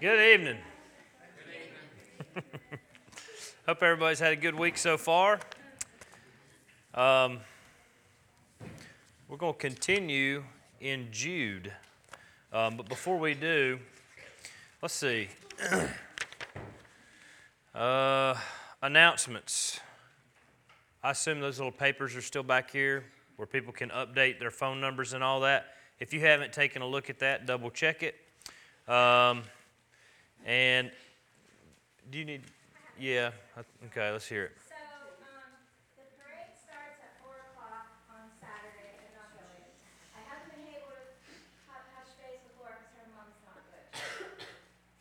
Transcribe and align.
Good 0.00 0.32
evening. 0.32 0.56
Hope 3.66 3.82
everybody's 3.82 4.18
had 4.18 4.32
a 4.32 4.36
good 4.36 4.54
week 4.54 4.78
so 4.78 4.96
far. 4.96 5.38
Um, 6.94 7.40
we're 9.28 9.36
going 9.36 9.52
to 9.52 9.58
continue 9.58 10.42
in 10.80 11.08
Jude. 11.12 11.70
Um, 12.50 12.78
but 12.78 12.88
before 12.88 13.18
we 13.18 13.34
do, 13.34 13.78
let's 14.80 14.94
see. 14.94 15.28
uh, 17.74 18.36
announcements. 18.80 19.80
I 21.04 21.10
assume 21.10 21.40
those 21.40 21.58
little 21.58 21.72
papers 21.72 22.16
are 22.16 22.22
still 22.22 22.42
back 22.42 22.70
here 22.70 23.04
where 23.36 23.44
people 23.44 23.74
can 23.74 23.90
update 23.90 24.38
their 24.38 24.50
phone 24.50 24.80
numbers 24.80 25.12
and 25.12 25.22
all 25.22 25.40
that. 25.40 25.66
If 25.98 26.14
you 26.14 26.20
haven't 26.20 26.54
taken 26.54 26.80
a 26.80 26.86
look 26.86 27.10
at 27.10 27.18
that, 27.18 27.44
double 27.44 27.70
check 27.70 28.02
it. 28.02 28.14
Um, 28.90 29.42
and 30.44 30.90
do 32.10 32.18
you 32.18 32.24
need? 32.24 32.42
Yeah. 32.98 33.30
Okay. 33.90 34.10
Let's 34.10 34.26
hear 34.26 34.44
it. 34.44 34.56
So, 34.68 34.74
um, 34.74 35.52
the 35.96 36.04
parade 36.20 36.52
starts 36.58 37.00
at 37.00 37.16
four 37.22 37.36
o'clock 37.52 37.88
on 38.12 38.28
Saturday 38.40 38.98
at 39.00 39.10
Dunkin'. 39.16 39.64
I 40.16 40.20
haven't 40.28 40.52
been 40.52 40.68
able 40.74 40.90
to 40.92 41.04
tou- 41.64 41.86
touch 41.96 42.10
base 42.20 42.42
with 42.44 42.56
Laura 42.60 42.76
because 42.76 42.92
her 43.00 43.08
mom's 43.16 43.40
not 43.46 43.60
good. 43.72 43.84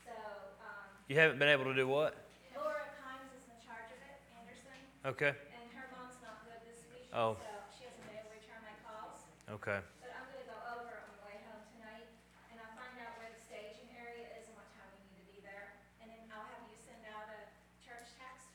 So, 0.06 0.16
um, 0.64 0.88
You 1.12 1.18
haven't 1.20 1.40
been 1.40 1.52
able 1.52 1.66
to 1.68 1.76
do 1.76 1.88
what? 1.88 2.16
Laura 2.56 2.88
Kimes 3.04 3.32
is 3.36 3.44
in 3.52 3.60
charge 3.66 3.90
of 3.92 4.00
it, 4.00 4.20
Anderson, 4.38 4.80
Okay. 5.12 5.34
and 5.36 5.68
her 5.76 5.88
mom's 5.92 6.20
not 6.24 6.40
good 6.48 6.62
this 6.68 6.86
week. 6.94 7.10
Oh. 7.12 7.36
So 7.36 7.52
she 7.76 7.84
hasn't 7.90 8.06
been 8.08 8.16
able 8.16 8.32
to 8.32 8.38
return 8.40 8.62
my 8.64 8.76
calls. 8.86 9.20
Okay. 9.60 9.80
But 10.00 10.12
I'm 10.16 10.24
gonna 10.32 10.48
go 10.48 10.60
over 10.78 10.94
on 11.04 11.10
the 11.20 11.22
way 11.28 11.36
home 11.52 11.64
tonight, 11.76 12.08
and 12.54 12.56
I'll 12.64 12.76
find 12.80 12.96
out 13.04 13.18
where 13.20 13.28
the 13.34 13.42
staging 13.44 13.92
area 13.98 14.40
is 14.40 14.48
and 14.48 14.56
what 14.56 14.70
time 14.78 14.88
we 14.96 15.04
need 15.12 15.20
to 15.20 15.26
be 15.36 15.40
there. 15.44 15.76
And 16.00 16.08
then 16.08 16.24
I'll 16.32 16.48
have 16.48 16.64
you 16.70 16.78
send 16.80 17.02
out 17.12 17.28
a 17.28 17.42
church 17.84 18.08
text. 18.22 18.48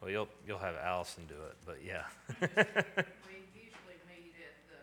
Well, 0.00 0.10
you'll 0.10 0.28
you'll 0.46 0.62
have 0.62 0.76
Allison 0.78 1.26
do 1.26 1.34
it, 1.34 1.56
but 1.66 1.78
yeah. 1.84 2.06
We 2.38 3.42
usually 3.50 3.98
meet 4.06 4.30
at 4.38 4.54
the, 4.70 4.78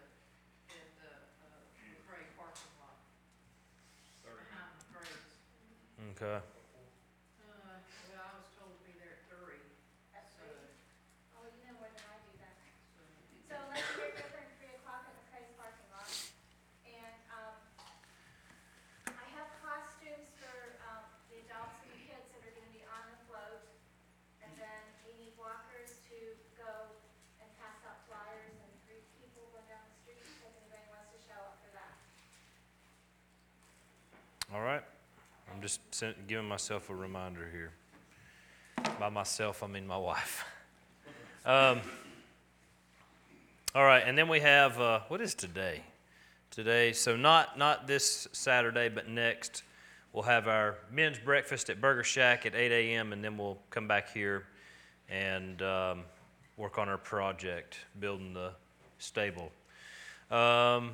at 0.75 0.89
the, 0.99 1.11
uh, 1.39 1.55
McCray 1.79 2.27
parking 2.35 2.73
lot. 2.83 2.99
Behind 4.27 4.75
McCray's. 4.75 5.39
Okay. 6.19 6.35
Uh, 6.35 6.43
well, 7.39 8.27
I 8.27 8.35
was 8.35 8.47
told 8.59 8.75
to 8.75 8.83
be 8.83 8.91
there 8.99 9.15
at 9.15 9.23
three, 9.31 9.63
so, 10.35 10.43
Oh, 11.39 11.47
you 11.47 11.63
know 11.63 11.79
more 11.79 11.87
than 11.95 12.03
I 12.11 12.19
do 12.27 12.35
then. 12.35 12.51
so. 13.47 13.55
So 13.55 13.55
let's 13.71 13.87
meet 13.95 14.19
there 14.19 14.35
at 14.35 14.51
three 14.59 14.75
o'clock 14.83 15.07
at 15.07 15.15
the 15.15 15.23
Craig's 15.31 15.55
parking 15.55 15.87
lot. 15.95 16.11
And, 16.91 17.15
um, 17.31 17.55
I 19.15 19.25
have 19.31 19.47
costumes 19.63 20.27
for, 20.43 20.75
um, 20.91 21.07
the 21.31 21.39
adults 21.47 21.79
and 21.87 21.95
the 21.95 22.03
kids 22.03 22.27
that 22.35 22.43
are 22.43 22.51
gonna 22.51 22.75
be 22.75 22.83
on 22.91 23.03
the 23.15 23.19
float. 23.31 23.63
And 24.43 24.51
then 24.61 24.81
we 25.03 25.11
need 25.19 25.33
walkers 25.35 25.99
to 26.13 26.17
go 26.55 26.71
and 27.41 27.47
pass 27.59 27.75
out 27.83 28.05
flyers 28.07 28.55
and 28.55 28.71
greet 28.87 29.03
people 29.19 29.43
going 29.51 29.65
down 29.67 29.81
the 29.83 29.95
street, 30.05 30.21
if 30.21 30.53
anybody 30.53 30.85
wants 30.93 31.09
to 31.11 31.19
show 31.25 31.35
up 31.41 31.57
for 31.65 31.71
that. 31.75 31.91
All 34.55 34.61
right. 34.61 34.81
I'm 35.53 35.61
just 35.61 35.81
giving 36.27 36.47
myself 36.47 36.89
a 36.89 36.95
reminder 36.95 37.45
here. 37.51 37.73
By 38.97 39.09
myself, 39.09 39.61
I 39.61 39.67
mean 39.67 39.85
my 39.85 39.97
wife. 39.97 40.45
Um, 41.45 41.79
all 43.75 43.83
right, 43.83 44.01
and 44.03 44.17
then 44.17 44.27
we 44.27 44.39
have 44.39 44.81
uh, 44.81 45.01
what 45.09 45.21
is 45.21 45.35
today? 45.35 45.83
Today, 46.49 46.91
so 46.91 47.15
not 47.15 47.55
not 47.55 47.85
this 47.85 48.27
Saturday, 48.31 48.89
but 48.89 49.07
next, 49.07 49.61
we'll 50.11 50.23
have 50.23 50.47
our 50.47 50.79
men's 50.91 51.19
breakfast 51.19 51.69
at 51.69 51.79
Burger 51.79 52.03
Shack 52.03 52.47
at 52.47 52.55
8 52.55 52.71
a.m., 52.71 53.13
and 53.13 53.23
then 53.23 53.37
we'll 53.37 53.59
come 53.69 53.87
back 53.87 54.11
here 54.11 54.47
and 55.07 55.61
um, 55.61 56.01
work 56.57 56.79
on 56.79 56.89
our 56.89 56.97
project, 56.97 57.77
building 57.99 58.33
the 58.33 58.53
stable. 58.97 59.51
Um, 60.31 60.93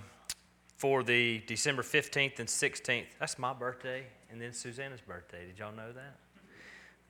for 0.81 1.03
the 1.03 1.43
December 1.45 1.83
15th 1.83 2.39
and 2.39 2.49
16th. 2.49 3.05
That's 3.19 3.37
my 3.37 3.53
birthday 3.53 4.03
and 4.31 4.41
then 4.41 4.51
Susanna's 4.51 4.99
birthday. 4.99 5.45
Did 5.45 5.59
y'all 5.59 5.75
know 5.75 5.91
that? 5.91 6.15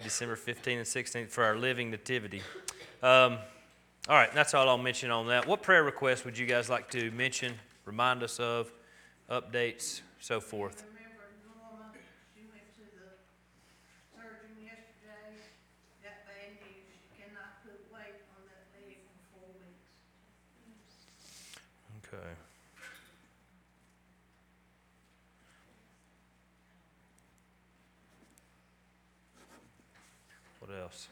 December 0.03 0.35
15th 0.35 0.67
and 0.67 0.85
16th 0.85 1.29
for 1.29 1.45
our 1.45 1.55
living 1.55 1.89
nativity. 1.89 2.41
Um, 3.01 3.37
all 4.09 4.17
right, 4.17 4.33
that's 4.33 4.53
all 4.53 4.67
I'll 4.67 4.77
mention 4.77 5.09
on 5.09 5.27
that. 5.27 5.47
What 5.47 5.63
prayer 5.63 5.85
requests 5.85 6.25
would 6.25 6.37
you 6.37 6.45
guys 6.45 6.69
like 6.69 6.91
to 6.91 7.11
mention, 7.11 7.53
remind 7.85 8.23
us 8.23 8.41
of, 8.41 8.73
updates, 9.29 10.01
so 10.19 10.41
forth? 10.41 10.83
Remember 10.89 11.31
Norma, 11.47 11.93
she 12.35 12.41
went 12.51 12.67
to 12.75 12.83
the 12.91 13.07
surgeon 14.11 14.67
yesterday, 14.67 15.39
got 16.03 16.27
bad 16.27 16.59
news, 16.59 16.83
she 16.91 17.23
cannot 17.23 17.63
put 17.63 17.79
weight 17.87 18.19
on 18.35 18.43
that 18.51 18.67
leg 18.75 18.97
for 19.31 19.39
four 19.39 19.47
weeks. 19.63 19.87
Okay. 22.11 22.35
What 30.60 30.60
else? 30.79 31.07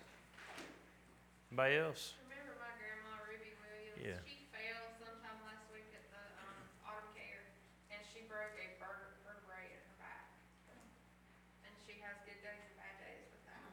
Anybody 1.52 1.76
else? 1.82 2.14
Remember 2.30 2.54
my 2.62 2.72
grandma 2.78 3.20
Ruby 3.26 3.52
Williams? 3.60 3.98
Yeah. 4.00 4.22
She 4.30 4.46
fell 4.54 4.86
sometime 5.02 5.40
last 5.44 5.66
week 5.74 5.90
at 5.98 6.06
the 6.14 6.24
um, 6.46 6.58
autumn 6.86 7.10
care, 7.18 7.42
and 7.90 8.00
she 8.14 8.24
broke 8.30 8.54
a 8.56 8.68
ver- 8.78 9.18
vertebrae 9.26 9.74
in 9.74 9.82
her 9.82 9.98
back. 9.98 10.30
And 11.66 11.74
she 11.84 11.98
has 12.06 12.16
good 12.24 12.38
days 12.46 12.62
and 12.70 12.76
bad 12.78 12.96
days 13.02 13.26
with 13.34 13.44
that. 13.50 13.66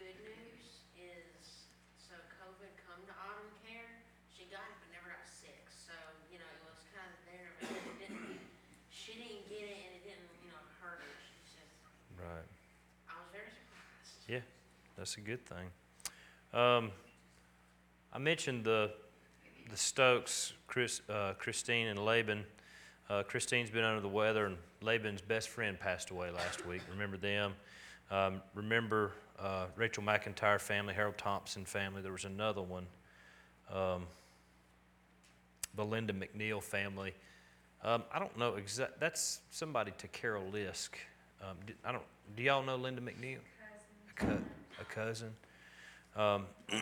Good 0.00 0.16
news 0.24 0.64
is, 0.96 1.68
so 2.00 2.16
COVID 2.40 2.72
come 2.88 3.00
to 3.04 3.14
autumn 3.20 3.52
care, 3.68 4.00
she 4.32 4.48
got 4.48 4.64
it 4.64 4.76
but 4.80 4.88
never 4.96 5.12
got 5.12 5.28
sick, 5.28 5.68
so, 5.68 5.92
you 6.32 6.40
know, 6.40 6.48
it 6.48 6.62
was 6.64 6.80
kind 6.96 7.12
of 7.12 7.20
there, 7.28 7.50
but 7.60 7.68
it 7.76 7.96
didn't, 8.00 8.40
she 8.88 9.20
didn't 9.20 9.44
get 9.52 9.68
it 9.68 9.78
and 9.84 9.92
it 10.00 10.02
didn't, 10.08 10.32
you 10.40 10.48
know, 10.48 10.64
hurt 10.80 11.04
her, 11.04 11.12
she 11.20 11.36
just, 11.44 11.76
Right. 12.16 12.48
I 13.08 13.14
was 13.20 13.28
very 13.36 13.52
surprised. 13.52 14.16
Yeah, 14.28 14.44
that's 15.00 15.16
a 15.16 15.20
good 15.22 15.40
thing. 15.46 15.70
Um, 16.52 16.90
I 18.12 18.18
mentioned 18.18 18.64
the 18.64 18.90
the 19.70 19.76
Stokes, 19.78 20.52
Chris, 20.66 21.00
uh, 21.08 21.32
Christine 21.38 21.86
and 21.86 22.04
Laban. 22.04 22.44
Uh, 23.08 23.22
Christine's 23.22 23.70
been 23.70 23.82
under 23.82 24.02
the 24.02 24.08
weather, 24.08 24.44
and 24.44 24.58
Laban's 24.82 25.22
best 25.22 25.48
friend 25.48 25.80
passed 25.80 26.10
away 26.10 26.30
last 26.30 26.66
week. 26.66 26.82
Remember 26.90 27.16
them? 27.16 27.54
Um, 28.10 28.42
remember 28.54 29.12
uh, 29.38 29.66
Rachel 29.74 30.02
McIntyre 30.02 30.60
family, 30.60 30.92
Harold 30.92 31.16
Thompson 31.16 31.64
family. 31.64 32.02
There 32.02 32.12
was 32.12 32.26
another 32.26 32.60
one, 32.60 32.86
um, 33.72 34.06
the 35.76 35.84
Linda 35.84 36.12
McNeil 36.12 36.62
family. 36.62 37.14
Um, 37.82 38.02
I 38.12 38.18
don't 38.18 38.36
know 38.36 38.56
exact. 38.56 39.00
That's 39.00 39.40
somebody 39.50 39.92
to 39.96 40.08
Carol 40.08 40.44
Lisk. 40.52 40.90
Um, 41.40 41.56
d- 41.66 41.72
I 41.86 41.92
don't. 41.92 42.04
Do 42.36 42.42
y'all 42.42 42.62
know 42.62 42.76
Linda 42.76 43.00
McNeil? 43.00 43.38
A, 44.10 44.14
cou- 44.14 44.44
a 44.80 44.84
cousin. 44.84 45.30
Um, 46.16 46.46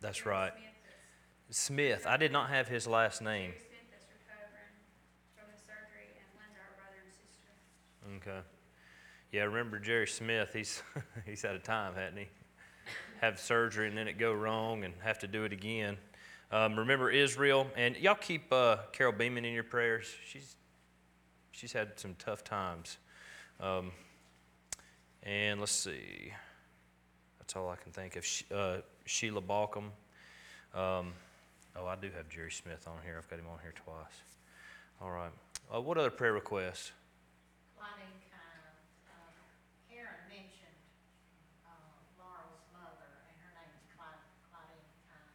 that's 0.00 0.24
right. 0.24 0.52
Smith. 1.50 2.06
I 2.06 2.16
did 2.16 2.32
not 2.32 2.48
have 2.50 2.68
his 2.68 2.86
last 2.86 3.20
name. 3.20 3.52
Okay. 8.16 8.40
Yeah, 9.32 9.42
I 9.42 9.44
remember 9.44 9.78
Jerry 9.78 10.06
Smith? 10.06 10.50
He's 10.52 10.82
he's 11.26 11.42
had 11.42 11.54
a 11.54 11.58
time, 11.58 11.94
hadn't 11.94 12.18
he? 12.18 12.28
Have 13.20 13.38
surgery 13.38 13.88
and 13.88 13.96
then 13.96 14.08
it 14.08 14.18
go 14.18 14.32
wrong 14.32 14.84
and 14.84 14.94
have 15.02 15.18
to 15.20 15.26
do 15.26 15.44
it 15.44 15.52
again. 15.52 15.96
Um, 16.50 16.78
remember 16.78 17.10
Israel 17.10 17.66
and 17.76 17.96
y'all 17.96 18.14
keep 18.14 18.52
uh, 18.52 18.78
Carol 18.92 19.12
Beeman 19.12 19.44
in 19.44 19.54
your 19.54 19.64
prayers. 19.64 20.14
She's 20.26 20.56
she's 21.52 21.72
had 21.72 21.98
some 21.98 22.14
tough 22.18 22.44
times. 22.44 22.98
Um, 23.60 23.92
and 25.22 25.60
let's 25.60 25.72
see. 25.72 26.32
That's 27.38 27.56
all 27.56 27.68
I 27.68 27.76
can 27.76 27.92
think 27.92 28.16
of. 28.16 28.26
Uh, 28.54 28.82
Sheila 29.04 29.40
Balcom. 29.40 29.90
Um, 30.74 31.12
oh, 31.76 31.86
I 31.86 31.96
do 32.00 32.10
have 32.16 32.28
Jerry 32.28 32.50
Smith 32.50 32.86
on 32.86 32.96
here. 33.04 33.16
I've 33.18 33.28
got 33.28 33.38
him 33.38 33.46
on 33.52 33.58
here 33.62 33.74
twice. 33.84 34.22
All 35.00 35.10
right. 35.10 35.32
Uh, 35.74 35.80
what 35.80 35.98
other 35.98 36.10
prayer 36.10 36.32
requests? 36.32 36.92
Okay. 37.82 38.44
Say 38.92 39.00
that 39.00 39.58
last 39.58 39.86
Karen 39.88 40.22
mentioned, 40.28 40.78
uh, 41.62 41.72
Laurel's 42.18 42.66
mother, 42.74 43.08
and 43.22 43.36
her 43.46 43.52
name's 43.54 43.86
Cla- 43.94 44.26
Claudine 44.50 44.82
Kime. 45.06 45.30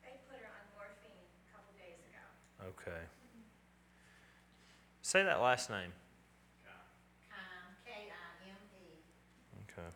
They 0.00 0.18
put 0.26 0.40
her 0.40 0.50
on 0.50 0.64
morphine 0.72 1.14
a 1.14 1.46
couple 1.52 1.70
days 1.76 2.00
ago. 2.08 2.24
Okay. 2.72 3.02
Say 5.02 5.22
that 5.22 5.44
last 5.44 5.68
name. 5.68 5.92
Kime, 7.28 7.76
K-I-M-E. 7.84 8.98
Okay. 9.68 9.90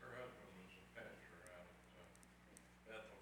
Her 0.00 0.10
husband 0.16 0.48
was 0.58 0.74
a 0.74 0.86
pastor 0.96 1.38
out 1.52 1.70
at 1.70 2.02
uh, 2.02 2.08
Bethel 2.88 3.20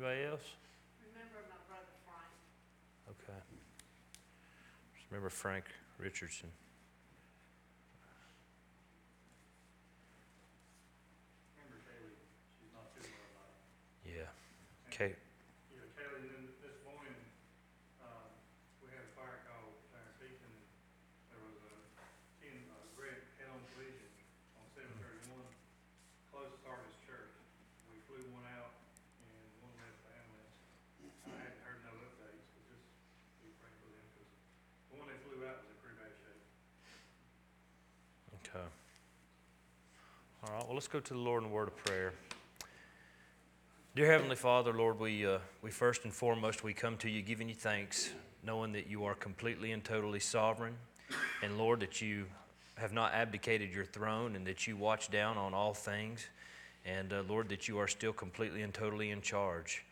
Anybody 0.00 0.32
else? 0.32 0.56
Remember 1.12 1.44
my 1.52 1.60
brother 1.68 1.92
Frank. 2.08 2.32
Okay. 3.12 3.36
Just 4.96 5.04
remember 5.12 5.28
Frank 5.28 5.68
Richardson. 6.00 6.48
Remember 11.52 11.84
Kaylee, 11.84 12.16
she's 12.56 12.72
not 12.72 12.88
too 12.96 13.04
well 13.12 13.28
about 13.28 13.52
it. 13.52 14.24
Yeah. 14.24 14.32
Okay. 14.88 15.12
Yeah, 15.68 15.84
Kaylee, 15.92 16.32
then 16.32 16.48
this 16.64 16.80
morning, 16.88 17.20
um, 18.00 18.24
we 18.80 18.88
had 18.96 19.04
a 19.04 19.12
fire 19.12 19.44
call 19.52 19.68
down 19.92 20.00
in 20.00 20.16
Pekin. 20.16 20.48
There 21.28 21.44
was 21.44 21.60
a 21.60 21.76
ten, 22.40 22.56
a 22.56 22.88
great 22.96 23.20
head-on 23.36 23.60
collision 23.76 24.08
on 24.56 24.64
seven 24.72 24.96
thirty-one, 24.96 25.44
close 26.32 26.48
to 26.48 26.56
Sardis 26.64 26.96
Church. 27.04 27.36
We 27.92 28.00
flew 28.08 28.24
one 28.32 28.48
out 28.56 28.72
and 29.20 29.28
one 29.60 29.76
left 29.76 30.00
the 30.08 30.10
ambulance. 30.16 30.56
I 31.28 31.36
hadn't 31.36 31.60
heard 31.62 31.84
no 31.84 31.92
updates, 32.00 32.48
but 32.56 32.64
just 32.72 32.86
be 33.44 33.52
praying 33.60 33.76
for 33.84 33.92
them, 33.92 34.02
because 34.16 34.30
the 34.90 34.96
one 34.98 35.06
they 35.06 35.18
flew 35.22 35.44
out 35.46 35.62
was 35.62 35.68
in 35.70 35.76
pretty 35.84 36.00
bad 36.00 36.12
shape. 36.18 36.42
Okay. 38.40 38.66
All 40.42 40.50
right. 40.50 40.59
Well, 40.70 40.76
let's 40.76 40.86
go 40.86 41.00
to 41.00 41.14
the 41.14 41.18
Lord 41.18 41.42
in 41.42 41.50
a 41.50 41.52
word 41.52 41.66
of 41.66 41.76
prayer. 41.78 42.12
Dear 43.96 44.06
Heavenly 44.06 44.36
Father, 44.36 44.72
Lord, 44.72 45.00
we, 45.00 45.26
uh, 45.26 45.38
we 45.62 45.70
first 45.72 46.04
and 46.04 46.14
foremost, 46.14 46.62
we 46.62 46.72
come 46.72 46.96
to 46.98 47.10
you 47.10 47.22
giving 47.22 47.48
you 47.48 47.56
thanks, 47.56 48.10
knowing 48.44 48.70
that 48.74 48.86
you 48.86 49.04
are 49.04 49.16
completely 49.16 49.72
and 49.72 49.82
totally 49.82 50.20
sovereign. 50.20 50.76
And 51.42 51.58
Lord, 51.58 51.80
that 51.80 52.00
you 52.00 52.26
have 52.76 52.92
not 52.92 53.12
abdicated 53.14 53.74
your 53.74 53.84
throne 53.84 54.36
and 54.36 54.46
that 54.46 54.68
you 54.68 54.76
watch 54.76 55.10
down 55.10 55.36
on 55.36 55.54
all 55.54 55.74
things. 55.74 56.28
And 56.86 57.12
uh, 57.12 57.24
Lord, 57.28 57.48
that 57.48 57.66
you 57.66 57.78
are 57.78 57.88
still 57.88 58.12
completely 58.12 58.62
and 58.62 58.72
totally 58.72 59.10
in 59.10 59.22
charge. 59.22 59.84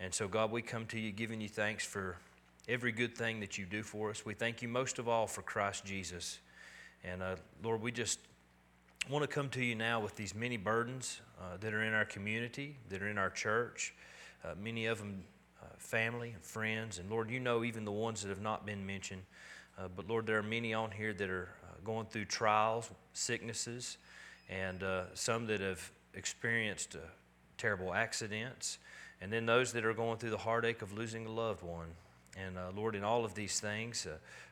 And 0.00 0.14
so, 0.14 0.28
God, 0.28 0.50
we 0.50 0.62
come 0.62 0.86
to 0.86 0.98
you 0.98 1.12
giving 1.12 1.42
you 1.42 1.48
thanks 1.50 1.84
for 1.84 2.16
every 2.70 2.92
good 2.92 3.14
thing 3.14 3.40
that 3.40 3.58
you 3.58 3.66
do 3.66 3.82
for 3.82 4.08
us. 4.08 4.24
We 4.24 4.32
thank 4.32 4.62
you 4.62 4.68
most 4.68 4.98
of 4.98 5.08
all 5.08 5.26
for 5.26 5.42
Christ 5.42 5.84
Jesus. 5.84 6.38
And 7.04 7.22
uh, 7.22 7.36
Lord, 7.62 7.82
we 7.82 7.92
just 7.92 8.18
want 9.10 9.22
to 9.22 9.28
come 9.28 9.48
to 9.50 9.64
you 9.64 9.74
now 9.74 9.98
with 10.00 10.14
these 10.14 10.34
many 10.34 10.56
burdens 10.56 11.20
uh, 11.40 11.56
that 11.60 11.74
are 11.74 11.82
in 11.82 11.92
our 11.92 12.04
community, 12.04 12.76
that 12.88 13.02
are 13.02 13.08
in 13.08 13.18
our 13.18 13.30
church, 13.30 13.94
uh, 14.44 14.54
many 14.62 14.86
of 14.86 14.98
them 14.98 15.24
uh, 15.60 15.66
family 15.76 16.30
and 16.30 16.42
friends. 16.42 16.98
And 16.98 17.10
Lord, 17.10 17.28
you 17.28 17.40
know 17.40 17.64
even 17.64 17.84
the 17.84 17.92
ones 17.92 18.22
that 18.22 18.28
have 18.28 18.40
not 18.40 18.64
been 18.64 18.86
mentioned. 18.86 19.22
Uh, 19.76 19.88
but 19.94 20.08
Lord, 20.08 20.26
there 20.26 20.38
are 20.38 20.42
many 20.42 20.72
on 20.72 20.92
here 20.92 21.12
that 21.14 21.28
are 21.28 21.48
uh, 21.64 21.84
going 21.84 22.06
through 22.06 22.26
trials, 22.26 22.90
sicknesses, 23.12 23.98
and 24.48 24.84
uh, 24.84 25.04
some 25.14 25.46
that 25.46 25.60
have 25.60 25.90
experienced 26.14 26.96
terrible 27.58 27.92
accidents, 27.92 28.78
and 29.20 29.32
then 29.32 29.46
those 29.46 29.72
that 29.72 29.84
are 29.84 29.94
going 29.94 30.18
through 30.18 30.30
the 30.30 30.38
heartache 30.38 30.82
of 30.82 30.92
losing 30.92 31.26
a 31.26 31.30
loved 31.30 31.62
one. 31.62 31.88
And 32.36 32.56
Lord, 32.74 32.94
in 32.94 33.04
all 33.04 33.24
of 33.24 33.34
these 33.34 33.60
things, 33.60 34.06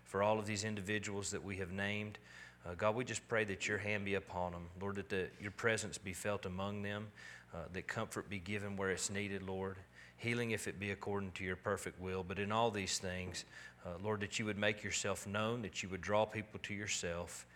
for 0.05 0.23
all 0.23 0.39
of 0.39 0.47
these 0.47 0.65
individuals 0.65 1.31
that 1.31 1.43
we 1.43 1.57
have 1.57 1.73
named, 1.73 2.19
uh, 2.67 2.75
God, 2.77 2.95
we 2.95 3.05
just 3.05 3.27
pray 3.29 3.45
that 3.45 3.67
your 3.67 3.79
hand 3.79 4.05
be 4.05 4.15
upon 4.15 4.53
them. 4.53 4.67
Lord, 4.81 4.97
that 4.97 5.09
the, 5.09 5.29
your 5.41 5.51
presence 5.51 5.99
be 5.99 6.13
felt 6.13 6.47
among 6.47 6.83
them, 6.83 7.09
uh, 7.55 7.59
that 7.73 7.87
comfort 7.87 8.29
be 8.29 8.39
given 8.39 8.77
where 8.77 8.91
it's 8.91 9.11
needed, 9.11 9.43
Lord. 9.43 9.77
Healing 10.17 10.51
if 10.51 10.69
it 10.69 10.79
be 10.79 10.91
according 10.91 11.33
to 11.33 11.45
your 11.45 11.57
perfect 11.57 12.01
will. 12.01 12.23
But 12.23 12.39
in 12.39 12.53
all 12.53 12.71
these 12.71 12.99
things, 12.99 13.45
uh, 13.87 13.91
Lord, 14.03 14.21
that 14.21 14.39
you 14.39 14.45
would 14.45 14.59
make 14.59 14.85
yourself 14.85 15.27
known, 15.27 15.63
that 15.63 15.83
you 15.83 15.89
would 15.89 16.03
draw 16.03 16.27
people 16.27 16.61
to 16.65 16.75
yourself, 16.75 17.47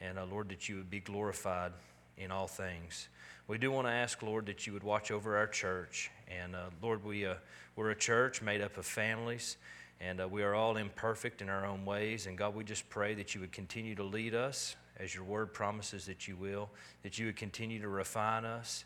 and 0.00 0.18
uh, 0.18 0.24
Lord, 0.24 0.48
that 0.48 0.68
you 0.68 0.76
would 0.76 0.90
be 0.90 1.00
glorified 1.00 1.72
in 2.16 2.30
all 2.30 2.46
things. 2.46 3.08
We 3.46 3.58
do 3.58 3.70
want 3.70 3.86
to 3.86 3.92
ask, 3.92 4.22
Lord, 4.22 4.46
that 4.46 4.66
you 4.66 4.72
would 4.72 4.82
watch 4.82 5.10
over 5.10 5.36
our 5.36 5.46
church. 5.46 6.10
And 6.28 6.56
uh, 6.56 6.70
Lord, 6.80 7.04
we, 7.04 7.26
uh, 7.26 7.34
we're 7.76 7.90
a 7.90 7.96
church 7.96 8.40
made 8.40 8.62
up 8.62 8.78
of 8.78 8.86
families, 8.86 9.58
and 10.00 10.20
uh, 10.20 10.28
we 10.28 10.42
are 10.42 10.54
all 10.54 10.76
imperfect 10.76 11.42
in 11.42 11.48
our 11.48 11.64
own 11.64 11.84
ways. 11.84 12.26
And 12.26 12.36
God, 12.36 12.54
we 12.54 12.64
just 12.64 12.88
pray 12.90 13.14
that 13.14 13.34
you 13.34 13.40
would 13.40 13.52
continue 13.52 13.94
to 13.94 14.02
lead 14.02 14.34
us 14.34 14.76
as 14.98 15.14
your 15.14 15.24
word 15.24 15.52
promises 15.52 16.06
that 16.06 16.28
you 16.28 16.36
will, 16.36 16.70
that 17.02 17.18
you 17.18 17.26
would 17.26 17.36
continue 17.36 17.80
to 17.80 17.88
refine 17.88 18.44
us. 18.44 18.84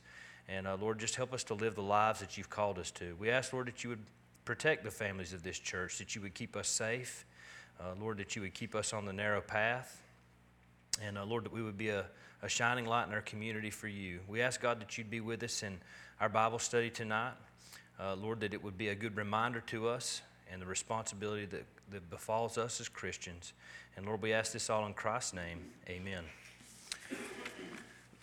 And 0.48 0.66
uh, 0.66 0.76
Lord, 0.80 0.98
just 0.98 1.16
help 1.16 1.34
us 1.34 1.44
to 1.44 1.54
live 1.54 1.74
the 1.74 1.82
lives 1.82 2.20
that 2.20 2.38
you've 2.38 2.48
called 2.48 2.78
us 2.78 2.90
to. 2.92 3.14
We 3.18 3.30
ask, 3.30 3.52
Lord, 3.52 3.66
that 3.66 3.84
you 3.84 3.90
would 3.90 4.04
protect 4.44 4.84
the 4.84 4.90
families 4.90 5.32
of 5.32 5.42
this 5.42 5.58
church, 5.58 5.98
that 5.98 6.14
you 6.14 6.22
would 6.22 6.34
keep 6.34 6.56
us 6.56 6.68
safe. 6.68 7.26
Uh, 7.78 7.94
Lord, 8.00 8.18
that 8.18 8.34
you 8.34 8.42
would 8.42 8.54
keep 8.54 8.74
us 8.74 8.92
on 8.92 9.04
the 9.04 9.12
narrow 9.12 9.40
path. 9.40 10.02
And 11.02 11.18
uh, 11.18 11.24
Lord, 11.24 11.44
that 11.44 11.52
we 11.52 11.62
would 11.62 11.76
be 11.76 11.90
a, 11.90 12.06
a 12.42 12.48
shining 12.48 12.86
light 12.86 13.06
in 13.06 13.12
our 13.12 13.20
community 13.20 13.70
for 13.70 13.88
you. 13.88 14.20
We 14.26 14.40
ask, 14.40 14.60
God, 14.60 14.80
that 14.80 14.96
you'd 14.96 15.10
be 15.10 15.20
with 15.20 15.42
us 15.42 15.62
in 15.62 15.78
our 16.20 16.28
Bible 16.28 16.58
study 16.58 16.90
tonight. 16.90 17.34
Uh, 18.00 18.14
Lord, 18.14 18.40
that 18.40 18.54
it 18.54 18.62
would 18.62 18.78
be 18.78 18.88
a 18.88 18.94
good 18.94 19.16
reminder 19.16 19.60
to 19.66 19.88
us 19.88 20.22
and 20.52 20.60
the 20.62 20.66
responsibility 20.66 21.44
that, 21.46 21.64
that 21.90 22.10
befalls 22.10 22.58
us 22.58 22.80
as 22.80 22.88
Christians. 22.88 23.52
And 23.96 24.06
Lord, 24.06 24.22
we 24.22 24.32
ask 24.32 24.52
this 24.52 24.70
all 24.70 24.86
in 24.86 24.94
Christ's 24.94 25.34
name. 25.34 25.60
Amen. 25.88 26.24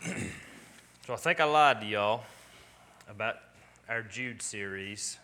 so 1.05 1.13
I 1.13 1.17
think 1.17 1.39
I 1.39 1.43
lied 1.45 1.81
to 1.81 1.87
y'all 1.87 2.23
about 3.09 3.37
our 3.89 4.01
Jude 4.01 4.41
series. 4.41 5.17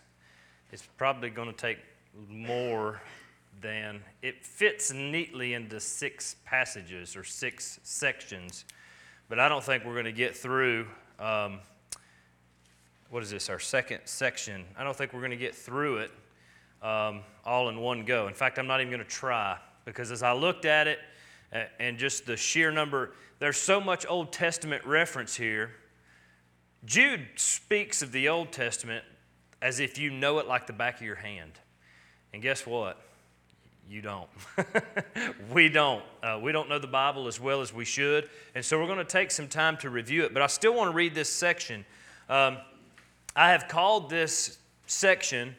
It's 0.72 0.86
probably 0.96 1.30
going 1.30 1.48
to 1.48 1.56
take 1.56 1.78
more 2.28 3.00
than 3.60 4.00
it 4.22 4.44
fits 4.44 4.92
neatly 4.92 5.54
into 5.54 5.80
six 5.80 6.36
passages 6.44 7.16
or 7.16 7.24
six 7.24 7.78
sections, 7.82 8.64
but 9.28 9.38
I 9.38 9.48
don't 9.48 9.62
think 9.62 9.84
we're 9.84 9.92
going 9.92 10.04
to 10.04 10.12
get 10.12 10.36
through. 10.36 10.86
Um, 11.18 11.60
what 13.10 13.22
is 13.22 13.30
this? 13.30 13.50
Our 13.50 13.58
second 13.58 14.00
section. 14.06 14.64
I 14.76 14.84
don't 14.84 14.96
think 14.96 15.12
we're 15.12 15.20
going 15.20 15.30
to 15.30 15.36
get 15.36 15.54
through 15.54 15.98
it 15.98 16.10
um, 16.82 17.20
all 17.44 17.68
in 17.68 17.78
one 17.78 18.04
go. 18.04 18.26
In 18.26 18.34
fact, 18.34 18.58
I'm 18.58 18.66
not 18.66 18.80
even 18.80 18.92
going 18.92 19.04
to 19.04 19.10
try 19.10 19.58
because 19.84 20.10
as 20.10 20.22
I 20.22 20.32
looked 20.32 20.64
at 20.64 20.88
it 20.88 20.98
and 21.78 21.98
just 21.98 22.26
the 22.26 22.36
sheer 22.36 22.70
number, 22.70 23.12
there's 23.38 23.56
so 23.56 23.80
much 23.80 24.06
Old 24.08 24.32
Testament 24.32 24.84
reference 24.84 25.36
here. 25.36 25.72
Jude 26.84 27.26
speaks 27.36 28.02
of 28.02 28.12
the 28.12 28.28
Old 28.28 28.52
Testament 28.52 29.04
as 29.60 29.78
if 29.78 29.98
you 29.98 30.10
know 30.10 30.38
it 30.38 30.48
like 30.48 30.66
the 30.66 30.72
back 30.72 30.96
of 30.96 31.02
your 31.02 31.16
hand. 31.16 31.52
And 32.32 32.42
guess 32.42 32.66
what? 32.66 33.00
You 33.88 34.00
don't. 34.00 34.28
we 35.52 35.68
don't. 35.68 36.02
Uh, 36.22 36.40
we 36.42 36.50
don't 36.50 36.68
know 36.68 36.78
the 36.78 36.86
Bible 36.86 37.28
as 37.28 37.38
well 37.38 37.60
as 37.60 37.72
we 37.72 37.84
should. 37.84 38.28
And 38.54 38.64
so 38.64 38.80
we're 38.80 38.86
going 38.86 38.98
to 38.98 39.04
take 39.04 39.30
some 39.30 39.48
time 39.48 39.76
to 39.78 39.90
review 39.90 40.24
it. 40.24 40.32
But 40.32 40.42
I 40.42 40.46
still 40.46 40.74
want 40.74 40.90
to 40.90 40.96
read 40.96 41.14
this 41.14 41.28
section. 41.28 41.84
Um, 42.28 42.58
I 43.36 43.50
have 43.50 43.68
called 43.68 44.08
this 44.08 44.58
section 44.86 45.54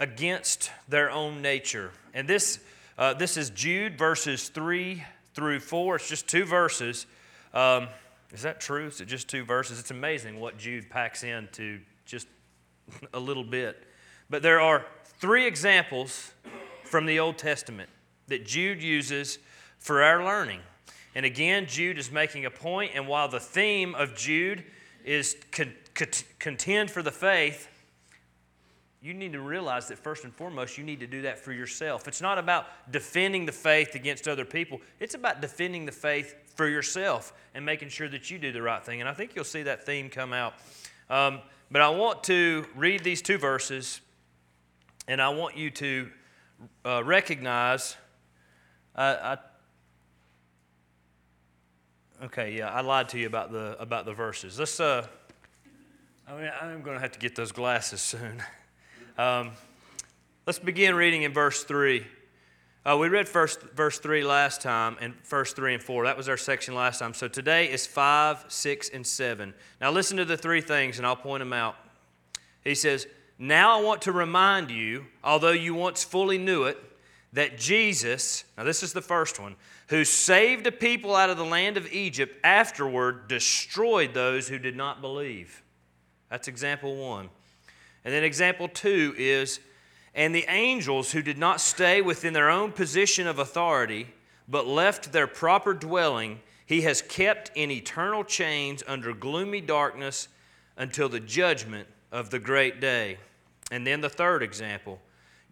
against 0.00 0.70
their 0.88 1.10
own 1.10 1.42
nature. 1.42 1.90
And 2.14 2.28
this, 2.28 2.60
uh, 2.96 3.14
this 3.14 3.36
is 3.36 3.50
Jude 3.50 3.98
verses 3.98 4.48
3 4.48 5.02
through 5.34 5.60
4. 5.60 5.96
It's 5.96 6.08
just 6.08 6.28
two 6.28 6.44
verses. 6.44 7.06
Um, 7.52 7.88
is 8.32 8.42
that 8.42 8.60
true? 8.60 8.86
Is 8.86 9.00
it 9.00 9.06
just 9.06 9.28
two 9.28 9.44
verses? 9.44 9.78
It's 9.80 9.90
amazing 9.90 10.38
what 10.38 10.58
Jude 10.58 10.90
packs 10.90 11.24
into 11.24 11.80
just 12.04 12.28
a 13.14 13.20
little 13.20 13.44
bit. 13.44 13.84
But 14.30 14.42
there 14.42 14.60
are 14.60 14.84
three 15.04 15.46
examples 15.46 16.32
from 16.84 17.06
the 17.06 17.18
Old 17.18 17.38
Testament 17.38 17.88
that 18.28 18.46
Jude 18.46 18.82
uses 18.82 19.38
for 19.78 20.02
our 20.02 20.24
learning. 20.24 20.60
And 21.14 21.24
again, 21.24 21.66
Jude 21.66 21.98
is 21.98 22.12
making 22.12 22.44
a 22.44 22.50
point, 22.50 22.92
and 22.94 23.08
while 23.08 23.28
the 23.28 23.40
theme 23.40 23.94
of 23.94 24.14
Jude 24.14 24.64
is 25.04 25.36
con- 25.50 25.72
con- 25.94 26.08
contend 26.38 26.90
for 26.90 27.02
the 27.02 27.10
faith, 27.10 27.68
you 29.00 29.14
need 29.14 29.32
to 29.32 29.40
realize 29.40 29.86
that 29.88 29.98
first 29.98 30.24
and 30.24 30.34
foremost, 30.34 30.76
you 30.76 30.82
need 30.82 31.00
to 31.00 31.06
do 31.06 31.22
that 31.22 31.38
for 31.38 31.52
yourself. 31.52 32.08
It's 32.08 32.20
not 32.20 32.36
about 32.36 32.66
defending 32.90 33.46
the 33.46 33.52
faith 33.52 33.94
against 33.94 34.26
other 34.26 34.44
people, 34.44 34.80
it's 34.98 35.14
about 35.14 35.40
defending 35.40 35.86
the 35.86 35.92
faith 35.92 36.34
for 36.56 36.68
yourself 36.68 37.32
and 37.54 37.64
making 37.64 37.90
sure 37.90 38.08
that 38.08 38.30
you 38.30 38.38
do 38.38 38.50
the 38.50 38.62
right 38.62 38.84
thing. 38.84 39.00
And 39.00 39.08
I 39.08 39.14
think 39.14 39.36
you'll 39.36 39.44
see 39.44 39.62
that 39.62 39.86
theme 39.86 40.10
come 40.10 40.32
out. 40.32 40.54
Um, 41.08 41.40
but 41.70 41.82
I 41.82 41.90
want 41.90 42.24
to 42.24 42.66
read 42.74 43.04
these 43.04 43.22
two 43.22 43.38
verses, 43.38 44.00
and 45.06 45.22
I 45.22 45.28
want 45.28 45.56
you 45.56 45.70
to 45.70 46.10
uh, 46.84 47.04
recognize. 47.04 47.96
Uh, 48.96 49.36
I, 52.20 52.24
okay, 52.24 52.56
yeah, 52.56 52.70
I 52.70 52.80
lied 52.80 53.10
to 53.10 53.18
you 53.18 53.26
about 53.26 53.52
the 53.52 53.76
about 53.78 54.06
the 54.06 54.14
verses. 54.14 54.58
Let's. 54.58 54.80
Uh, 54.80 55.06
I 56.26 56.32
mean, 56.32 56.50
I'm 56.60 56.82
going 56.82 56.96
to 56.96 57.00
have 57.00 57.12
to 57.12 57.18
get 57.18 57.36
those 57.36 57.52
glasses 57.52 58.02
soon. 58.02 58.42
Um, 59.18 59.50
let's 60.46 60.60
begin 60.60 60.94
reading 60.94 61.24
in 61.24 61.32
verse 61.32 61.64
three. 61.64 62.06
Uh, 62.86 62.96
we 62.96 63.08
read 63.08 63.28
first 63.28 63.60
verse 63.74 63.98
three 63.98 64.22
last 64.22 64.62
time, 64.62 64.96
and 65.00 65.12
verse 65.24 65.52
three 65.52 65.74
and 65.74 65.82
four. 65.82 66.04
That 66.04 66.16
was 66.16 66.28
our 66.28 66.36
section 66.36 66.76
last 66.76 67.00
time. 67.00 67.12
So 67.14 67.26
today 67.26 67.68
is 67.68 67.84
five, 67.84 68.44
six, 68.46 68.88
and 68.88 69.04
seven. 69.04 69.54
Now 69.80 69.90
listen 69.90 70.18
to 70.18 70.24
the 70.24 70.36
three 70.36 70.60
things, 70.60 70.98
and 70.98 71.06
I'll 71.06 71.16
point 71.16 71.40
them 71.40 71.52
out. 71.52 71.74
He 72.62 72.76
says. 72.76 73.08
Now 73.40 73.78
I 73.78 73.82
want 73.82 74.02
to 74.02 74.12
remind 74.12 74.70
you, 74.70 75.06
although 75.22 75.52
you 75.52 75.72
once 75.72 76.02
fully 76.02 76.38
knew 76.38 76.64
it, 76.64 76.76
that 77.32 77.56
Jesus, 77.56 78.42
now 78.56 78.64
this 78.64 78.82
is 78.82 78.92
the 78.92 79.00
first 79.00 79.38
one, 79.38 79.54
who 79.88 80.04
saved 80.04 80.66
a 80.66 80.72
people 80.72 81.14
out 81.14 81.30
of 81.30 81.36
the 81.36 81.44
land 81.44 81.76
of 81.76 81.92
Egypt, 81.92 82.36
afterward 82.42 83.28
destroyed 83.28 84.12
those 84.12 84.48
who 84.48 84.58
did 84.58 84.74
not 84.74 85.00
believe. 85.00 85.62
That's 86.30 86.48
example 86.48 86.96
one. 86.96 87.30
And 88.08 88.14
then 88.14 88.24
example 88.24 88.68
two 88.68 89.14
is, 89.18 89.60
and 90.14 90.34
the 90.34 90.46
angels 90.48 91.12
who 91.12 91.20
did 91.20 91.36
not 91.36 91.60
stay 91.60 92.00
within 92.00 92.32
their 92.32 92.48
own 92.48 92.72
position 92.72 93.26
of 93.26 93.38
authority, 93.38 94.06
but 94.48 94.66
left 94.66 95.12
their 95.12 95.26
proper 95.26 95.74
dwelling, 95.74 96.40
he 96.64 96.80
has 96.80 97.02
kept 97.02 97.50
in 97.54 97.70
eternal 97.70 98.24
chains 98.24 98.82
under 98.88 99.12
gloomy 99.12 99.60
darkness 99.60 100.28
until 100.78 101.10
the 101.10 101.20
judgment 101.20 101.86
of 102.10 102.30
the 102.30 102.38
great 102.38 102.80
day. 102.80 103.18
And 103.70 103.86
then 103.86 104.00
the 104.00 104.08
third 104.08 104.42
example 104.42 105.00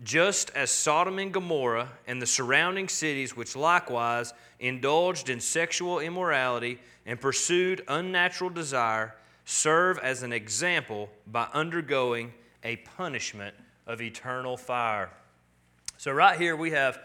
just 0.02 0.50
as 0.54 0.70
Sodom 0.70 1.18
and 1.18 1.34
Gomorrah 1.34 1.90
and 2.06 2.22
the 2.22 2.26
surrounding 2.26 2.88
cities, 2.88 3.36
which 3.36 3.54
likewise 3.54 4.32
indulged 4.60 5.28
in 5.28 5.40
sexual 5.40 5.98
immorality 5.98 6.78
and 7.04 7.20
pursued 7.20 7.84
unnatural 7.86 8.48
desire, 8.48 9.14
serve 9.44 9.98
as 9.98 10.22
an 10.22 10.32
example 10.32 11.10
by 11.26 11.48
undergoing 11.52 12.32
a 12.66 12.76
punishment 12.76 13.54
of 13.86 14.02
eternal 14.02 14.56
fire. 14.56 15.08
So, 15.98 16.10
right 16.10 16.38
here 16.38 16.56
we 16.56 16.72
have 16.72 16.98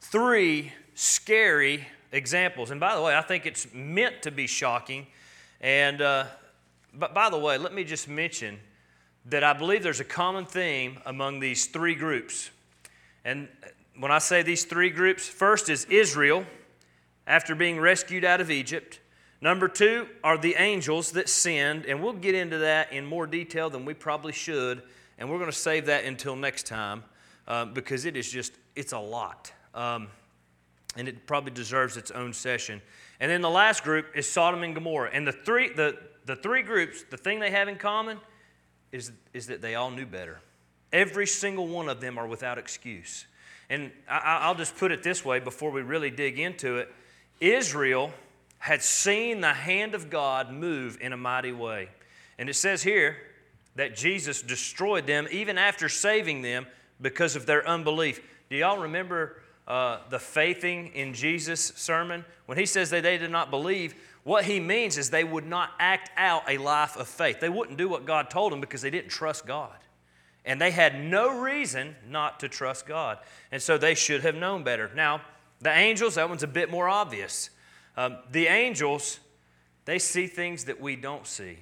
three 0.00 0.72
scary 0.94 1.86
examples. 2.12 2.70
And 2.70 2.78
by 2.78 2.94
the 2.94 3.02
way, 3.02 3.16
I 3.16 3.20
think 3.20 3.44
it's 3.44 3.66
meant 3.74 4.22
to 4.22 4.30
be 4.30 4.46
shocking. 4.46 5.08
And, 5.60 6.00
uh, 6.00 6.26
but 6.94 7.12
by 7.12 7.28
the 7.28 7.38
way, 7.38 7.58
let 7.58 7.74
me 7.74 7.82
just 7.82 8.08
mention 8.08 8.60
that 9.26 9.42
I 9.42 9.52
believe 9.52 9.82
there's 9.82 9.98
a 9.98 10.04
common 10.04 10.46
theme 10.46 11.00
among 11.06 11.40
these 11.40 11.66
three 11.66 11.96
groups. 11.96 12.50
And 13.24 13.48
when 13.98 14.12
I 14.12 14.18
say 14.18 14.42
these 14.42 14.64
three 14.64 14.90
groups, 14.90 15.28
first 15.28 15.68
is 15.68 15.86
Israel 15.86 16.44
after 17.26 17.56
being 17.56 17.80
rescued 17.80 18.24
out 18.24 18.40
of 18.40 18.48
Egypt. 18.48 19.00
Number 19.40 19.68
two 19.68 20.06
are 20.22 20.38
the 20.38 20.54
angels 20.56 21.12
that 21.12 21.28
sinned, 21.28 21.86
and 21.86 22.02
we'll 22.02 22.12
get 22.14 22.34
into 22.34 22.58
that 22.58 22.92
in 22.92 23.04
more 23.04 23.26
detail 23.26 23.68
than 23.68 23.84
we 23.84 23.94
probably 23.94 24.32
should, 24.32 24.82
and 25.18 25.30
we're 25.30 25.38
going 25.38 25.50
to 25.50 25.56
save 25.56 25.86
that 25.86 26.04
until 26.04 26.36
next 26.36 26.66
time 26.66 27.04
um, 27.46 27.74
because 27.74 28.04
it 28.04 28.16
is 28.16 28.30
just, 28.30 28.52
it's 28.74 28.92
a 28.92 28.98
lot. 28.98 29.52
Um, 29.74 30.08
and 30.96 31.08
it 31.08 31.26
probably 31.26 31.50
deserves 31.50 31.96
its 31.96 32.10
own 32.10 32.32
session. 32.32 32.80
And 33.20 33.30
then 33.30 33.42
the 33.42 33.50
last 33.50 33.82
group 33.84 34.06
is 34.14 34.28
Sodom 34.30 34.62
and 34.62 34.74
Gomorrah. 34.74 35.10
And 35.12 35.26
the 35.26 35.32
three, 35.32 35.72
the, 35.72 35.98
the 36.24 36.36
three 36.36 36.62
groups, 36.62 37.04
the 37.10 37.16
thing 37.16 37.40
they 37.40 37.50
have 37.50 37.68
in 37.68 37.76
common 37.76 38.18
is, 38.92 39.12
is 39.32 39.48
that 39.48 39.60
they 39.60 39.74
all 39.74 39.90
knew 39.90 40.06
better. 40.06 40.40
Every 40.92 41.26
single 41.26 41.66
one 41.66 41.88
of 41.88 42.00
them 42.00 42.18
are 42.18 42.26
without 42.26 42.58
excuse. 42.58 43.26
And 43.68 43.90
I, 44.08 44.38
I'll 44.42 44.54
just 44.54 44.76
put 44.76 44.92
it 44.92 45.02
this 45.02 45.24
way 45.24 45.40
before 45.40 45.70
we 45.70 45.82
really 45.82 46.10
dig 46.10 46.38
into 46.38 46.76
it 46.76 46.92
Israel 47.40 48.12
had 48.64 48.82
seen 48.82 49.42
the 49.42 49.52
hand 49.52 49.94
of 49.94 50.08
God 50.08 50.50
move 50.50 50.96
in 51.02 51.12
a 51.12 51.18
mighty 51.18 51.52
way. 51.52 51.86
And 52.38 52.48
it 52.48 52.54
says 52.54 52.82
here 52.82 53.18
that 53.76 53.94
Jesus 53.94 54.40
destroyed 54.40 55.06
them 55.06 55.28
even 55.30 55.58
after 55.58 55.86
saving 55.86 56.40
them 56.40 56.66
because 56.98 57.36
of 57.36 57.44
their 57.44 57.68
unbelief. 57.68 58.22
Do 58.48 58.56
y'all 58.56 58.78
remember 58.78 59.42
uh, 59.68 59.98
the 60.08 60.18
faithing 60.18 60.92
in 60.94 61.12
Jesus 61.12 61.74
sermon? 61.76 62.24
When 62.46 62.56
he 62.56 62.64
says 62.64 62.88
that 62.88 63.02
they 63.02 63.18
did 63.18 63.30
not 63.30 63.50
believe, 63.50 63.94
what 64.22 64.46
he 64.46 64.60
means 64.60 64.96
is 64.96 65.10
they 65.10 65.24
would 65.24 65.46
not 65.46 65.72
act 65.78 66.10
out 66.16 66.44
a 66.48 66.56
life 66.56 66.96
of 66.96 67.06
faith. 67.06 67.40
They 67.40 67.50
wouldn't 67.50 67.76
do 67.76 67.86
what 67.86 68.06
God 68.06 68.30
told 68.30 68.50
them 68.50 68.62
because 68.62 68.80
they 68.80 68.88
didn't 68.88 69.10
trust 69.10 69.44
God. 69.44 69.76
And 70.46 70.58
they 70.58 70.70
had 70.70 70.98
no 71.04 71.38
reason 71.38 71.96
not 72.08 72.40
to 72.40 72.48
trust 72.48 72.86
God. 72.86 73.18
And 73.52 73.60
so 73.60 73.76
they 73.76 73.94
should 73.94 74.22
have 74.22 74.36
known 74.36 74.64
better. 74.64 74.90
Now, 74.96 75.20
the 75.60 75.70
angels, 75.70 76.14
that 76.14 76.30
one's 76.30 76.42
a 76.42 76.46
bit 76.46 76.70
more 76.70 76.88
obvious. 76.88 77.50
Um, 77.96 78.18
the 78.30 78.46
angels, 78.46 79.20
they 79.84 79.98
see 79.98 80.26
things 80.26 80.64
that 80.64 80.80
we 80.80 80.96
don't 80.96 81.26
see. 81.26 81.58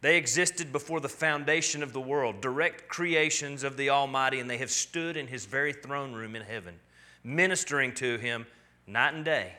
They 0.00 0.16
existed 0.16 0.72
before 0.72 1.00
the 1.00 1.08
foundation 1.08 1.82
of 1.82 1.92
the 1.92 2.00
world, 2.00 2.40
direct 2.40 2.88
creations 2.88 3.62
of 3.64 3.76
the 3.76 3.90
Almighty, 3.90 4.40
and 4.40 4.48
they 4.48 4.56
have 4.58 4.70
stood 4.70 5.16
in 5.16 5.26
His 5.26 5.44
very 5.44 5.72
throne 5.74 6.14
room 6.14 6.34
in 6.34 6.42
heaven, 6.42 6.80
ministering 7.22 7.92
to 7.96 8.16
Him 8.16 8.46
night 8.86 9.14
and 9.14 9.24
day. 9.24 9.52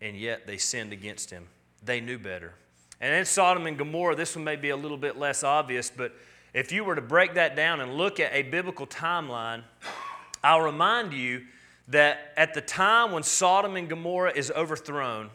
And 0.00 0.16
yet 0.16 0.46
they 0.46 0.56
sinned 0.56 0.92
against 0.92 1.30
Him. 1.30 1.46
They 1.82 2.00
knew 2.00 2.18
better. 2.18 2.54
And 3.00 3.14
in 3.14 3.26
Sodom 3.26 3.66
and 3.66 3.76
Gomorrah, 3.76 4.16
this 4.16 4.34
one 4.34 4.44
may 4.44 4.56
be 4.56 4.70
a 4.70 4.76
little 4.76 4.96
bit 4.96 5.18
less 5.18 5.44
obvious, 5.44 5.92
but 5.94 6.14
if 6.54 6.72
you 6.72 6.84
were 6.84 6.94
to 6.94 7.02
break 7.02 7.34
that 7.34 7.54
down 7.54 7.80
and 7.80 7.94
look 7.94 8.18
at 8.18 8.32
a 8.32 8.42
biblical 8.42 8.86
timeline, 8.86 9.62
I'll 10.42 10.62
remind 10.62 11.12
you 11.12 11.42
that 11.88 12.32
at 12.36 12.54
the 12.54 12.60
time 12.60 13.12
when 13.12 13.22
Sodom 13.22 13.76
and 13.76 13.88
Gomorrah 13.88 14.32
is 14.34 14.50
overthrown, 14.50 15.30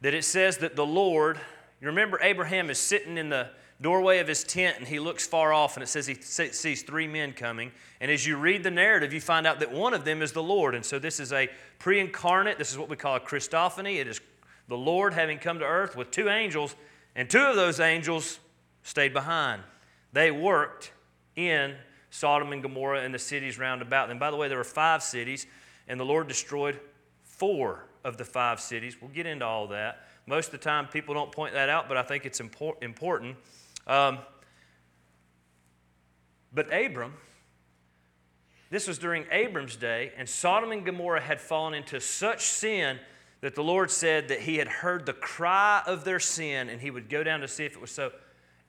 that 0.00 0.14
it 0.14 0.24
says 0.24 0.58
that 0.58 0.76
the 0.76 0.86
Lord, 0.86 1.38
you 1.80 1.86
remember 1.86 2.18
Abraham 2.22 2.70
is 2.70 2.78
sitting 2.78 3.16
in 3.16 3.28
the 3.28 3.48
doorway 3.80 4.18
of 4.18 4.28
his 4.28 4.42
tent 4.44 4.78
and 4.78 4.86
he 4.86 4.98
looks 4.98 5.26
far 5.26 5.52
off 5.52 5.76
and 5.76 5.82
it 5.82 5.86
says 5.86 6.06
he 6.06 6.14
sees 6.14 6.82
three 6.82 7.06
men 7.06 7.32
coming. 7.32 7.72
And 8.00 8.10
as 8.10 8.26
you 8.26 8.36
read 8.36 8.62
the 8.62 8.70
narrative, 8.70 9.12
you 9.12 9.20
find 9.20 9.46
out 9.46 9.60
that 9.60 9.72
one 9.72 9.94
of 9.94 10.04
them 10.04 10.22
is 10.22 10.32
the 10.32 10.42
Lord. 10.42 10.74
And 10.74 10.84
so 10.84 10.98
this 10.98 11.20
is 11.20 11.32
a 11.32 11.48
pre 11.78 12.00
incarnate, 12.00 12.58
this 12.58 12.70
is 12.70 12.78
what 12.78 12.88
we 12.88 12.96
call 12.96 13.16
a 13.16 13.20
Christophany. 13.20 13.96
It 13.96 14.08
is 14.08 14.20
the 14.68 14.76
Lord 14.76 15.14
having 15.14 15.38
come 15.38 15.58
to 15.60 15.64
earth 15.64 15.96
with 15.96 16.10
two 16.10 16.28
angels, 16.28 16.74
and 17.14 17.30
two 17.30 17.40
of 17.40 17.56
those 17.56 17.80
angels 17.80 18.40
stayed 18.82 19.12
behind. 19.12 19.62
They 20.12 20.30
worked 20.30 20.92
in 21.36 21.76
Sodom 22.16 22.52
and 22.52 22.62
Gomorrah 22.62 23.02
and 23.02 23.12
the 23.12 23.18
cities 23.18 23.58
round 23.58 23.82
about 23.82 24.08
them. 24.08 24.18
By 24.18 24.30
the 24.30 24.38
way, 24.38 24.48
there 24.48 24.56
were 24.56 24.64
five 24.64 25.02
cities, 25.02 25.46
and 25.86 26.00
the 26.00 26.04
Lord 26.04 26.28
destroyed 26.28 26.80
four 27.22 27.84
of 28.04 28.16
the 28.16 28.24
five 28.24 28.58
cities. 28.58 28.96
We'll 28.98 29.10
get 29.10 29.26
into 29.26 29.44
all 29.44 29.66
that. 29.68 30.06
Most 30.24 30.46
of 30.46 30.52
the 30.52 30.58
time, 30.58 30.88
people 30.88 31.14
don't 31.14 31.30
point 31.30 31.52
that 31.52 31.68
out, 31.68 31.88
but 31.88 31.98
I 31.98 32.02
think 32.02 32.24
it's 32.24 32.40
impor- 32.40 32.82
important. 32.82 33.36
Um, 33.86 34.20
but 36.54 36.72
Abram, 36.72 37.12
this 38.70 38.88
was 38.88 38.96
during 38.96 39.26
Abram's 39.30 39.76
day, 39.76 40.12
and 40.16 40.26
Sodom 40.26 40.72
and 40.72 40.86
Gomorrah 40.86 41.20
had 41.20 41.38
fallen 41.38 41.74
into 41.74 42.00
such 42.00 42.46
sin 42.46 42.98
that 43.42 43.54
the 43.54 43.62
Lord 43.62 43.90
said 43.90 44.28
that 44.28 44.40
He 44.40 44.56
had 44.56 44.68
heard 44.68 45.04
the 45.04 45.12
cry 45.12 45.82
of 45.86 46.04
their 46.04 46.18
sin 46.18 46.70
and 46.70 46.80
He 46.80 46.90
would 46.90 47.10
go 47.10 47.22
down 47.22 47.40
to 47.40 47.48
see 47.48 47.66
if 47.66 47.74
it 47.74 47.80
was 47.80 47.90
so, 47.90 48.10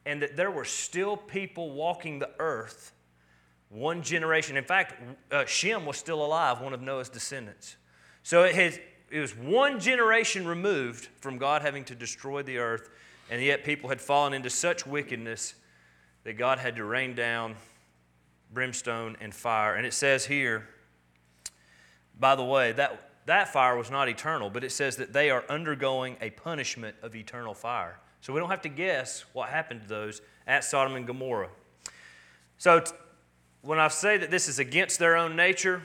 and 0.06 0.22
that 0.22 0.36
there 0.36 0.51
were 0.51 0.66
still 0.66 1.16
people 1.16 1.72
walking 1.72 2.20
the 2.20 2.30
earth 2.39 2.92
one 3.69 4.01
generation. 4.01 4.57
In 4.57 4.63
fact, 4.63 4.95
uh, 5.31 5.45
Shem 5.45 5.86
was 5.86 5.97
still 5.97 6.24
alive, 6.24 6.62
one 6.62 6.74
of 6.74 6.81
Noah's 6.81 7.09
descendants. 7.09 7.75
So 8.24 8.43
it, 8.43 8.55
has, 8.55 8.79
it 9.09 9.19
was 9.19 9.36
one 9.36 9.79
generation 9.79 10.47
removed 10.47 11.09
from 11.19 11.38
God 11.38 11.62
having 11.62 11.83
to 11.86 11.95
destroy 11.95 12.43
the 12.43 12.57
earth, 12.57 12.89
and 13.29 13.41
yet 13.41 13.63
people 13.63 13.89
had 13.89 14.01
fallen 14.01 14.33
into 14.33 14.50
such 14.50 14.86
wickedness 14.86 15.55
that 16.24 16.33
God 16.33 16.59
had 16.59 16.75
to 16.77 16.83
rain 16.83 17.15
down 17.15 17.55
brimstone 18.53 19.17
and 19.19 19.33
fire. 19.33 19.75
And 19.75 19.86
it 19.86 19.93
says 19.93 20.25
here, 20.25 20.67
by 22.19 22.36
the 22.36 22.43
way, 22.43 22.71
that, 22.74 23.12
that 23.25 23.51
fire 23.51 23.77
was 23.77 23.91
not 23.91 24.09
eternal, 24.09 24.50
but 24.50 24.63
it 24.63 24.71
says 24.71 24.95
that 24.97 25.13
they 25.13 25.29
are 25.29 25.43
undergoing 25.50 26.17
a 26.21 26.29
punishment 26.31 26.95
of 27.01 27.15
eternal 27.15 27.53
fire. 27.53 28.00
So 28.21 28.33
we 28.33 28.39
don't 28.39 28.50
have 28.50 28.62
to 28.63 28.69
guess 28.69 29.25
what 29.33 29.50
happened 29.50 29.83
to 29.83 29.88
those 29.88 30.21
at 30.47 30.63
Sodom 30.63 30.95
and 30.95 31.05
Gomorrah. 31.05 31.50
So 32.57 32.83
when 33.67 33.79
I 33.79 33.89
say 33.89 34.15
that 34.15 34.31
this 34.31 34.47
is 34.47 34.59
against 34.59 34.97
their 34.97 35.17
own 35.17 35.36
nature, 35.36 35.81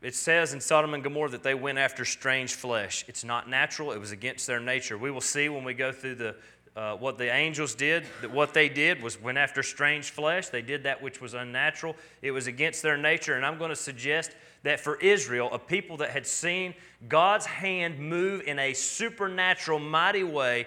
it 0.00 0.14
says 0.14 0.54
in 0.54 0.60
Sodom 0.62 0.94
and 0.94 1.04
Gomorrah 1.04 1.28
that 1.28 1.42
they 1.42 1.52
went 1.54 1.76
after 1.76 2.06
strange 2.06 2.54
flesh. 2.54 3.04
It's 3.06 3.22
not 3.22 3.50
natural, 3.50 3.92
it 3.92 3.98
was 3.98 4.10
against 4.10 4.46
their 4.46 4.60
nature. 4.60 4.96
We 4.96 5.10
will 5.10 5.20
see 5.20 5.50
when 5.50 5.62
we 5.62 5.74
go 5.74 5.92
through 5.92 6.14
the, 6.14 6.36
uh, 6.74 6.94
what 6.94 7.18
the 7.18 7.30
angels 7.30 7.74
did, 7.74 8.04
that 8.22 8.30
what 8.30 8.54
they 8.54 8.70
did 8.70 9.02
was 9.02 9.20
went 9.20 9.36
after 9.36 9.62
strange 9.62 10.08
flesh. 10.08 10.48
They 10.48 10.62
did 10.62 10.84
that 10.84 11.02
which 11.02 11.20
was 11.20 11.34
unnatural. 11.34 11.94
It 12.22 12.30
was 12.30 12.46
against 12.46 12.80
their 12.80 12.96
nature. 12.96 13.34
And 13.34 13.44
I'm 13.44 13.58
going 13.58 13.68
to 13.68 13.76
suggest 13.76 14.30
that 14.62 14.80
for 14.80 14.96
Israel, 15.00 15.50
a 15.52 15.58
people 15.58 15.98
that 15.98 16.12
had 16.12 16.26
seen 16.26 16.72
God's 17.10 17.44
hand 17.44 17.98
move 17.98 18.40
in 18.46 18.58
a 18.58 18.72
supernatural, 18.72 19.78
mighty 19.78 20.24
way, 20.24 20.66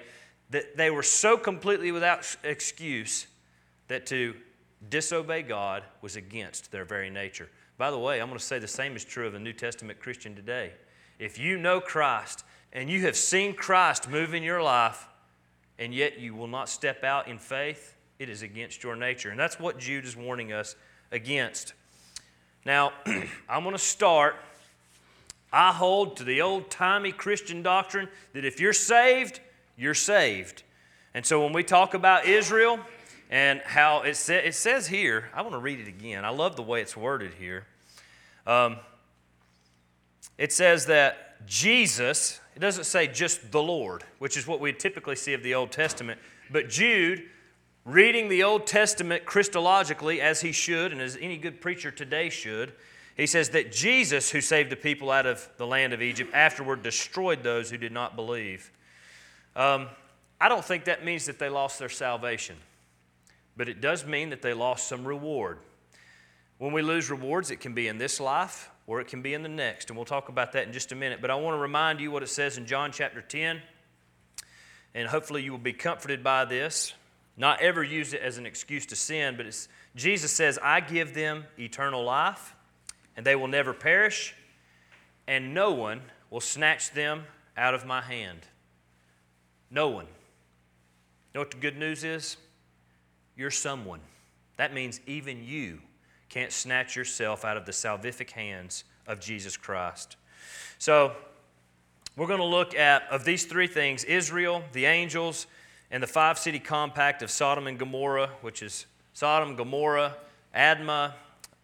that 0.51 0.77
they 0.77 0.91
were 0.91 1.01
so 1.01 1.37
completely 1.37 1.91
without 1.91 2.23
excuse 2.43 3.25
that 3.87 4.05
to 4.05 4.35
disobey 4.89 5.43
God 5.43 5.83
was 6.01 6.15
against 6.15 6.71
their 6.71 6.85
very 6.85 7.09
nature. 7.09 7.49
By 7.77 7.91
the 7.91 7.99
way, 7.99 8.21
I'm 8.21 8.27
going 8.27 8.39
to 8.39 8.43
say 8.43 8.59
the 8.59 8.67
same 8.67 8.95
is 8.95 9.03
true 9.03 9.27
of 9.27 9.33
a 9.33 9.39
New 9.39 9.53
Testament 9.53 9.99
Christian 9.99 10.35
today. 10.35 10.73
If 11.19 11.39
you 11.39 11.57
know 11.57 11.79
Christ 11.79 12.43
and 12.71 12.89
you 12.89 13.01
have 13.01 13.15
seen 13.15 13.53
Christ 13.55 14.09
move 14.09 14.33
in 14.33 14.43
your 14.43 14.61
life, 14.61 15.07
and 15.79 15.93
yet 15.93 16.19
you 16.19 16.35
will 16.35 16.47
not 16.47 16.69
step 16.69 17.03
out 17.03 17.27
in 17.27 17.37
faith, 17.37 17.97
it 18.19 18.29
is 18.29 18.41
against 18.41 18.83
your 18.83 18.95
nature. 18.95 19.29
And 19.29 19.39
that's 19.39 19.59
what 19.59 19.79
Jude 19.79 20.05
is 20.05 20.15
warning 20.15 20.53
us 20.53 20.75
against. 21.11 21.73
Now, 22.65 22.93
I'm 23.49 23.63
going 23.63 23.75
to 23.75 23.79
start. 23.79 24.35
I 25.51 25.71
hold 25.71 26.17
to 26.17 26.23
the 26.23 26.41
old 26.41 26.69
timey 26.69 27.11
Christian 27.11 27.61
doctrine 27.63 28.07
that 28.33 28.45
if 28.45 28.59
you're 28.59 28.73
saved, 28.73 29.39
you're 29.77 29.93
saved. 29.93 30.63
And 31.13 31.25
so 31.25 31.43
when 31.43 31.53
we 31.53 31.63
talk 31.63 31.93
about 31.93 32.25
Israel, 32.25 32.79
and 33.33 33.61
how 33.65 34.03
it, 34.03 34.15
sa- 34.15 34.33
it 34.33 34.53
says 34.53 34.85
here, 34.85 35.31
I 35.33 35.41
want 35.41 35.53
to 35.53 35.59
read 35.59 35.79
it 35.79 35.87
again. 35.87 36.23
I 36.23 36.29
love 36.29 36.55
the 36.55 36.61
way 36.61 36.83
it's 36.83 36.95
worded 36.95 37.33
here. 37.33 37.65
Um, 38.45 38.77
it 40.37 40.53
says 40.53 40.85
that 40.85 41.43
Jesus, 41.47 42.39
it 42.55 42.59
doesn't 42.59 42.83
say 42.83 43.07
just 43.07 43.51
the 43.51 43.61
Lord, 43.61 44.03
which 44.19 44.37
is 44.37 44.45
what 44.45 44.59
we 44.59 44.71
typically 44.71 45.15
see 45.15 45.33
of 45.33 45.41
the 45.41 45.55
Old 45.55 45.71
Testament, 45.71 46.19
but 46.51 46.69
Jude 46.69 47.23
reading 47.85 48.29
the 48.29 48.43
Old 48.43 48.67
Testament 48.67 49.25
Christologically, 49.25 50.19
as 50.19 50.41
he 50.41 50.51
should, 50.51 50.91
and 50.91 51.01
as 51.01 51.17
any 51.19 51.37
good 51.37 51.59
preacher 51.59 51.89
today 51.89 52.29
should, 52.29 52.71
he 53.17 53.25
says 53.25 53.49
that 53.49 53.71
Jesus, 53.71 54.29
who 54.29 54.41
saved 54.41 54.69
the 54.69 54.75
people 54.75 55.09
out 55.09 55.25
of 55.25 55.49
the 55.57 55.65
land 55.65 55.91
of 55.91 56.03
Egypt, 56.03 56.29
afterward 56.35 56.83
destroyed 56.83 57.41
those 57.41 57.71
who 57.71 57.77
did 57.77 57.91
not 57.91 58.15
believe. 58.15 58.71
Um, 59.55 59.87
I 60.39 60.49
don't 60.49 60.63
think 60.63 60.85
that 60.85 61.03
means 61.03 61.25
that 61.25 61.39
they 61.39 61.49
lost 61.49 61.79
their 61.79 61.89
salvation, 61.89 62.57
but 63.55 63.69
it 63.69 63.81
does 63.81 64.05
mean 64.05 64.29
that 64.29 64.41
they 64.41 64.53
lost 64.53 64.87
some 64.87 65.05
reward. 65.05 65.59
When 66.57 66.71
we 66.71 66.81
lose 66.81 67.09
rewards, 67.09 67.51
it 67.51 67.59
can 67.59 67.73
be 67.73 67.87
in 67.87 67.97
this 67.97 68.19
life 68.19 68.69
or 68.85 68.99
it 68.99 69.07
can 69.07 69.21
be 69.21 69.33
in 69.33 69.43
the 69.43 69.49
next, 69.49 69.89
and 69.89 69.97
we'll 69.97 70.05
talk 70.05 70.29
about 70.29 70.51
that 70.53 70.67
in 70.67 70.73
just 70.73 70.91
a 70.91 70.95
minute. 70.95 71.21
But 71.21 71.31
I 71.31 71.35
want 71.35 71.55
to 71.55 71.59
remind 71.59 72.01
you 72.01 72.11
what 72.11 72.21
it 72.21 72.27
says 72.27 72.57
in 72.57 72.65
John 72.65 72.91
chapter 72.91 73.21
10, 73.21 73.61
and 74.93 75.07
hopefully 75.07 75.41
you 75.41 75.51
will 75.51 75.59
be 75.59 75.73
comforted 75.73 76.23
by 76.23 76.45
this. 76.45 76.93
Not 77.37 77.61
ever 77.61 77.83
use 77.83 78.13
it 78.13 78.21
as 78.21 78.37
an 78.37 78.45
excuse 78.45 78.85
to 78.87 78.95
sin, 78.95 79.35
but 79.37 79.45
Jesus 79.95 80.31
says, 80.31 80.59
I 80.61 80.81
give 80.81 81.13
them 81.13 81.45
eternal 81.57 82.03
life, 82.03 82.55
and 83.15 83.25
they 83.25 83.35
will 83.35 83.47
never 83.47 83.73
perish, 83.73 84.35
and 85.27 85.53
no 85.53 85.71
one 85.71 86.01
will 86.29 86.41
snatch 86.41 86.91
them 86.91 87.23
out 87.55 87.73
of 87.73 87.85
my 87.85 88.01
hand. 88.01 88.41
No 89.71 89.87
one. 89.87 90.05
You 90.05 91.35
know 91.35 91.41
what 91.41 91.51
the 91.51 91.57
good 91.57 91.77
news 91.77 92.03
is? 92.03 92.37
You're 93.35 93.51
someone. 93.51 93.99
That 94.57 94.73
means 94.73 94.99
even 95.07 95.43
you 95.43 95.79
can't 96.29 96.51
snatch 96.51 96.95
yourself 96.95 97.45
out 97.45 97.57
of 97.57 97.65
the 97.65 97.71
salvific 97.71 98.31
hands 98.31 98.83
of 99.07 99.19
Jesus 99.19 99.57
Christ. 99.57 100.15
So, 100.77 101.13
we're 102.15 102.27
going 102.27 102.39
to 102.39 102.45
look 102.45 102.75
at, 102.75 103.07
of 103.09 103.25
these 103.25 103.45
three 103.45 103.65
things 103.65 104.03
Israel, 104.03 104.63
the 104.71 104.85
angels, 104.85 105.47
and 105.89 106.01
the 106.01 106.07
five 106.07 106.37
city 106.37 106.59
compact 106.59 107.23
of 107.23 107.31
Sodom 107.31 107.65
and 107.65 107.79
Gomorrah, 107.79 108.29
which 108.41 108.61
is 108.61 108.85
Sodom, 109.13 109.55
Gomorrah, 109.55 110.15
Admah, 110.55 111.13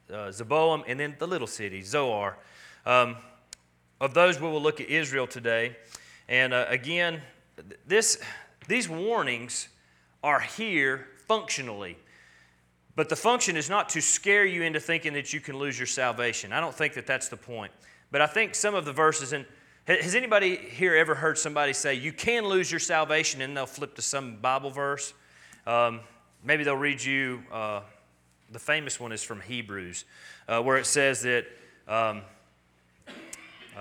uh, 0.09 0.13
Zeboiim, 0.29 0.83
and 0.87 0.99
then 0.99 1.15
the 1.19 1.27
little 1.27 1.47
city, 1.47 1.83
Zoar. 1.83 2.37
Um, 2.85 3.17
of 4.01 4.13
those, 4.13 4.39
we 4.39 4.47
will 4.47 4.61
look 4.61 4.81
at 4.81 4.89
Israel 4.89 5.27
today. 5.27 5.75
And 6.27 6.53
uh, 6.53 6.65
again, 6.67 7.21
this, 7.85 8.19
these 8.67 8.89
warnings 8.89 9.67
are 10.23 10.39
here 10.39 11.07
functionally. 11.29 11.95
But 12.95 13.07
the 13.07 13.15
function 13.15 13.55
is 13.55 13.69
not 13.69 13.87
to 13.89 14.01
scare 14.01 14.45
you 14.45 14.63
into 14.63 14.79
thinking 14.79 15.13
that 15.13 15.31
you 15.31 15.39
can 15.39 15.57
lose 15.57 15.79
your 15.79 15.85
salvation. 15.85 16.51
I 16.51 16.59
don't 16.59 16.73
think 16.73 16.95
that 16.95 17.05
that's 17.05 17.29
the 17.29 17.37
point. 17.37 17.71
But 18.11 18.21
I 18.21 18.25
think 18.25 18.55
some 18.55 18.73
of 18.73 18.83
the 18.83 18.91
verses, 18.91 19.31
and 19.31 19.45
has 19.85 20.15
anybody 20.15 20.57
here 20.57 20.95
ever 20.95 21.13
heard 21.13 21.37
somebody 21.37 21.73
say, 21.73 21.93
you 21.93 22.11
can 22.11 22.45
lose 22.45 22.71
your 22.71 22.79
salvation, 22.79 23.41
and 23.41 23.55
they'll 23.55 23.67
flip 23.67 23.95
to 23.95 24.01
some 24.01 24.37
Bible 24.37 24.71
verse? 24.71 25.13
Um, 25.67 25.99
maybe 26.43 26.63
they'll 26.63 26.75
read 26.75 27.01
you, 27.01 27.43
uh, 27.53 27.81
the 28.51 28.59
famous 28.59 28.99
one 28.99 29.11
is 29.11 29.21
from 29.21 29.39
Hebrews, 29.39 30.05
uh, 30.47 30.61
where 30.61 30.77
it 30.77 30.87
says 30.87 31.21
that. 31.21 31.45
Um, 31.87 32.23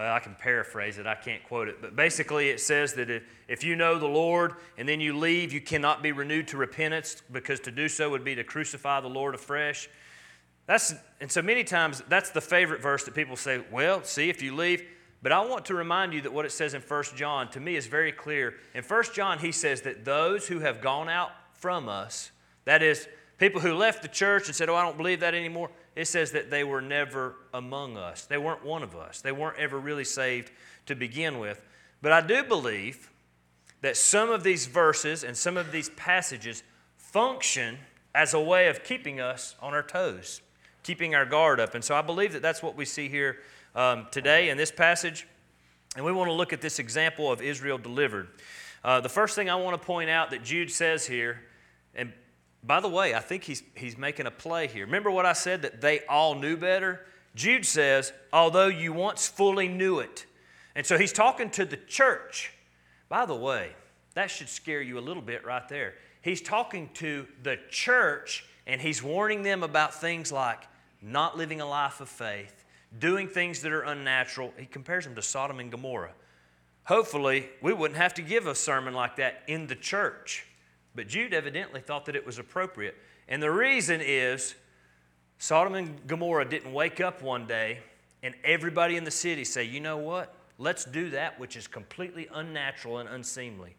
I 0.07 0.21
can 0.21 0.35
paraphrase 0.35 0.99
it, 0.99 1.07
I 1.07 1.15
can't 1.15 1.43
quote 1.45 1.69
it, 1.69 1.81
but 1.81 1.97
basically 1.97 2.51
it 2.51 2.61
says 2.61 2.95
that 2.95 3.11
if, 3.11 3.23
if 3.49 3.65
you 3.65 3.75
know 3.75 3.99
the 3.99 4.07
Lord 4.07 4.55
and 4.77 4.89
then 4.89 5.01
you 5.01 5.17
leave, 5.17 5.53
you 5.53 5.61
cannot 5.61 6.03
be 6.03 6.13
renewed 6.13 6.49
to 6.49 6.57
repentance 6.57 7.23
because 7.33 7.61
to 7.61 7.71
do 7.71 7.89
so 7.89 8.11
would 8.11 8.25
be 8.25 8.35
to 8.35 8.45
crucify 8.45 9.01
the 9.01 9.09
Lord 9.09 9.35
afresh. 9.35 9.89
That's, 10.67 10.95
and 11.21 11.33
so 11.33 11.43
many 11.43 11.65
times 11.65 12.03
that's 12.09 12.31
the 12.31 12.41
favorite 12.41 12.83
verse 12.83 13.05
that 13.05 13.15
people 13.15 13.37
say, 13.37 13.63
well, 13.73 14.05
see, 14.05 14.29
if 14.29 14.43
you 14.43 14.55
leave. 14.55 14.85
But 15.23 15.33
I 15.33 15.45
want 15.45 15.65
to 15.67 15.75
remind 15.75 16.13
you 16.13 16.21
that 16.21 16.33
what 16.33 16.45
it 16.45 16.53
says 16.53 16.75
in 16.75 16.83
1 16.83 17.05
John 17.17 17.51
to 17.51 17.61
me 17.61 17.75
is 17.75 17.87
very 17.87 18.13
clear. 18.13 18.55
In 18.75 18.85
1 18.85 19.05
John, 19.15 19.39
he 19.39 19.51
says 19.51 19.81
that 19.81 20.05
those 20.05 20.47
who 20.47 20.61
have 20.61 20.81
gone 20.81 21.09
out 21.09 21.31
from 21.55 21.89
us, 21.89 22.31
that 22.67 22.83
is, 22.83 23.09
people 23.39 23.61
who 23.61 23.75
left 23.75 24.03
the 24.03 24.09
church 24.09 24.47
and 24.47 24.55
said, 24.55 24.69
oh, 24.69 24.75
I 24.75 24.83
don't 24.83 24.97
believe 24.97 25.21
that 25.21 25.35
anymore, 25.35 25.71
it 25.96 26.07
says 26.07 26.33
that 26.33 26.51
they 26.51 26.64
were 26.64 26.81
never 26.81 27.37
among 27.53 27.96
us. 27.96 28.24
They 28.24 28.38
weren't 28.38 28.64
one 28.64 28.83
of 28.83 28.94
us. 28.94 29.20
They 29.20 29.33
weren't 29.33 29.59
ever 29.59 29.79
really 29.79 30.05
saved 30.05 30.51
to 30.87 30.94
begin 30.94 31.38
with. 31.38 31.64
But 32.03 32.12
I 32.12 32.20
do 32.20 32.44
believe 32.44 33.11
that 33.81 33.96
some 33.96 34.31
of 34.31 34.42
these 34.42 34.66
verses 34.66 35.24
and 35.24 35.37
some 35.37 35.57
of 35.57 35.72
these 35.72 35.90
passages 35.90 36.62
function 36.96 37.79
as 38.14 38.35
a 38.35 38.40
way 38.40 38.68
of 38.68 38.85
keeping 38.85 39.20
us 39.20 39.55
on 39.61 39.74
our 39.74 39.83
toes, 39.83 40.40
keeping 40.83 41.14
our 41.14 41.24
guard 41.24 41.61
up. 41.61 41.74
And 41.74 41.85
so 41.85 41.94
I 41.94 42.03
believe 42.03 42.33
that 42.33 42.42
that's 42.42 42.62
what 42.62 42.77
we 42.77 42.85
see 42.85 43.09
here 43.09 43.38
um, 43.74 44.07
today 44.11 44.51
in 44.51 44.57
this 44.57 44.70
passage. 44.70 45.27
And 45.96 46.05
we 46.05 46.12
want 46.12 46.29
to 46.29 46.35
look 46.35 46.53
at 46.53 46.61
this 46.61 46.79
example 46.79 47.31
of 47.31 47.40
Israel 47.40 47.79
delivered. 47.79 48.29
Uh, 48.85 49.01
the 49.01 49.09
first 49.09 49.35
thing 49.35 49.51
I 49.51 49.57
want 49.57 49.81
to 49.81 49.85
point 49.85 50.11
out 50.11 50.31
that 50.31 50.44
Jude 50.44 50.70
says 50.70 51.07
here, 51.07 51.42
and 51.94 52.12
by 52.64 52.81
the 52.81 52.88
way, 52.88 53.14
I 53.14 53.21
think 53.21 53.44
he's, 53.44 53.62
he's 53.75 53.97
making 53.97 54.27
a 54.27 54.31
play 54.31 54.66
here. 54.66 54.85
Remember 54.85 55.11
what 55.11 55.27
I 55.27 55.33
said 55.33 55.62
that 55.62 55.81
they 55.81 56.01
all 56.09 56.35
knew 56.35 56.57
better? 56.57 57.01
Jude 57.35 57.64
says, 57.64 58.12
although 58.33 58.66
you 58.66 58.92
once 58.92 59.29
fully 59.29 59.68
knew 59.68 60.01
it. 60.01 60.27
And 60.75 60.85
so 60.85 60.99
he's 60.99 61.12
talking 61.12 61.51
to 61.51 61.64
the 61.64 61.77
church. 61.77 62.53
By 63.09 63.27
the 63.27 63.35
way, 63.35 63.73
that 64.14 64.31
should 64.31 64.49
scare 64.49 64.83
you 64.83 64.99
a 64.99 65.01
little 65.01 65.23
bit 65.23 65.44
right 65.44 65.68
there. 65.68 65.94
He's 66.21 66.42
talking 66.42 66.90
to 66.94 67.27
the 67.42 67.59
church 67.71 68.44
and 68.66 68.81
he's 68.81 69.03
warning 69.03 69.42
them 69.42 69.62
about 69.62 69.94
things 69.94 70.33
like 70.33 70.64
not 71.01 71.38
living 71.38 71.61
a 71.61 71.66
life 71.66 72.01
of 72.01 72.09
faith, 72.09 72.64
doing 72.99 73.29
things 73.29 73.62
that 73.62 73.73
are 73.73 73.83
unnatural. 73.83 74.53
He 74.59 74.66
compares 74.66 75.05
them 75.05 75.14
to 75.14 75.23
Sodom 75.23 75.61
and 75.61 75.71
Gomorrah. 75.71 76.12
Hopefully, 76.85 77.49
we 77.62 77.73
wouldn't 77.73 77.99
have 77.99 78.14
to 78.14 78.23
give 78.23 78.47
a 78.47 78.55
sermon 78.55 78.94
like 78.94 79.16
that 79.16 79.42
in 79.47 79.68
the 79.68 79.77
church. 79.77 80.47
But 80.99 81.07
Jude 81.07 81.33
evidently 81.33 81.81
thought 81.81 82.07
that 82.07 82.17
it 82.17 82.27
was 82.27 82.41
appropriate. 82.41 82.97
And 83.29 83.41
the 83.41 83.53
reason 83.53 84.01
is 84.03 84.57
Sodom 85.39 85.75
and 85.75 86.05
Gomorrah 86.09 86.45
didn't 86.45 86.73
wake 86.73 87.01
up 87.01 87.23
one 87.23 87.47
day 87.47 87.79
and 88.25 88.35
everybody 88.43 88.97
in 88.97 89.05
the 89.05 89.11
city 89.13 89.45
say, 89.45 89.63
you 89.63 89.79
know 89.79 89.99
what? 89.99 90.35
Let's 90.59 90.85
do 90.85 91.11
that 91.11 91.39
which 91.39 91.57
is 91.57 91.69
completely 91.69 92.27
unnatural 92.35 92.99
and 92.99 93.09
unseemly. 93.09 93.77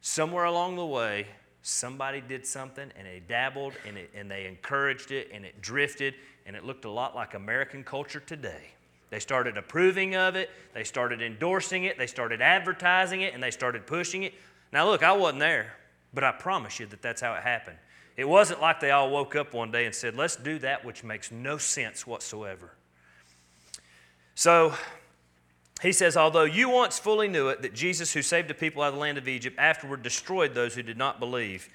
Somewhere 0.00 0.44
along 0.44 0.76
the 0.76 0.86
way, 0.86 1.26
somebody 1.60 2.22
did 2.22 2.46
something 2.46 2.90
and 2.96 3.06
they 3.06 3.20
dabbled 3.28 3.74
and, 3.86 3.98
it, 3.98 4.10
and 4.14 4.30
they 4.30 4.46
encouraged 4.46 5.10
it 5.10 5.28
and 5.34 5.44
it 5.44 5.60
drifted 5.60 6.14
and 6.46 6.56
it 6.56 6.64
looked 6.64 6.86
a 6.86 6.90
lot 6.90 7.14
like 7.14 7.34
American 7.34 7.84
culture 7.84 8.20
today. 8.20 8.68
They 9.10 9.20
started 9.20 9.58
approving 9.58 10.16
of 10.16 10.36
it, 10.36 10.48
they 10.72 10.84
started 10.84 11.20
endorsing 11.20 11.84
it, 11.84 11.98
they 11.98 12.06
started 12.06 12.40
advertising 12.40 13.20
it, 13.20 13.34
and 13.34 13.42
they 13.42 13.50
started 13.50 13.86
pushing 13.86 14.22
it. 14.22 14.32
Now, 14.72 14.86
look, 14.86 15.02
I 15.02 15.12
wasn't 15.12 15.40
there. 15.40 15.74
But 16.12 16.24
I 16.24 16.32
promise 16.32 16.80
you 16.80 16.86
that 16.86 17.02
that's 17.02 17.20
how 17.20 17.34
it 17.34 17.42
happened. 17.42 17.78
It 18.16 18.28
wasn't 18.28 18.60
like 18.60 18.80
they 18.80 18.90
all 18.90 19.10
woke 19.10 19.36
up 19.36 19.54
one 19.54 19.70
day 19.70 19.86
and 19.86 19.94
said, 19.94 20.16
let's 20.16 20.36
do 20.36 20.58
that 20.58 20.84
which 20.84 21.04
makes 21.04 21.30
no 21.30 21.56
sense 21.58 22.06
whatsoever. 22.06 22.72
So 24.34 24.74
he 25.80 25.92
says, 25.92 26.16
although 26.16 26.44
you 26.44 26.68
once 26.68 26.98
fully 26.98 27.28
knew 27.28 27.48
it, 27.48 27.62
that 27.62 27.74
Jesus, 27.74 28.12
who 28.12 28.22
saved 28.22 28.48
the 28.48 28.54
people 28.54 28.82
out 28.82 28.88
of 28.88 28.94
the 28.94 29.00
land 29.00 29.18
of 29.18 29.28
Egypt, 29.28 29.56
afterward 29.58 30.02
destroyed 30.02 30.54
those 30.54 30.74
who 30.74 30.82
did 30.82 30.98
not 30.98 31.20
believe. 31.20 31.68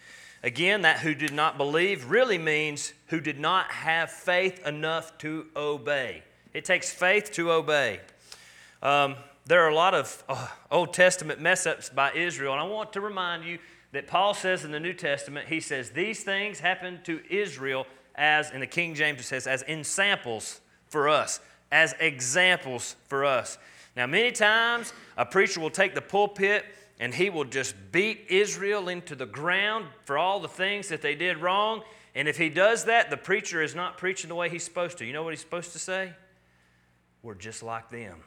Again, 0.44 0.84
that 0.84 1.00
who 1.00 1.16
did 1.16 1.34
not 1.34 1.58
believe 1.58 2.12
really 2.12 2.38
means 2.38 2.94
who 3.08 3.20
did 3.20 3.40
not 3.40 3.72
have 3.72 4.12
faith 4.12 4.66
enough 4.68 5.18
to 5.20 5.48
obey. 5.56 6.24
It 6.54 6.66
takes 6.66 6.92
faith 6.92 7.32
to 7.34 7.52
obey. 7.52 8.00
Um, 8.84 9.16
there 9.48 9.64
are 9.64 9.70
a 9.70 9.76
lot 9.76 9.96
of 9.96 10.24
uh, 10.30 10.48
Old 10.70 10.94
Testament 10.94 11.42
mess 11.42 11.66
ups 11.66 11.90
by 11.90 12.14
Israel, 12.14 12.54
and 12.54 12.62
I 12.62 12.66
want 12.66 12.94
to 12.94 13.02
remind 13.02 13.44
you 13.44 13.58
that 13.96 14.08
Paul 14.08 14.34
says 14.34 14.64
in 14.66 14.72
the 14.72 14.80
New 14.80 14.94
Testament, 14.94 15.48
he 15.48 15.60
says, 15.60 15.90
These 15.90 16.24
things 16.24 16.60
happened 16.60 17.06
to 17.06 17.22
Israel 17.30 17.88
as, 18.16 18.52
in 18.52 18.60
the 18.60 18.68
King 18.68 18.94
James, 18.94 19.20
it 19.20 19.24
says, 19.24 19.48
as 19.48 19.64
ensamples 19.64 20.62
for 20.88 21.10
us, 21.10 21.40
as 21.72 21.94
examples 22.00 22.96
for 23.08 23.26
us. 23.26 23.58
Now, 23.96 24.08
many 24.08 24.32
times 24.32 24.94
a 25.18 25.26
preacher 25.26 25.60
will 25.60 25.70
take 25.70 25.96
the 25.96 26.02
pulpit 26.02 26.66
and 27.00 27.14
he 27.14 27.30
will 27.30 27.46
just 27.46 27.76
beat 27.92 28.26
Israel 28.30 28.90
into 28.90 29.16
the 29.16 29.26
ground 29.26 29.86
for 30.06 30.18
all 30.18 30.40
the 30.40 30.48
things 30.48 30.88
that 30.90 31.02
they 31.02 31.16
did 31.16 31.38
wrong. 31.38 31.82
And 32.14 32.28
if 32.28 32.38
he 32.38 32.50
does 32.50 32.86
that, 32.86 33.10
the 33.10 33.18
preacher 33.18 33.62
is 33.62 33.76
not 33.76 33.98
preaching 33.98 34.30
the 34.30 34.36
way 34.36 34.50
he's 34.50 34.64
supposed 34.64 34.98
to. 35.00 35.06
You 35.06 35.14
know 35.14 35.24
what 35.24 35.34
he's 35.34 35.42
supposed 35.42 35.74
to 35.74 35.80
say? 35.80 36.14
We're 37.22 37.36
just 37.36 37.64
like 37.64 37.90
them. 37.90 38.20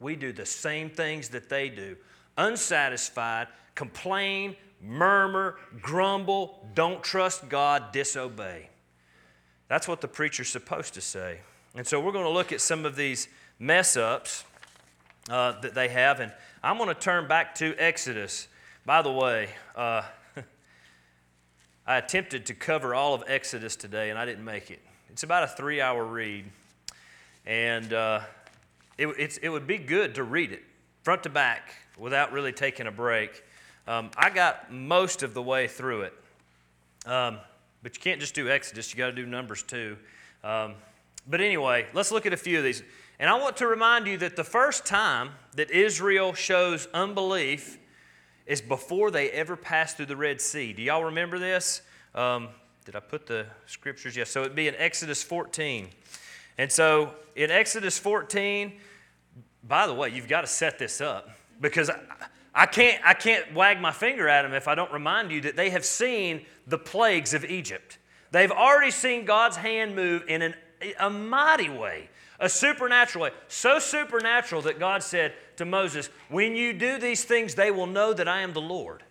We 0.00 0.16
do 0.16 0.32
the 0.32 0.46
same 0.46 0.90
things 0.90 1.28
that 1.30 1.48
they 1.48 1.68
do. 1.68 1.96
Unsatisfied, 2.36 3.48
complain, 3.74 4.56
murmur, 4.80 5.56
grumble, 5.80 6.66
don't 6.74 7.02
trust 7.02 7.48
God, 7.48 7.92
disobey. 7.92 8.68
That's 9.68 9.88
what 9.88 10.00
the 10.00 10.08
preacher's 10.08 10.48
supposed 10.48 10.94
to 10.94 11.00
say. 11.00 11.40
And 11.74 11.86
so 11.86 12.00
we're 12.00 12.12
going 12.12 12.24
to 12.24 12.30
look 12.30 12.52
at 12.52 12.60
some 12.60 12.84
of 12.84 12.96
these 12.96 13.28
mess 13.58 13.96
ups 13.96 14.44
uh, 15.28 15.60
that 15.60 15.74
they 15.74 15.88
have. 15.88 16.20
And 16.20 16.32
I'm 16.62 16.76
going 16.76 16.88
to 16.88 16.94
turn 16.94 17.26
back 17.26 17.54
to 17.56 17.74
Exodus. 17.78 18.48
By 18.84 19.02
the 19.02 19.10
way, 19.10 19.48
uh, 19.74 20.02
I 21.86 21.96
attempted 21.96 22.46
to 22.46 22.54
cover 22.54 22.94
all 22.94 23.14
of 23.14 23.24
Exodus 23.26 23.76
today 23.76 24.10
and 24.10 24.18
I 24.18 24.24
didn't 24.24 24.44
make 24.44 24.70
it. 24.70 24.80
It's 25.10 25.22
about 25.22 25.44
a 25.44 25.48
three 25.48 25.80
hour 25.80 26.04
read. 26.04 26.44
And 27.46 27.92
uh, 27.92 28.20
it, 28.98 29.38
it 29.42 29.48
would 29.48 29.66
be 29.66 29.78
good 29.78 30.14
to 30.16 30.22
read 30.22 30.52
it 30.52 30.62
front 31.02 31.22
to 31.22 31.28
back 31.28 31.74
without 31.98 32.32
really 32.32 32.52
taking 32.52 32.86
a 32.86 32.92
break. 32.92 33.42
Um, 33.86 34.10
I 34.16 34.30
got 34.30 34.72
most 34.72 35.22
of 35.22 35.34
the 35.34 35.42
way 35.42 35.68
through 35.68 36.02
it. 36.02 36.14
Um, 37.06 37.38
but 37.82 37.96
you 37.96 38.00
can't 38.00 38.20
just 38.20 38.34
do 38.34 38.48
Exodus, 38.48 38.92
you 38.92 38.98
got 38.98 39.08
to 39.08 39.12
do 39.12 39.26
Numbers 39.26 39.62
too. 39.62 39.96
Um, 40.42 40.74
but 41.26 41.40
anyway, 41.40 41.86
let's 41.92 42.10
look 42.10 42.26
at 42.26 42.32
a 42.32 42.36
few 42.36 42.58
of 42.58 42.64
these. 42.64 42.82
And 43.18 43.30
I 43.30 43.38
want 43.38 43.58
to 43.58 43.66
remind 43.66 44.06
you 44.06 44.18
that 44.18 44.36
the 44.36 44.44
first 44.44 44.86
time 44.86 45.30
that 45.54 45.70
Israel 45.70 46.32
shows 46.32 46.88
unbelief 46.92 47.78
is 48.46 48.60
before 48.60 49.10
they 49.10 49.30
ever 49.30 49.56
pass 49.56 49.94
through 49.94 50.06
the 50.06 50.16
Red 50.16 50.40
Sea. 50.40 50.72
Do 50.72 50.82
y'all 50.82 51.04
remember 51.04 51.38
this? 51.38 51.82
Um, 52.14 52.48
did 52.84 52.96
I 52.96 53.00
put 53.00 53.26
the 53.26 53.46
scriptures? 53.66 54.16
Yes. 54.16 54.30
So 54.30 54.42
it'd 54.42 54.54
be 54.54 54.68
in 54.68 54.74
Exodus 54.76 55.22
14. 55.22 55.88
And 56.58 56.70
so 56.70 57.14
in 57.36 57.50
Exodus 57.50 57.98
14, 57.98 58.72
by 59.66 59.86
the 59.86 59.94
way, 59.94 60.10
you've 60.10 60.28
got 60.28 60.42
to 60.42 60.46
set 60.46 60.78
this 60.78 61.00
up 61.00 61.30
because 61.60 61.90
I, 61.90 61.98
I, 62.54 62.66
can't, 62.66 63.00
I 63.04 63.14
can't 63.14 63.54
wag 63.54 63.80
my 63.80 63.90
finger 63.92 64.28
at 64.28 64.42
them 64.42 64.52
if 64.52 64.68
I 64.68 64.74
don't 64.74 64.92
remind 64.92 65.30
you 65.30 65.40
that 65.42 65.56
they 65.56 65.70
have 65.70 65.84
seen 65.84 66.44
the 66.66 66.78
plagues 66.78 67.34
of 67.34 67.44
Egypt. 67.44 67.98
They've 68.30 68.50
already 68.50 68.90
seen 68.90 69.24
God's 69.24 69.56
hand 69.56 69.94
move 69.94 70.24
in 70.28 70.42
an, 70.42 70.54
a 70.98 71.10
mighty 71.10 71.68
way, 71.68 72.08
a 72.40 72.48
supernatural 72.48 73.24
way. 73.24 73.30
So 73.48 73.78
supernatural 73.78 74.62
that 74.62 74.78
God 74.78 75.02
said 75.02 75.34
to 75.56 75.64
Moses, 75.64 76.10
When 76.28 76.56
you 76.56 76.72
do 76.72 76.98
these 76.98 77.24
things, 77.24 77.54
they 77.54 77.70
will 77.70 77.86
know 77.86 78.12
that 78.12 78.28
I 78.28 78.40
am 78.40 78.52
the 78.52 78.60
Lord. 78.60 79.02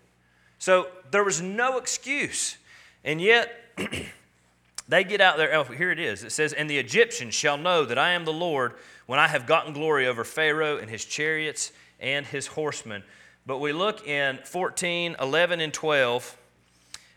So 0.59 0.87
there 1.11 1.23
was 1.23 1.41
no 1.41 1.77
excuse. 1.77 2.57
And 3.03 3.21
yet, 3.21 3.53
they 4.87 5.03
get 5.03 5.21
out 5.21 5.37
there. 5.37 5.53
Oh, 5.55 5.63
here 5.63 5.91
it 5.91 5.99
is. 5.99 6.23
It 6.23 6.31
says, 6.31 6.53
And 6.53 6.69
the 6.69 6.77
Egyptians 6.77 7.33
shall 7.33 7.57
know 7.57 7.85
that 7.85 7.97
I 7.97 8.11
am 8.11 8.25
the 8.25 8.33
Lord 8.33 8.73
when 9.05 9.19
I 9.19 9.27
have 9.27 9.45
gotten 9.45 9.73
glory 9.73 10.07
over 10.07 10.23
Pharaoh 10.23 10.77
and 10.77 10.89
his 10.89 11.05
chariots 11.05 11.71
and 12.03 12.25
his 12.25 12.47
horsemen. 12.47 13.03
But 13.47 13.57
we 13.57 13.73
look 13.73 14.07
in 14.07 14.39
14, 14.43 15.15
11, 15.19 15.59
and 15.59 15.73
12. 15.73 16.37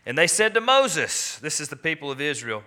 And 0.05 0.17
they 0.17 0.27
said 0.27 0.53
to 0.55 0.61
Moses, 0.61 1.37
This 1.37 1.59
is 1.59 1.69
the 1.69 1.75
people 1.75 2.09
of 2.09 2.19
Israel, 2.19 2.63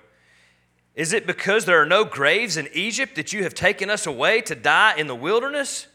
Is 0.94 1.12
it 1.12 1.26
because 1.26 1.64
there 1.64 1.82
are 1.82 1.86
no 1.86 2.04
graves 2.04 2.56
in 2.56 2.68
Egypt 2.72 3.16
that 3.16 3.32
you 3.32 3.42
have 3.42 3.54
taken 3.54 3.90
us 3.90 4.06
away 4.06 4.42
to 4.42 4.54
die 4.54 4.94
in 4.96 5.08
the 5.08 5.14
wilderness? 5.16 5.88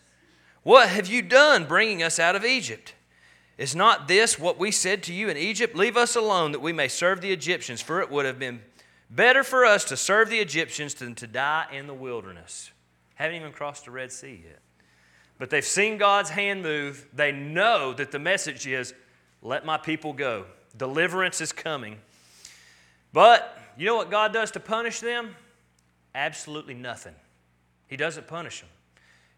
What 0.64 0.90
have 0.90 1.08
you 1.08 1.22
done 1.22 1.66
bringing 1.66 2.02
us 2.02 2.18
out 2.18 2.36
of 2.36 2.44
Egypt? 2.44 2.96
Is 3.58 3.76
not 3.76 4.08
this 4.08 4.38
what 4.38 4.60
we 4.60 4.72
said 4.72 5.04
to 5.04 5.14
you 5.14 5.30
in 5.30 5.38
Egypt? 5.38 5.76
Leave 5.76 5.96
us 5.96 6.16
alone 6.16 6.52
that 6.52 6.62
we 6.62 6.74
may 6.74 6.88
serve 6.88 7.22
the 7.22 7.32
Egyptians, 7.32 7.82
for 7.82 8.02
it 8.02 8.12
would 8.12 8.26
have 8.26 8.40
been 8.40 8.62
better 9.10 9.44
for 9.44 9.64
us 9.64 9.86
to 9.86 9.96
serve 9.96 10.30
the 10.30 10.40
Egyptians 10.40 10.96
than 10.96 11.16
to 11.16 11.28
die 11.28 11.68
in 11.72 11.88
the 11.88 11.94
wilderness. 11.94 12.72
Haven't 13.14 13.38
even 13.38 13.52
crossed 13.52 13.86
the 13.86 13.92
Red 13.92 14.12
Sea 14.12 14.42
yet. 14.44 14.60
But 15.38 15.50
they've 15.50 15.66
seen 15.66 15.98
God's 15.98 16.30
hand 16.30 16.62
move. 16.64 17.08
They 17.14 17.32
know 17.32 17.94
that 17.94 18.12
the 18.12 18.20
message 18.20 18.68
is 18.68 18.94
let 19.42 19.66
my 19.66 19.78
people 19.78 20.14
go. 20.14 20.46
Deliverance 20.78 21.42
is 21.42 21.52
coming. 21.52 21.98
But 23.14 23.58
you 23.78 23.86
know 23.86 23.96
what 23.96 24.10
God 24.10 24.34
does 24.34 24.52
to 24.52 24.60
punish 24.60 25.00
them? 25.00 25.36
Absolutely 26.14 26.74
nothing. 26.74 27.16
He 27.88 27.98
doesn't 27.98 28.28
punish 28.28 28.62
them. 28.62 28.70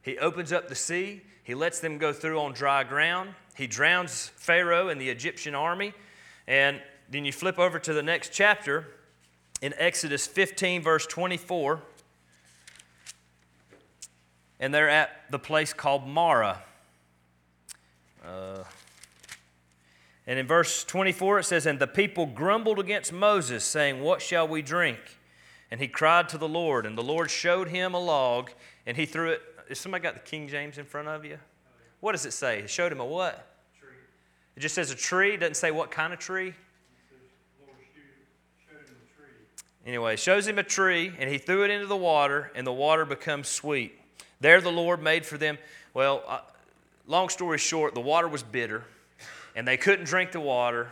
He 0.02 0.18
opens 0.20 0.54
up 0.54 0.70
the 0.70 0.76
sea, 0.76 1.22
He 1.44 1.54
lets 1.56 1.80
them 1.80 1.98
go 1.98 2.14
through 2.14 2.40
on 2.40 2.54
dry 2.54 2.84
ground. 2.84 3.32
He 3.56 3.68
drowns 3.68 4.32
Pharaoh 4.36 4.90
and 4.90 5.02
the 5.02 5.10
Egyptian 5.10 5.56
army. 5.56 5.94
And 6.48 6.82
then 7.10 7.26
you 7.26 7.32
flip 7.32 7.58
over 7.58 7.80
to 7.80 7.94
the 7.94 8.04
next 8.04 8.32
chapter 8.32 8.88
in 9.62 9.74
Exodus 9.78 10.28
15, 10.28 10.82
verse 10.82 11.08
24. 11.08 11.82
And 14.60 14.74
they're 14.74 14.90
at 14.90 15.10
the 15.30 15.40
place 15.40 15.74
called 15.74 16.08
Marah. 16.08 16.62
Uh, 18.26 18.64
and 20.26 20.38
in 20.38 20.46
verse 20.46 20.84
24 20.84 21.40
it 21.40 21.44
says, 21.46 21.66
And 21.66 21.80
the 21.80 21.88
people 21.88 22.26
grumbled 22.26 22.80
against 22.80 23.14
Moses, 23.14 23.64
saying, 23.64 24.02
What 24.02 24.22
shall 24.22 24.48
we 24.48 24.62
drink? 24.62 25.00
And 25.72 25.80
he 25.80 25.88
cried 25.88 26.30
to 26.30 26.38
the 26.38 26.48
Lord, 26.48 26.86
and 26.86 26.98
the 26.98 27.04
Lord 27.04 27.30
showed 27.30 27.70
him 27.70 27.94
a 27.94 28.00
log, 28.00 28.52
and 28.86 28.96
he 28.96 29.06
threw 29.06 29.32
it. 29.32 29.42
Has 29.70 29.80
somebody 29.80 30.02
got 30.02 30.14
the 30.14 30.22
King 30.22 30.48
James 30.48 30.78
in 30.78 30.86
front 30.86 31.08
of 31.08 31.26
you? 31.26 31.38
What 32.00 32.14
does 32.14 32.26
it 32.26 32.32
say? 32.32 32.60
It 32.60 32.70
showed 32.70 32.92
him 32.92 33.00
a 33.00 33.06
what? 33.06 33.48
Tree. 33.78 33.90
It 34.56 34.62
just 34.62 34.76
says 34.76 34.92
a 34.92 34.96
tree. 34.96 35.34
It 35.34 35.38
doesn't 35.38 35.56
say 35.56 35.72
what 35.72 35.92
kind 35.92 36.14
of 36.14 36.20
tree. 36.20 36.50
It 36.50 36.56
says, 37.10 37.20
Lord 37.60 37.76
showed 38.66 38.80
him 38.80 38.96
the 39.02 39.16
tree. 39.16 39.34
Anyway, 39.86 40.16
shows 40.16 40.48
him 40.48 40.58
a 40.58 40.64
tree, 40.64 41.14
and 41.20 41.30
he 41.30 41.38
threw 41.38 41.66
it 41.66 41.72
into 41.72 41.88
the 41.88 41.98
water, 41.98 42.52
and 42.56 42.66
the 42.66 42.72
water 42.72 43.04
becomes 43.04 43.50
sweet. 43.50 43.97
There 44.40 44.62
the 44.62 44.72
Lord 44.72 45.02
made 45.02 45.26
for 45.26 45.38
them. 45.38 45.58
Well, 45.94 46.24
uh, 46.28 46.40
long 47.08 47.30
story 47.30 47.58
short, 47.58 47.94
the 47.94 48.02
water 48.02 48.28
was 48.28 48.44
bitter, 48.44 48.84
and 49.56 49.68
they 49.68 49.78
couldn't 49.78 50.06
drink 50.06 50.32
the 50.32 50.40
water. 50.40 50.92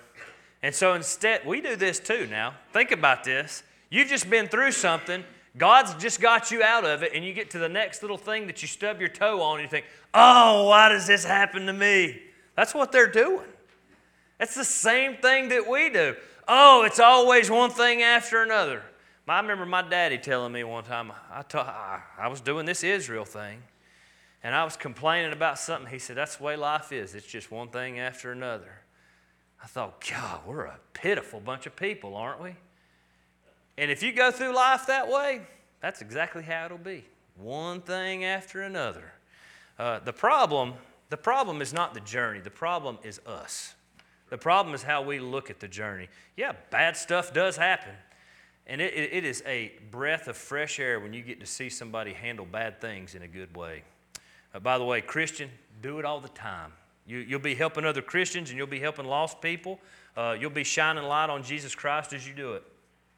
And 0.64 0.74
so 0.74 0.94
instead, 0.94 1.46
we 1.46 1.62
do 1.62 1.76
this 1.76 2.00
too 2.00 2.28
now. 2.28 2.56
Think 2.74 2.92
about 2.92 3.24
this. 3.24 3.64
You've 3.90 4.08
just 4.08 4.30
been 4.30 4.48
through 4.48 4.72
something. 4.72 5.24
God's 5.58 5.94
just 5.96 6.20
got 6.20 6.52
you 6.52 6.64
out 6.64 6.84
of 6.84 7.04
it, 7.04 7.12
and 7.14 7.24
you 7.24 7.34
get 7.34 7.52
to 7.52 7.60
the 7.60 7.70
next 7.70 8.02
little 8.02 8.18
thing 8.18 8.48
that 8.48 8.62
you 8.62 8.68
stub 8.68 9.00
your 9.00 9.10
toe 9.10 9.42
on, 9.42 9.60
and 9.60 9.64
you 9.64 9.70
think, 9.70 9.86
oh, 10.14 10.68
why 10.68 10.90
does 10.90 11.08
this 11.08 11.24
happen 11.24 11.66
to 11.68 11.74
me? 11.74 12.22
That's 12.56 12.74
what 12.74 12.92
they're 12.92 13.12
doing. 13.12 13.46
It's 14.40 14.56
the 14.56 14.66
same 14.66 15.16
thing 15.16 15.50
that 15.50 15.70
we 15.70 15.90
do. 15.90 16.16
Oh, 16.48 16.84
it's 16.84 17.00
always 17.00 17.50
one 17.50 17.70
thing 17.70 18.02
after 18.02 18.44
another. 18.44 18.84
I 19.28 19.40
remember 19.40 19.66
my 19.66 19.82
daddy 19.82 20.18
telling 20.18 20.52
me 20.52 20.64
one 20.64 20.84
time, 20.84 21.12
I, 21.32 22.28
was 22.28 22.42
doing 22.42 22.66
this 22.66 22.84
Israel 22.84 23.26
thing, 23.26 23.64
and 24.44 24.54
I 24.54 24.64
was 24.64 24.78
complaining 24.78 25.34
about 25.34 25.58
something. 25.58 25.92
He 25.92 25.98
said, 25.98 26.16
That's 26.16 26.36
the 26.38 26.44
way 26.44 26.56
life 26.56 26.92
is. 26.92 27.16
It's 27.16 27.26
just 27.26 27.52
one 27.52 27.70
thing 27.70 28.00
after 28.00 28.32
another. 28.32 28.82
I 29.64 29.68
thought, 29.68 30.04
God, 30.08 30.42
we're 30.46 30.66
a 30.66 30.80
pitiful 30.94 31.40
bunch 31.40 31.66
of 31.66 31.76
people, 31.76 32.16
aren't 32.16 32.42
we? 32.42 32.56
And 33.78 33.90
if 33.90 34.04
you 34.04 34.14
go 34.14 34.30
through 34.30 34.54
life 34.56 34.86
that 34.88 35.10
way, 35.10 35.42
that's 35.82 36.02
exactly 36.02 36.44
how 36.44 36.66
it'll 36.66 36.78
be. 36.78 37.04
One 37.36 37.82
thing 37.82 38.24
after 38.24 38.62
another. 38.62 39.12
Uh, 39.80 40.00
the 40.00 40.14
problem, 40.14 40.76
the 41.10 41.18
problem 41.18 41.62
is 41.62 41.74
not 41.74 41.94
the 41.94 42.00
journey. 42.02 42.40
The 42.40 42.52
problem 42.52 43.00
is 43.04 43.20
us. 43.26 43.74
The 44.30 44.38
problem 44.38 44.74
is 44.76 44.84
how 44.84 45.02
we 45.02 45.20
look 45.20 45.50
at 45.50 45.60
the 45.60 45.68
journey. 45.68 46.10
Yeah, 46.38 46.54
bad 46.70 46.96
stuff 46.96 47.34
does 47.34 47.58
happen. 47.58 47.94
And 48.68 48.82
it, 48.82 48.94
it, 48.96 49.24
is 49.24 49.44
a 49.46 49.74
breath 49.92 50.28
of 50.28 50.36
fresh 50.36 50.80
air 50.80 51.00
when 51.00 51.14
you 51.14 51.22
get 51.22 51.40
to 51.40 51.46
see 51.46 51.70
somebody 51.70 52.14
handle 52.14 52.46
bad 52.46 52.82
things 52.82 53.14
in 53.14 53.22
a 53.22 53.28
good 53.28 53.56
way. 53.56 53.84
Uh, 54.54 54.60
by 54.60 54.80
the 54.80 54.84
way, 54.84 55.02
Christian, 55.02 55.50
do 55.82 56.00
it 56.00 56.06
all 56.06 56.20
the 56.20 56.30
time. 56.30 56.72
You, 57.06 57.20
you'll 57.20 57.40
be 57.40 57.54
helping 57.54 57.86
other 57.86 58.02
Christians 58.02 58.50
and 58.50 58.58
you'll 58.58 58.66
be 58.66 58.80
helping 58.80 59.06
lost 59.06 59.40
people. 59.40 59.80
Uh, 60.18 60.36
you'll 60.40 60.50
be 60.50 60.64
shining 60.64 61.04
light 61.04 61.30
on 61.30 61.44
Jesus 61.44 61.76
Christ 61.76 62.14
as 62.14 62.28
you 62.28 62.34
do 62.34 62.54
it. 62.54 62.64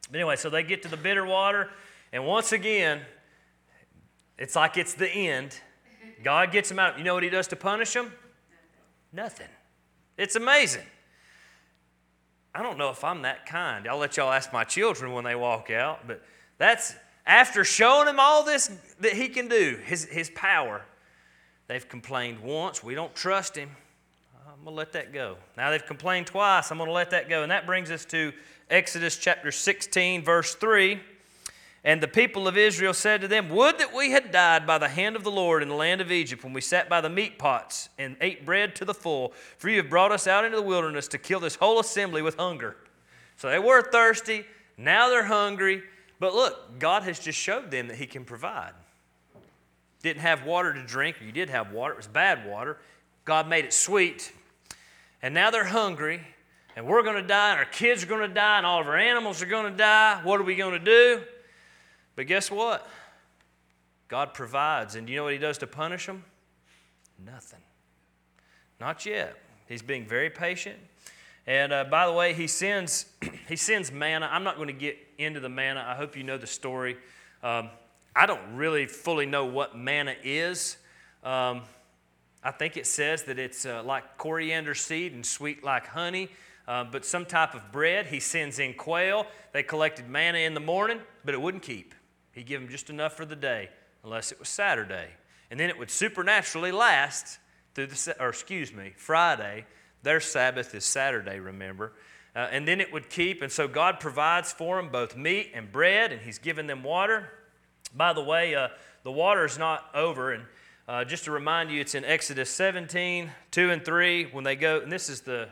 But 0.09 0.19
anyway, 0.19 0.35
so 0.35 0.49
they 0.49 0.63
get 0.63 0.81
to 0.83 0.89
the 0.89 0.97
bitter 0.97 1.25
water, 1.25 1.69
and 2.11 2.25
once 2.25 2.53
again, 2.53 3.01
it's 4.37 4.55
like 4.55 4.77
it's 4.77 4.93
the 4.93 5.09
end. 5.09 5.59
God 6.23 6.51
gets 6.51 6.69
them 6.69 6.79
out. 6.79 6.97
You 6.97 7.03
know 7.03 7.13
what 7.13 7.23
He 7.23 7.29
does 7.29 7.47
to 7.49 7.55
punish 7.55 7.93
them? 7.93 8.11
Nothing. 9.11 9.47
It's 10.17 10.35
amazing. 10.35 10.83
I 12.57 12.63
don't 12.63 12.79
know 12.79 12.89
if 12.89 13.03
I'm 13.03 13.21
that 13.21 13.45
kind. 13.45 13.87
I'll 13.87 13.99
let 13.99 14.17
y'all 14.17 14.31
ask 14.31 14.51
my 14.51 14.63
children 14.63 15.13
when 15.13 15.23
they 15.23 15.35
walk 15.35 15.69
out, 15.69 16.07
but 16.07 16.23
that's 16.57 16.95
after 17.23 17.63
showing 17.63 18.07
them 18.07 18.19
all 18.19 18.43
this 18.43 18.71
that 18.99 19.13
He 19.13 19.29
can 19.29 19.47
do, 19.47 19.79
His, 19.85 20.05
his 20.05 20.31
power. 20.31 20.81
They've 21.67 21.87
complained 21.87 22.39
once. 22.39 22.83
We 22.83 22.95
don't 22.95 23.13
trust 23.13 23.55
Him. 23.55 23.69
I'm 24.47 24.63
going 24.63 24.73
to 24.73 24.77
let 24.77 24.93
that 24.93 25.13
go. 25.13 25.37
Now 25.55 25.69
they've 25.69 25.85
complained 25.85 26.25
twice. 26.25 26.71
I'm 26.71 26.79
going 26.79 26.87
to 26.87 26.93
let 26.93 27.11
that 27.11 27.29
go. 27.29 27.43
And 27.43 27.51
that 27.51 27.67
brings 27.67 27.91
us 27.91 28.05
to 28.05 28.33
Exodus 28.71 29.17
chapter 29.17 29.51
16, 29.51 30.23
verse 30.23 30.55
3. 30.55 30.99
And 31.87 32.03
the 32.03 32.07
people 32.09 32.49
of 32.49 32.57
Israel 32.57 32.93
said 32.93 33.21
to 33.21 33.29
them, 33.29 33.47
Would 33.47 33.77
that 33.77 33.95
we 33.95 34.11
had 34.11 34.29
died 34.29 34.67
by 34.67 34.77
the 34.77 34.89
hand 34.89 35.15
of 35.15 35.23
the 35.23 35.31
Lord 35.31 35.63
in 35.63 35.69
the 35.69 35.73
land 35.73 36.01
of 36.01 36.11
Egypt 36.11 36.43
when 36.43 36.51
we 36.51 36.59
sat 36.59 36.89
by 36.89 36.99
the 36.99 37.09
meat 37.09 37.39
pots 37.39 37.87
and 37.97 38.17
ate 38.19 38.45
bread 38.45 38.75
to 38.75 38.83
the 38.83 38.93
full, 38.93 39.31
for 39.57 39.69
you 39.69 39.77
have 39.77 39.89
brought 39.89 40.11
us 40.11 40.27
out 40.27 40.43
into 40.43 40.57
the 40.57 40.63
wilderness 40.63 41.07
to 41.07 41.17
kill 41.17 41.39
this 41.39 41.55
whole 41.55 41.79
assembly 41.79 42.21
with 42.21 42.35
hunger. 42.35 42.75
So 43.37 43.49
they 43.49 43.57
were 43.57 43.81
thirsty, 43.81 44.43
now 44.77 45.07
they're 45.07 45.23
hungry. 45.23 45.81
But 46.19 46.35
look, 46.35 46.77
God 46.77 47.03
has 47.03 47.19
just 47.19 47.39
showed 47.39 47.71
them 47.71 47.87
that 47.87 47.95
He 47.95 48.05
can 48.05 48.25
provide. 48.25 48.73
Didn't 50.03 50.23
have 50.23 50.45
water 50.45 50.73
to 50.73 50.83
drink, 50.83 51.21
you 51.25 51.31
did 51.31 51.49
have 51.49 51.71
water, 51.71 51.93
it 51.93 51.97
was 51.97 52.07
bad 52.07 52.45
water. 52.45 52.79
God 53.23 53.47
made 53.47 53.63
it 53.63 53.71
sweet. 53.71 54.33
And 55.21 55.33
now 55.33 55.51
they're 55.51 55.63
hungry, 55.63 56.19
and 56.75 56.85
we're 56.85 57.03
going 57.03 57.15
to 57.15 57.25
die, 57.25 57.51
and 57.51 57.59
our 57.59 57.65
kids 57.65 58.03
are 58.03 58.07
going 58.07 58.27
to 58.27 58.33
die, 58.33 58.57
and 58.57 58.65
all 58.65 58.81
of 58.81 58.87
our 58.87 58.97
animals 58.97 59.41
are 59.41 59.45
going 59.45 59.71
to 59.71 59.77
die. 59.77 60.19
What 60.25 60.41
are 60.41 60.43
we 60.43 60.55
going 60.55 60.73
to 60.73 60.79
do? 60.79 61.23
But 62.17 62.25
guess 62.25 62.49
what? 62.51 62.85
God 64.07 64.33
provides. 64.33 64.95
And 64.95 65.05
do 65.05 65.13
you 65.13 65.19
know 65.19 65.25
what 65.25 65.33
He 65.33 65.39
does 65.39 65.59
to 65.59 65.67
punish 65.67 66.07
them? 66.07 66.25
Nothing. 67.23 67.61
Not 68.81 69.05
yet. 69.05 69.37
He's 69.69 69.83
being 69.83 70.05
very 70.05 70.31
patient. 70.31 70.77
And 71.45 71.71
uh, 71.71 71.83
by 71.85 72.07
the 72.07 72.13
way, 72.13 72.33
He 72.33 72.47
sends, 72.47 73.05
he 73.47 73.55
sends 73.55 73.91
manna. 73.91 74.27
I'm 74.31 74.43
not 74.43 74.55
going 74.55 74.67
to 74.67 74.73
get 74.73 74.97
into 75.19 75.39
the 75.39 75.49
manna. 75.49 75.85
I 75.87 75.95
hope 75.95 76.17
you 76.17 76.23
know 76.23 76.37
the 76.37 76.47
story. 76.47 76.97
Um, 77.43 77.69
I 78.15 78.25
don't 78.25 78.55
really 78.55 78.87
fully 78.87 79.27
know 79.27 79.45
what 79.45 79.77
manna 79.77 80.15
is. 80.23 80.77
Um, 81.23 81.61
I 82.43 82.49
think 82.49 82.77
it 82.77 82.87
says 82.87 83.23
that 83.23 83.37
it's 83.37 83.63
uh, 83.65 83.83
like 83.83 84.17
coriander 84.17 84.73
seed 84.73 85.13
and 85.13 85.23
sweet 85.23 85.63
like 85.63 85.85
honey. 85.85 86.29
uh, 86.67 86.83
but 86.83 87.05
some 87.05 87.25
type 87.25 87.53
of 87.53 87.71
bread. 87.71 88.07
He 88.07 88.19
sends 88.19 88.57
in 88.57 88.73
quail. 88.73 89.27
They 89.53 89.61
collected 89.61 90.09
manna 90.09 90.39
in 90.39 90.55
the 90.55 90.59
morning, 90.59 90.99
but 91.23 91.33
it 91.35 91.41
wouldn't 91.41 91.63
keep. 91.63 91.93
He'd 92.37 92.45
give 92.45 92.61
them 92.61 92.69
just 92.69 92.91
enough 92.91 93.17
for 93.17 93.25
the 93.25 93.35
day, 93.35 93.69
unless 94.03 94.31
it 94.31 94.37
was 94.37 94.47
Saturday. 94.47 95.07
And 95.49 95.59
then 95.59 95.71
it 95.71 95.79
would 95.79 95.89
supernaturally 95.89 96.71
last 96.71 97.39
through 97.73 97.87
the, 97.87 98.15
or 98.19 98.29
excuse 98.29 98.71
me, 98.71 98.93
Friday. 98.95 99.65
Their 100.03 100.19
Sabbath 100.19 100.75
is 100.75 100.85
Saturday, 100.85 101.39
remember. 101.39 101.93
Uh, 102.35 102.47
and 102.51 102.67
then 102.67 102.79
it 102.79 102.93
would 102.93 103.09
keep, 103.09 103.41
and 103.41 103.51
so 103.51 103.67
God 103.67 103.99
provides 103.99 104.53
for 104.53 104.75
them 104.75 104.91
both 104.91 105.17
meat 105.17 105.49
and 105.55 105.71
bread, 105.71 106.11
and 106.11 106.21
He's 106.21 106.37
given 106.37 106.67
them 106.67 106.83
water. 106.83 107.27
By 107.95 108.13
the 108.13 108.21
way, 108.21 108.53
uh, 108.53 108.67
the 109.01 109.11
water 109.11 109.43
is 109.43 109.57
not 109.57 109.85
over, 109.95 110.31
and 110.31 110.43
uh, 110.87 111.05
just 111.05 111.23
to 111.23 111.31
remind 111.31 111.71
you, 111.71 111.81
it's 111.81 111.95
in 111.95 112.05
Exodus 112.05 112.51
17, 112.51 113.31
2 113.49 113.71
and 113.71 113.83
3, 113.83 114.25
when 114.25 114.43
they 114.43 114.55
go, 114.55 114.79
and 114.81 114.91
this 114.91 115.09
is 115.09 115.21
the 115.21 115.49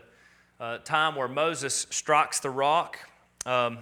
uh, 0.59 0.77
time 0.79 1.15
where 1.15 1.27
Moses 1.27 1.87
strikes 1.89 2.41
the 2.41 2.51
rock. 2.51 2.99
Um, 3.47 3.79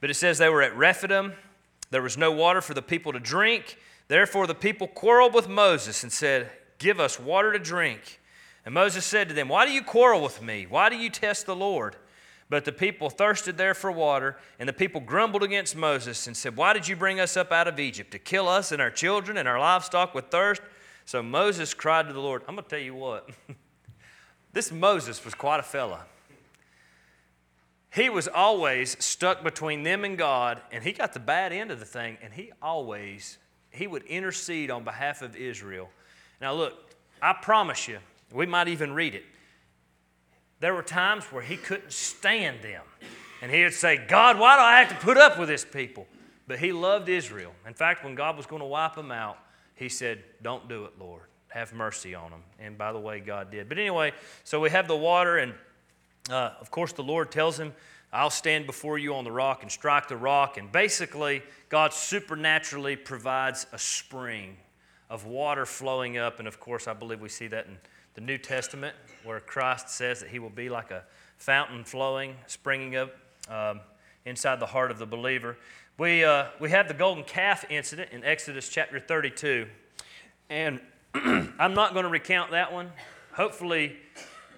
but 0.00 0.10
it 0.10 0.14
says 0.14 0.38
they 0.38 0.48
were 0.48 0.62
at 0.62 0.76
Rephidim. 0.76 1.32
There 1.90 2.02
was 2.02 2.16
no 2.16 2.30
water 2.30 2.60
for 2.60 2.74
the 2.74 2.82
people 2.82 3.12
to 3.12 3.20
drink. 3.20 3.76
Therefore, 4.08 4.46
the 4.46 4.54
people 4.54 4.86
quarreled 4.86 5.34
with 5.34 5.48
Moses 5.48 6.02
and 6.02 6.12
said, 6.12 6.50
Give 6.78 6.98
us 6.98 7.20
water 7.20 7.52
to 7.52 7.58
drink. 7.58 8.20
And 8.64 8.74
Moses 8.74 9.04
said 9.04 9.28
to 9.28 9.34
them, 9.34 9.48
Why 9.48 9.66
do 9.66 9.72
you 9.72 9.82
quarrel 9.82 10.22
with 10.22 10.42
me? 10.42 10.66
Why 10.68 10.88
do 10.88 10.96
you 10.96 11.10
test 11.10 11.46
the 11.46 11.56
Lord? 11.56 11.96
But 12.48 12.64
the 12.64 12.72
people 12.72 13.10
thirsted 13.10 13.56
there 13.56 13.74
for 13.74 13.92
water, 13.92 14.36
and 14.58 14.68
the 14.68 14.72
people 14.72 15.00
grumbled 15.00 15.44
against 15.44 15.76
Moses 15.76 16.26
and 16.26 16.36
said, 16.36 16.56
Why 16.56 16.72
did 16.72 16.88
you 16.88 16.96
bring 16.96 17.20
us 17.20 17.36
up 17.36 17.52
out 17.52 17.68
of 17.68 17.78
Egypt? 17.78 18.10
To 18.10 18.18
kill 18.18 18.48
us 18.48 18.72
and 18.72 18.82
our 18.82 18.90
children 18.90 19.36
and 19.36 19.48
our 19.48 19.58
livestock 19.58 20.14
with 20.14 20.26
thirst? 20.26 20.60
So 21.04 21.22
Moses 21.22 21.74
cried 21.74 22.08
to 22.08 22.12
the 22.12 22.20
Lord. 22.20 22.42
I'm 22.48 22.56
going 22.56 22.64
to 22.64 22.70
tell 22.70 22.78
you 22.78 22.94
what, 22.94 23.30
this 24.52 24.72
Moses 24.72 25.24
was 25.24 25.34
quite 25.34 25.60
a 25.60 25.64
fella. 25.64 26.04
He 27.92 28.08
was 28.08 28.28
always 28.28 29.02
stuck 29.04 29.42
between 29.42 29.82
them 29.82 30.04
and 30.04 30.16
God, 30.16 30.60
and 30.70 30.84
he 30.84 30.92
got 30.92 31.12
the 31.12 31.20
bad 31.20 31.52
end 31.52 31.70
of 31.70 31.80
the 31.80 31.84
thing, 31.84 32.18
and 32.22 32.32
he 32.32 32.52
always 32.62 33.38
he 33.72 33.86
would 33.86 34.02
intercede 34.04 34.70
on 34.70 34.84
behalf 34.84 35.22
of 35.22 35.36
Israel. 35.36 35.88
Now 36.40 36.54
look, 36.54 36.74
I 37.22 37.32
promise 37.34 37.88
you, 37.88 37.98
we 38.32 38.46
might 38.46 38.68
even 38.68 38.92
read 38.92 39.14
it. 39.14 39.24
There 40.60 40.74
were 40.74 40.82
times 40.82 41.24
where 41.26 41.42
he 41.42 41.56
couldn't 41.56 41.92
stand 41.92 42.62
them. 42.62 42.82
And 43.42 43.50
he 43.50 43.62
would 43.62 43.72
say, 43.72 43.96
God, 43.96 44.38
why 44.38 44.56
do 44.56 44.62
I 44.62 44.80
have 44.80 44.88
to 44.90 45.04
put 45.04 45.16
up 45.16 45.38
with 45.38 45.48
this 45.48 45.64
people? 45.64 46.06
But 46.46 46.58
he 46.58 46.72
loved 46.72 47.08
Israel. 47.08 47.52
In 47.66 47.74
fact, 47.74 48.04
when 48.04 48.14
God 48.14 48.36
was 48.36 48.44
going 48.44 48.60
to 48.60 48.66
wipe 48.66 48.94
them 48.94 49.10
out, 49.10 49.38
he 49.74 49.88
said, 49.88 50.22
Don't 50.42 50.68
do 50.68 50.84
it, 50.84 50.92
Lord. 50.98 51.22
Have 51.48 51.72
mercy 51.72 52.14
on 52.14 52.30
them. 52.30 52.42
And 52.58 52.76
by 52.76 52.92
the 52.92 52.98
way, 52.98 53.20
God 53.20 53.50
did. 53.50 53.68
But 53.68 53.78
anyway, 53.78 54.12
so 54.44 54.60
we 54.60 54.68
have 54.70 54.86
the 54.86 54.96
water, 54.96 55.38
and 55.38 55.54
uh, 56.28 56.50
of 56.60 56.70
course, 56.70 56.92
the 56.92 57.02
Lord 57.02 57.30
tells 57.30 57.58
him, 57.58 57.72
I'll 58.12 58.30
stand 58.30 58.66
before 58.66 58.98
you 58.98 59.14
on 59.14 59.24
the 59.24 59.32
rock 59.32 59.62
and 59.62 59.70
strike 59.70 60.08
the 60.08 60.16
rock. 60.16 60.56
And 60.56 60.70
basically, 60.70 61.42
God 61.68 61.92
supernaturally 61.92 62.96
provides 62.96 63.66
a 63.72 63.78
spring 63.78 64.56
of 65.08 65.26
water 65.26 65.64
flowing 65.64 66.18
up. 66.18 66.40
And 66.40 66.48
of 66.48 66.58
course, 66.58 66.88
I 66.88 66.92
believe 66.92 67.20
we 67.20 67.28
see 67.28 67.46
that 67.48 67.66
in 67.66 67.78
the 68.14 68.20
New 68.20 68.38
Testament, 68.38 68.96
where 69.24 69.38
Christ 69.38 69.90
says 69.90 70.20
that 70.20 70.30
he 70.30 70.40
will 70.40 70.50
be 70.50 70.68
like 70.68 70.90
a 70.90 71.04
fountain 71.38 71.84
flowing, 71.84 72.34
springing 72.46 72.96
up 72.96 73.14
um, 73.48 73.80
inside 74.24 74.60
the 74.60 74.66
heart 74.66 74.90
of 74.90 74.98
the 74.98 75.06
believer. 75.06 75.56
We, 75.96 76.24
uh, 76.24 76.46
we 76.58 76.70
have 76.70 76.88
the 76.88 76.94
golden 76.94 77.24
calf 77.24 77.64
incident 77.70 78.10
in 78.12 78.24
Exodus 78.24 78.68
chapter 78.68 78.98
32. 78.98 79.66
And 80.48 80.80
I'm 81.14 81.74
not 81.74 81.92
going 81.92 82.04
to 82.04 82.10
recount 82.10 82.50
that 82.50 82.72
one. 82.72 82.90
Hopefully, 83.32 83.96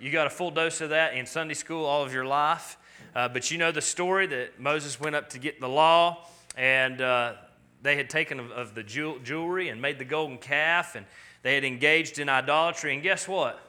you 0.03 0.11
got 0.11 0.27
a 0.27 0.31
full 0.31 0.51
dose 0.51 0.81
of 0.81 0.91
that 0.91 1.15
in 1.15 1.27
Sunday 1.27 1.55
school 1.55 1.85
all 1.85 2.03
of 2.03 2.13
your 2.13 2.25
life. 2.25 2.77
Uh, 3.15 3.29
but 3.29 3.53
you 3.53 3.59
know 3.59 3.71
the 3.71 3.81
story 3.81 4.27
that 4.27 4.59
Moses 4.59 4.99
went 4.99 5.15
up 5.15 5.31
to 5.31 5.39
get 5.39 5.61
the 5.61 5.69
law, 5.69 6.27
and 6.57 7.01
uh, 7.01 7.35
they 7.83 7.95
had 7.95 8.11
taken 8.11 8.41
of, 8.41 8.51
of 8.51 8.75
the 8.75 8.83
jewel, 8.83 9.21
jewelry 9.21 9.69
and 9.69 9.81
made 9.81 10.01
the 10.01 10.05
golden 10.05 10.39
calf, 10.39 10.97
and 10.97 11.07
they 11.43 11.55
had 11.55 11.63
engaged 11.63 12.19
in 12.19 12.29
idolatry. 12.29 12.93
And 12.93 13.01
guess 13.01 13.29
what? 13.29 13.61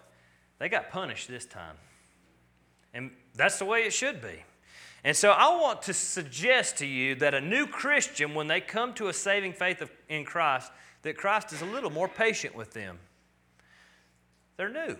They 0.57 0.69
got 0.69 0.89
punished 0.89 1.27
this 1.27 1.45
time. 1.45 1.75
And 2.95 3.11
that's 3.35 3.59
the 3.59 3.65
way 3.65 3.83
it 3.83 3.93
should 3.93 4.19
be. 4.19 4.43
And 5.03 5.15
so 5.15 5.31
I 5.31 5.55
want 5.61 5.83
to 5.83 5.93
suggest 5.93 6.77
to 6.77 6.87
you 6.87 7.13
that 7.15 7.35
a 7.35 7.41
new 7.41 7.67
Christian, 7.67 8.33
when 8.33 8.47
they 8.47 8.59
come 8.59 8.93
to 8.95 9.07
a 9.07 9.13
saving 9.13 9.53
faith 9.53 9.81
of, 9.81 9.91
in 10.09 10.25
Christ, 10.25 10.71
that 11.03 11.15
Christ 11.15 11.53
is 11.53 11.61
a 11.61 11.65
little 11.65 11.91
more 11.91 12.07
patient 12.07 12.55
with 12.55 12.73
them. 12.73 12.97
They're 14.57 14.69
new. 14.69 14.97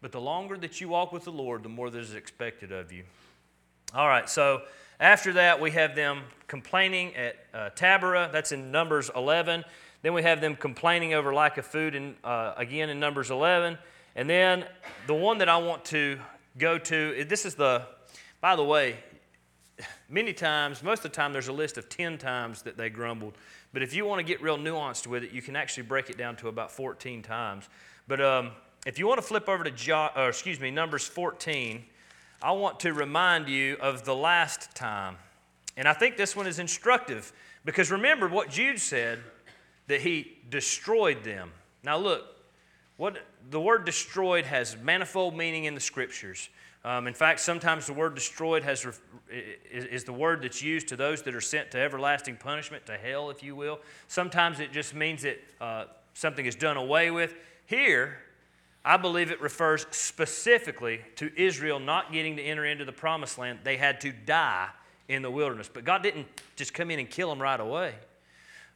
But 0.00 0.12
the 0.12 0.20
longer 0.20 0.56
that 0.58 0.80
you 0.80 0.88
walk 0.88 1.12
with 1.12 1.24
the 1.24 1.32
Lord, 1.32 1.62
the 1.62 1.68
more 1.68 1.90
that 1.90 1.98
is 1.98 2.14
expected 2.14 2.70
of 2.70 2.92
you. 2.92 3.04
All 3.94 4.06
right, 4.06 4.28
so 4.28 4.62
after 5.00 5.32
that, 5.34 5.60
we 5.60 5.70
have 5.72 5.94
them 5.94 6.22
complaining 6.46 7.14
at 7.16 7.36
uh, 7.52 7.70
Taberah. 7.74 8.30
That's 8.30 8.52
in 8.52 8.70
Numbers 8.70 9.10
11. 9.14 9.64
Then 10.02 10.12
we 10.12 10.22
have 10.22 10.40
them 10.40 10.54
complaining 10.54 11.14
over 11.14 11.34
lack 11.34 11.58
of 11.58 11.66
food, 11.66 11.94
in, 11.94 12.14
uh, 12.22 12.54
again 12.56 12.90
in 12.90 13.00
Numbers 13.00 13.30
11. 13.30 13.78
And 14.14 14.28
then 14.28 14.64
the 15.06 15.14
one 15.14 15.38
that 15.38 15.48
I 15.48 15.56
want 15.56 15.84
to 15.86 16.18
go 16.58 16.78
to, 16.78 17.24
this 17.24 17.44
is 17.44 17.54
the, 17.54 17.82
by 18.40 18.56
the 18.56 18.64
way, 18.64 18.98
many 20.08 20.32
times, 20.32 20.82
most 20.82 21.04
of 21.04 21.10
the 21.10 21.16
time, 21.16 21.32
there's 21.32 21.48
a 21.48 21.52
list 21.52 21.78
of 21.78 21.88
10 21.88 22.18
times 22.18 22.62
that 22.62 22.76
they 22.76 22.90
grumbled. 22.90 23.34
But 23.72 23.82
if 23.82 23.94
you 23.94 24.06
want 24.06 24.20
to 24.20 24.24
get 24.24 24.42
real 24.42 24.58
nuanced 24.58 25.06
with 25.06 25.24
it, 25.24 25.32
you 25.32 25.42
can 25.42 25.56
actually 25.56 25.84
break 25.84 26.10
it 26.10 26.16
down 26.16 26.36
to 26.36 26.48
about 26.48 26.70
14 26.72 27.22
times. 27.22 27.68
But 28.06 28.20
um, 28.20 28.50
if 28.88 28.98
you 28.98 29.06
want 29.06 29.18
to 29.18 29.26
flip 29.26 29.50
over 29.50 29.64
to, 29.64 29.70
jo- 29.70 30.08
or 30.16 30.30
excuse 30.30 30.58
me, 30.58 30.70
Numbers 30.70 31.06
14, 31.06 31.84
I 32.42 32.52
want 32.52 32.80
to 32.80 32.94
remind 32.94 33.46
you 33.46 33.76
of 33.82 34.06
the 34.06 34.14
last 34.14 34.74
time. 34.74 35.16
And 35.76 35.86
I 35.86 35.92
think 35.92 36.16
this 36.16 36.34
one 36.34 36.46
is 36.46 36.58
instructive 36.58 37.30
because 37.66 37.90
remember 37.90 38.28
what 38.28 38.48
Jude 38.48 38.80
said 38.80 39.18
that 39.88 40.00
he 40.00 40.38
destroyed 40.48 41.22
them. 41.22 41.50
Now, 41.84 41.98
look, 41.98 42.24
what 42.96 43.18
the 43.50 43.60
word 43.60 43.84
destroyed 43.84 44.46
has 44.46 44.74
manifold 44.78 45.36
meaning 45.36 45.64
in 45.64 45.74
the 45.74 45.82
scriptures. 45.82 46.48
Um, 46.82 47.06
in 47.06 47.12
fact, 47.12 47.40
sometimes 47.40 47.86
the 47.86 47.92
word 47.92 48.14
destroyed 48.14 48.62
has, 48.62 48.86
is, 49.30 49.84
is 49.84 50.04
the 50.04 50.14
word 50.14 50.40
that's 50.40 50.62
used 50.62 50.88
to 50.88 50.96
those 50.96 51.20
that 51.24 51.34
are 51.34 51.42
sent 51.42 51.72
to 51.72 51.78
everlasting 51.78 52.36
punishment, 52.36 52.86
to 52.86 52.96
hell, 52.96 53.28
if 53.28 53.42
you 53.42 53.54
will. 53.54 53.80
Sometimes 54.06 54.60
it 54.60 54.72
just 54.72 54.94
means 54.94 55.24
that 55.24 55.38
uh, 55.60 55.84
something 56.14 56.46
is 56.46 56.54
done 56.54 56.78
away 56.78 57.10
with. 57.10 57.34
Here, 57.66 58.16
I 58.84 58.96
believe 58.96 59.30
it 59.30 59.40
refers 59.40 59.86
specifically 59.90 61.00
to 61.16 61.30
Israel 61.40 61.78
not 61.78 62.12
getting 62.12 62.36
to 62.36 62.42
enter 62.42 62.64
into 62.64 62.84
the 62.84 62.92
promised 62.92 63.38
land. 63.38 63.60
They 63.64 63.76
had 63.76 64.00
to 64.02 64.12
die 64.12 64.68
in 65.08 65.22
the 65.22 65.30
wilderness. 65.30 65.68
But 65.72 65.84
God 65.84 66.02
didn't 66.02 66.26
just 66.56 66.74
come 66.74 66.90
in 66.90 66.98
and 66.98 67.10
kill 67.10 67.28
them 67.28 67.40
right 67.40 67.58
away. 67.58 67.94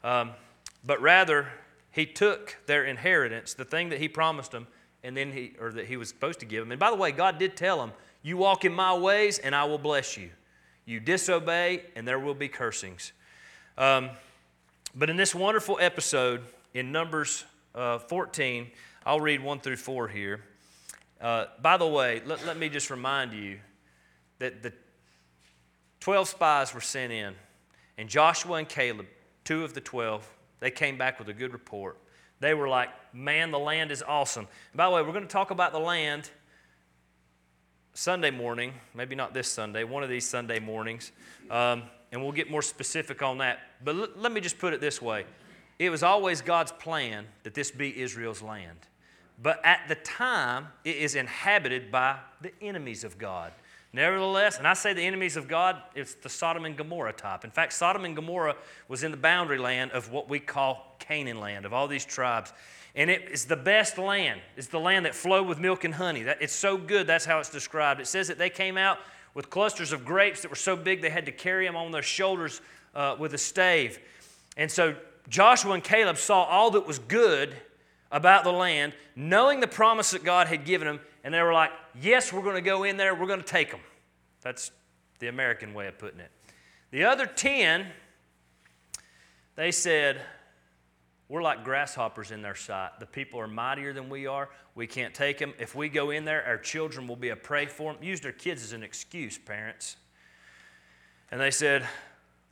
Um, 0.02 0.32
but 0.84 1.00
rather, 1.00 1.48
He 1.92 2.06
took 2.06 2.58
their 2.66 2.84
inheritance, 2.84 3.54
the 3.54 3.64
thing 3.64 3.90
that 3.90 4.00
He 4.00 4.08
promised 4.08 4.50
them, 4.50 4.66
and 5.04 5.16
then 5.16 5.32
He, 5.32 5.52
or 5.60 5.70
that 5.72 5.86
He 5.86 5.96
was 5.96 6.08
supposed 6.08 6.40
to 6.40 6.46
give 6.46 6.64
them. 6.64 6.72
And 6.72 6.80
by 6.80 6.90
the 6.90 6.96
way, 6.96 7.12
God 7.12 7.38
did 7.38 7.56
tell 7.56 7.78
them, 7.78 7.92
You 8.22 8.36
walk 8.36 8.64
in 8.64 8.72
my 8.72 8.94
ways, 8.94 9.38
and 9.38 9.54
I 9.54 9.64
will 9.64 9.78
bless 9.78 10.16
you. 10.16 10.30
You 10.84 10.98
disobey, 10.98 11.84
and 11.94 12.08
there 12.08 12.18
will 12.18 12.34
be 12.34 12.48
cursings. 12.48 13.12
Um, 13.78 14.10
but 14.94 15.08
in 15.08 15.16
this 15.16 15.34
wonderful 15.34 15.78
episode 15.80 16.42
in 16.74 16.92
Numbers 16.92 17.44
uh, 17.74 17.98
14, 17.98 18.70
I'll 19.04 19.20
read 19.20 19.42
1 19.42 19.60
through 19.60 19.76
4 19.76 20.08
here. 20.08 20.42
Uh, 21.20 21.46
by 21.60 21.76
the 21.76 21.86
way, 21.86 22.22
let, 22.26 22.44
let 22.46 22.58
me 22.58 22.68
just 22.68 22.90
remind 22.90 23.32
you 23.32 23.58
that 24.38 24.62
the 24.62 24.72
12 26.00 26.28
spies 26.28 26.74
were 26.74 26.80
sent 26.80 27.12
in, 27.12 27.34
and 27.96 28.08
Joshua 28.08 28.56
and 28.56 28.68
Caleb, 28.68 29.06
two 29.44 29.64
of 29.64 29.72
the 29.72 29.80
12, 29.80 30.28
they 30.60 30.70
came 30.70 30.98
back 30.98 31.18
with 31.18 31.28
a 31.28 31.32
good 31.32 31.52
report. 31.52 31.98
They 32.40 32.54
were 32.54 32.68
like, 32.68 32.88
man, 33.12 33.52
the 33.52 33.58
land 33.58 33.92
is 33.92 34.02
awesome. 34.02 34.48
By 34.74 34.86
the 34.86 34.96
way, 34.96 35.02
we're 35.02 35.12
going 35.12 35.22
to 35.22 35.28
talk 35.28 35.52
about 35.52 35.72
the 35.72 35.78
land 35.78 36.28
Sunday 37.94 38.30
morning, 38.30 38.72
maybe 38.94 39.14
not 39.14 39.32
this 39.32 39.48
Sunday, 39.48 39.84
one 39.84 40.02
of 40.02 40.08
these 40.08 40.28
Sunday 40.28 40.58
mornings, 40.58 41.12
um, 41.50 41.84
and 42.10 42.22
we'll 42.22 42.32
get 42.32 42.50
more 42.50 42.62
specific 42.62 43.22
on 43.22 43.38
that. 43.38 43.60
But 43.84 43.94
l- 43.94 44.08
let 44.16 44.32
me 44.32 44.40
just 44.40 44.58
put 44.58 44.72
it 44.72 44.80
this 44.80 45.00
way 45.00 45.24
it 45.82 45.90
was 45.90 46.04
always 46.04 46.40
God's 46.42 46.70
plan 46.70 47.26
that 47.42 47.54
this 47.54 47.72
be 47.72 48.00
Israel's 48.00 48.40
land. 48.40 48.78
But 49.42 49.60
at 49.64 49.88
the 49.88 49.96
time, 49.96 50.68
it 50.84 50.96
is 50.96 51.16
inhabited 51.16 51.90
by 51.90 52.18
the 52.40 52.52
enemies 52.62 53.02
of 53.02 53.18
God. 53.18 53.52
Nevertheless, 53.92 54.58
and 54.58 54.66
I 54.66 54.74
say 54.74 54.92
the 54.92 55.02
enemies 55.02 55.36
of 55.36 55.48
God, 55.48 55.82
it's 55.96 56.14
the 56.14 56.28
Sodom 56.28 56.64
and 56.64 56.76
Gomorrah 56.76 57.12
type. 57.12 57.44
In 57.44 57.50
fact, 57.50 57.72
Sodom 57.72 58.04
and 58.04 58.14
Gomorrah 58.14 58.54
was 58.86 59.02
in 59.02 59.10
the 59.10 59.16
boundary 59.16 59.58
land 59.58 59.90
of 59.90 60.12
what 60.12 60.28
we 60.28 60.38
call 60.38 60.94
Canaan 61.00 61.40
land, 61.40 61.66
of 61.66 61.72
all 61.72 61.88
these 61.88 62.04
tribes. 62.04 62.52
And 62.94 63.10
it 63.10 63.28
is 63.30 63.46
the 63.46 63.56
best 63.56 63.98
land. 63.98 64.40
It's 64.56 64.68
the 64.68 64.78
land 64.78 65.04
that 65.04 65.16
flowed 65.16 65.48
with 65.48 65.58
milk 65.58 65.82
and 65.82 65.94
honey. 65.94 66.20
It's 66.20 66.54
so 66.54 66.76
good, 66.76 67.08
that's 67.08 67.24
how 67.24 67.40
it's 67.40 67.50
described. 67.50 68.00
It 68.00 68.06
says 68.06 68.28
that 68.28 68.38
they 68.38 68.50
came 68.50 68.78
out 68.78 68.98
with 69.34 69.50
clusters 69.50 69.92
of 69.92 70.04
grapes 70.04 70.42
that 70.42 70.48
were 70.48 70.56
so 70.56 70.76
big 70.76 71.02
they 71.02 71.10
had 71.10 71.26
to 71.26 71.32
carry 71.32 71.66
them 71.66 71.74
on 71.74 71.90
their 71.90 72.02
shoulders 72.02 72.60
uh, 72.94 73.16
with 73.18 73.34
a 73.34 73.38
stave. 73.38 73.98
And 74.56 74.70
so 74.70 74.94
Joshua 75.28 75.72
and 75.72 75.84
Caleb 75.84 76.18
saw 76.18 76.44
all 76.44 76.72
that 76.72 76.86
was 76.86 76.98
good 76.98 77.54
about 78.10 78.44
the 78.44 78.52
land, 78.52 78.92
knowing 79.16 79.60
the 79.60 79.66
promise 79.66 80.10
that 80.10 80.24
God 80.24 80.46
had 80.46 80.64
given 80.64 80.86
them, 80.86 81.00
and 81.24 81.32
they 81.32 81.42
were 81.42 81.52
like, 81.52 81.70
Yes, 82.00 82.32
we're 82.32 82.42
going 82.42 82.56
to 82.56 82.60
go 82.60 82.84
in 82.84 82.96
there, 82.96 83.14
we're 83.14 83.26
going 83.26 83.40
to 83.40 83.46
take 83.46 83.70
them. 83.70 83.80
That's 84.42 84.70
the 85.18 85.28
American 85.28 85.72
way 85.72 85.86
of 85.86 85.98
putting 85.98 86.20
it. 86.20 86.30
The 86.90 87.04
other 87.04 87.26
10, 87.26 87.86
they 89.56 89.70
said, 89.70 90.20
We're 91.28 91.42
like 91.42 91.64
grasshoppers 91.64 92.30
in 92.30 92.42
their 92.42 92.54
sight. 92.54 92.90
The 93.00 93.06
people 93.06 93.40
are 93.40 93.48
mightier 93.48 93.92
than 93.92 94.10
we 94.10 94.26
are. 94.26 94.50
We 94.74 94.86
can't 94.86 95.14
take 95.14 95.38
them. 95.38 95.54
If 95.58 95.74
we 95.74 95.88
go 95.88 96.10
in 96.10 96.24
there, 96.24 96.44
our 96.44 96.58
children 96.58 97.06
will 97.06 97.16
be 97.16 97.30
a 97.30 97.36
prey 97.36 97.66
for 97.66 97.92
them. 97.92 98.02
Use 98.02 98.20
their 98.20 98.32
kids 98.32 98.62
as 98.62 98.72
an 98.72 98.82
excuse, 98.82 99.38
parents. 99.38 99.96
And 101.30 101.40
they 101.40 101.50
said, 101.50 101.86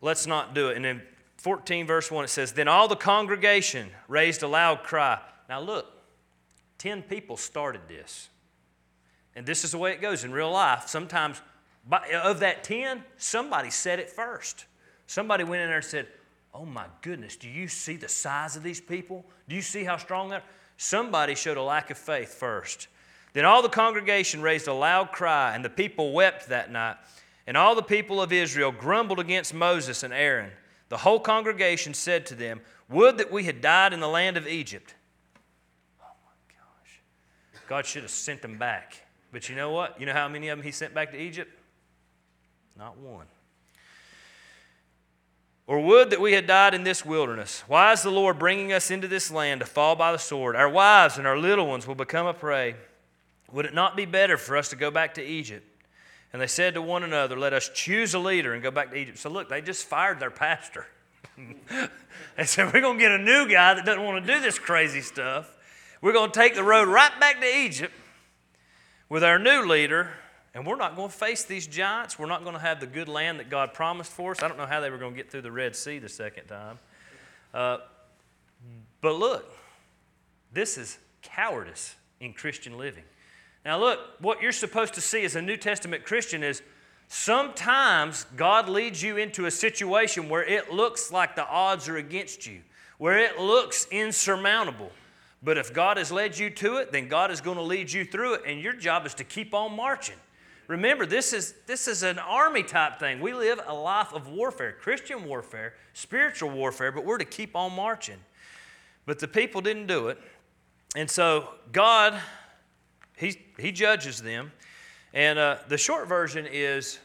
Let's 0.00 0.26
not 0.26 0.54
do 0.54 0.68
it. 0.68 0.76
And 0.76 0.86
in 0.86 1.02
14, 1.40 1.86
verse 1.86 2.10
1, 2.10 2.24
it 2.24 2.28
says, 2.28 2.52
Then 2.52 2.68
all 2.68 2.86
the 2.86 2.96
congregation 2.96 3.88
raised 4.08 4.42
a 4.42 4.48
loud 4.48 4.82
cry. 4.82 5.18
Now 5.48 5.60
look, 5.60 5.86
10 6.78 7.02
people 7.02 7.38
started 7.38 7.80
this. 7.88 8.28
And 9.34 9.46
this 9.46 9.64
is 9.64 9.72
the 9.72 9.78
way 9.78 9.92
it 9.92 10.02
goes 10.02 10.22
in 10.22 10.32
real 10.32 10.50
life. 10.50 10.88
Sometimes, 10.88 11.40
of 12.22 12.40
that 12.40 12.62
10, 12.62 13.02
somebody 13.16 13.70
said 13.70 13.98
it 13.98 14.10
first. 14.10 14.66
Somebody 15.06 15.44
went 15.44 15.62
in 15.62 15.68
there 15.68 15.78
and 15.78 15.84
said, 15.84 16.08
Oh 16.52 16.66
my 16.66 16.84
goodness, 17.00 17.36
do 17.36 17.48
you 17.48 17.68
see 17.68 17.96
the 17.96 18.08
size 18.08 18.56
of 18.56 18.62
these 18.62 18.80
people? 18.80 19.24
Do 19.48 19.56
you 19.56 19.62
see 19.62 19.84
how 19.84 19.96
strong 19.96 20.28
they 20.28 20.36
are? 20.36 20.42
Somebody 20.76 21.34
showed 21.34 21.56
a 21.56 21.62
lack 21.62 21.90
of 21.90 21.96
faith 21.96 22.34
first. 22.34 22.88
Then 23.32 23.46
all 23.46 23.62
the 23.62 23.68
congregation 23.68 24.42
raised 24.42 24.68
a 24.68 24.74
loud 24.74 25.10
cry, 25.10 25.54
and 25.54 25.64
the 25.64 25.70
people 25.70 26.12
wept 26.12 26.48
that 26.48 26.70
night. 26.70 26.96
And 27.46 27.56
all 27.56 27.74
the 27.74 27.82
people 27.82 28.20
of 28.20 28.30
Israel 28.30 28.72
grumbled 28.72 29.20
against 29.20 29.54
Moses 29.54 30.02
and 30.02 30.12
Aaron. 30.12 30.50
The 30.90 30.98
whole 30.98 31.20
congregation 31.20 31.94
said 31.94 32.26
to 32.26 32.34
them, 32.34 32.60
Would 32.90 33.16
that 33.18 33.32
we 33.32 33.44
had 33.44 33.62
died 33.62 33.92
in 33.94 34.00
the 34.00 34.08
land 34.08 34.36
of 34.36 34.46
Egypt. 34.46 34.94
Oh 36.02 36.06
my 36.24 36.54
gosh. 36.54 37.00
God 37.68 37.86
should 37.86 38.02
have 38.02 38.10
sent 38.10 38.42
them 38.42 38.58
back. 38.58 39.06
But 39.32 39.48
you 39.48 39.54
know 39.54 39.70
what? 39.70 39.98
You 40.00 40.06
know 40.06 40.12
how 40.12 40.28
many 40.28 40.48
of 40.48 40.58
them 40.58 40.64
he 40.64 40.72
sent 40.72 40.92
back 40.92 41.12
to 41.12 41.16
Egypt? 41.16 41.50
Not 42.76 42.98
one. 42.98 43.26
Or 45.68 45.78
would 45.78 46.10
that 46.10 46.20
we 46.20 46.32
had 46.32 46.48
died 46.48 46.74
in 46.74 46.82
this 46.82 47.06
wilderness. 47.06 47.62
Why 47.68 47.92
is 47.92 48.02
the 48.02 48.10
Lord 48.10 48.40
bringing 48.40 48.72
us 48.72 48.90
into 48.90 49.06
this 49.06 49.30
land 49.30 49.60
to 49.60 49.66
fall 49.66 49.94
by 49.94 50.10
the 50.10 50.18
sword? 50.18 50.56
Our 50.56 50.68
wives 50.68 51.16
and 51.16 51.28
our 51.28 51.38
little 51.38 51.68
ones 51.68 51.86
will 51.86 51.94
become 51.94 52.26
a 52.26 52.34
prey. 52.34 52.74
Would 53.52 53.66
it 53.66 53.74
not 53.74 53.96
be 53.96 54.06
better 54.06 54.36
for 54.36 54.56
us 54.56 54.70
to 54.70 54.76
go 54.76 54.90
back 54.90 55.14
to 55.14 55.22
Egypt? 55.22 55.69
And 56.32 56.40
they 56.40 56.46
said 56.46 56.74
to 56.74 56.82
one 56.82 57.02
another, 57.02 57.38
Let 57.38 57.52
us 57.52 57.70
choose 57.72 58.14
a 58.14 58.18
leader 58.18 58.54
and 58.54 58.62
go 58.62 58.70
back 58.70 58.90
to 58.90 58.96
Egypt. 58.96 59.18
So 59.18 59.30
look, 59.30 59.48
they 59.48 59.60
just 59.60 59.86
fired 59.86 60.20
their 60.20 60.30
pastor. 60.30 60.86
they 62.36 62.44
said, 62.44 62.72
We're 62.72 62.80
going 62.80 62.98
to 62.98 63.02
get 63.02 63.12
a 63.12 63.18
new 63.18 63.48
guy 63.48 63.74
that 63.74 63.84
doesn't 63.84 64.02
want 64.02 64.24
to 64.24 64.34
do 64.34 64.40
this 64.40 64.58
crazy 64.58 65.00
stuff. 65.00 65.56
We're 66.00 66.12
going 66.12 66.30
to 66.30 66.38
take 66.38 66.54
the 66.54 66.64
road 66.64 66.88
right 66.88 67.18
back 67.18 67.40
to 67.40 67.46
Egypt 67.46 67.92
with 69.08 69.24
our 69.24 69.38
new 69.38 69.66
leader, 69.66 70.10
and 70.54 70.66
we're 70.66 70.76
not 70.76 70.96
going 70.96 71.10
to 71.10 71.14
face 71.14 71.44
these 71.44 71.66
giants. 71.66 72.18
We're 72.18 72.26
not 72.26 72.42
going 72.42 72.54
to 72.54 72.60
have 72.60 72.80
the 72.80 72.86
good 72.86 73.08
land 73.08 73.40
that 73.40 73.50
God 73.50 73.74
promised 73.74 74.12
for 74.12 74.30
us. 74.30 74.42
I 74.42 74.48
don't 74.48 74.56
know 74.56 74.66
how 74.66 74.80
they 74.80 74.88
were 74.88 74.98
going 74.98 75.12
to 75.12 75.16
get 75.16 75.30
through 75.30 75.42
the 75.42 75.52
Red 75.52 75.76
Sea 75.76 75.98
the 75.98 76.08
second 76.08 76.46
time. 76.46 76.78
Uh, 77.52 77.78
but 79.00 79.16
look, 79.16 79.52
this 80.52 80.78
is 80.78 80.98
cowardice 81.22 81.96
in 82.20 82.32
Christian 82.32 82.78
living. 82.78 83.04
Now, 83.64 83.78
look, 83.78 84.00
what 84.20 84.40
you're 84.40 84.52
supposed 84.52 84.94
to 84.94 85.00
see 85.00 85.24
as 85.24 85.36
a 85.36 85.42
New 85.42 85.56
Testament 85.56 86.04
Christian 86.04 86.42
is 86.42 86.62
sometimes 87.08 88.24
God 88.36 88.68
leads 88.68 89.02
you 89.02 89.16
into 89.16 89.46
a 89.46 89.50
situation 89.50 90.28
where 90.28 90.44
it 90.44 90.72
looks 90.72 91.12
like 91.12 91.36
the 91.36 91.46
odds 91.46 91.88
are 91.88 91.96
against 91.96 92.46
you, 92.46 92.60
where 92.98 93.18
it 93.18 93.38
looks 93.38 93.86
insurmountable. 93.90 94.90
But 95.42 95.58
if 95.58 95.72
God 95.72 95.96
has 95.96 96.12
led 96.12 96.38
you 96.38 96.50
to 96.50 96.76
it, 96.76 96.92
then 96.92 97.08
God 97.08 97.30
is 97.30 97.40
going 97.40 97.56
to 97.56 97.62
lead 97.62 97.90
you 97.90 98.04
through 98.04 98.34
it, 98.34 98.42
and 98.46 98.60
your 98.60 98.74
job 98.74 99.06
is 99.06 99.14
to 99.14 99.24
keep 99.24 99.54
on 99.54 99.74
marching. 99.74 100.16
Remember, 100.68 101.04
this 101.04 101.32
is, 101.32 101.54
this 101.66 101.88
is 101.88 102.02
an 102.04 102.18
army 102.18 102.62
type 102.62 103.00
thing. 103.00 103.20
We 103.20 103.34
live 103.34 103.60
a 103.66 103.74
life 103.74 104.12
of 104.12 104.28
warfare, 104.28 104.76
Christian 104.80 105.24
warfare, 105.24 105.74
spiritual 105.94 106.50
warfare, 106.50 106.92
but 106.92 107.04
we're 107.04 107.18
to 107.18 107.24
keep 107.24 107.56
on 107.56 107.74
marching. 107.74 108.18
But 109.04 109.18
the 109.18 109.26
people 109.26 109.60
didn't 109.62 109.88
do 109.88 110.08
it. 110.08 110.18
And 110.94 111.10
so 111.10 111.48
God 111.72 112.20
he, 113.20 113.38
he 113.58 113.70
judges 113.70 114.22
them. 114.22 114.52
And 115.12 115.38
uh, 115.38 115.58
the 115.68 115.78
short 115.78 116.08
version 116.08 116.46
is 116.50 116.98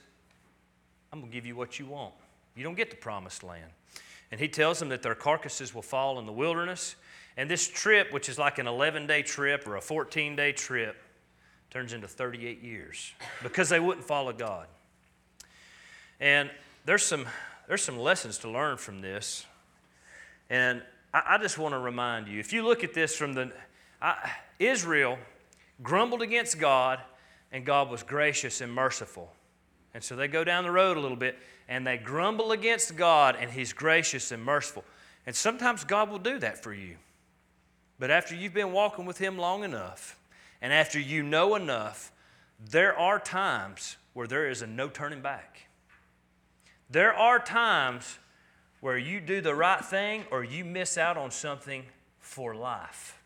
I'm 1.11 1.19
going 1.19 1.31
to 1.31 1.35
give 1.35 1.45
you 1.45 1.55
what 1.55 1.79
you 1.79 1.85
want. 1.85 2.13
You 2.55 2.63
don't 2.63 2.75
get 2.75 2.89
the 2.89 2.95
promised 2.95 3.43
land. 3.43 3.71
And 4.31 4.39
he 4.39 4.47
tells 4.47 4.79
them 4.79 4.89
that 4.89 5.01
their 5.01 5.15
carcasses 5.15 5.73
will 5.73 5.81
fall 5.81 6.19
in 6.19 6.25
the 6.25 6.31
wilderness. 6.31 6.95
And 7.37 7.49
this 7.49 7.67
trip, 7.67 8.13
which 8.13 8.29
is 8.29 8.39
like 8.39 8.59
an 8.59 8.67
11 8.67 9.07
day 9.07 9.21
trip 9.21 9.67
or 9.67 9.75
a 9.75 9.81
14 9.81 10.35
day 10.35 10.51
trip, 10.51 10.95
turns 11.69 11.93
into 11.93 12.07
38 12.07 12.61
years 12.63 13.13
because 13.43 13.69
they 13.69 13.79
wouldn't 13.79 14.05
follow 14.05 14.31
God. 14.31 14.67
And 16.19 16.49
there's 16.85 17.03
some, 17.03 17.25
there's 17.67 17.83
some 17.83 17.99
lessons 17.99 18.37
to 18.39 18.49
learn 18.49 18.77
from 18.77 19.01
this. 19.01 19.45
And 20.49 20.81
I, 21.13 21.23
I 21.31 21.37
just 21.37 21.57
want 21.57 21.73
to 21.73 21.79
remind 21.79 22.27
you 22.27 22.39
if 22.39 22.53
you 22.53 22.63
look 22.63 22.83
at 22.83 22.93
this 22.93 23.15
from 23.15 23.33
the 23.33 23.51
I, 24.01 24.31
Israel 24.59 25.17
grumbled 25.83 26.21
against 26.21 26.59
God, 26.59 26.99
and 27.51 27.65
God 27.65 27.89
was 27.89 28.03
gracious 28.03 28.61
and 28.61 28.71
merciful. 28.71 29.31
And 29.93 30.03
so 30.03 30.15
they 30.15 30.27
go 30.27 30.43
down 30.43 30.63
the 30.63 30.71
road 30.71 30.97
a 30.97 30.99
little 30.99 31.17
bit 31.17 31.37
and 31.67 31.87
they 31.87 31.97
grumble 31.97 32.51
against 32.51 32.95
God, 32.95 33.37
and 33.39 33.49
He's 33.49 33.73
gracious 33.73 34.31
and 34.31 34.43
merciful. 34.43 34.83
And 35.25 35.35
sometimes 35.35 35.83
God 35.83 36.11
will 36.11 36.19
do 36.19 36.37
that 36.39 36.61
for 36.61 36.73
you. 36.73 36.97
But 37.97 38.11
after 38.11 38.35
you've 38.35 38.53
been 38.53 38.71
walking 38.71 39.05
with 39.05 39.17
Him 39.17 39.37
long 39.37 39.63
enough, 39.63 40.19
and 40.61 40.71
after 40.71 40.99
you 40.99 41.23
know 41.23 41.55
enough, 41.55 42.11
there 42.69 42.97
are 42.97 43.19
times 43.19 43.97
where 44.13 44.27
there 44.27 44.47
is 44.47 44.61
a 44.61 44.67
no 44.67 44.89
turning 44.89 45.21
back. 45.21 45.67
There 46.89 47.13
are 47.13 47.39
times 47.39 48.19
where 48.81 48.97
you 48.97 49.19
do 49.19 49.41
the 49.41 49.55
right 49.55 49.83
thing 49.83 50.25
or 50.29 50.43
you 50.43 50.63
miss 50.63 50.97
out 50.97 51.17
on 51.17 51.31
something 51.31 51.83
for 52.19 52.53
life 52.53 53.19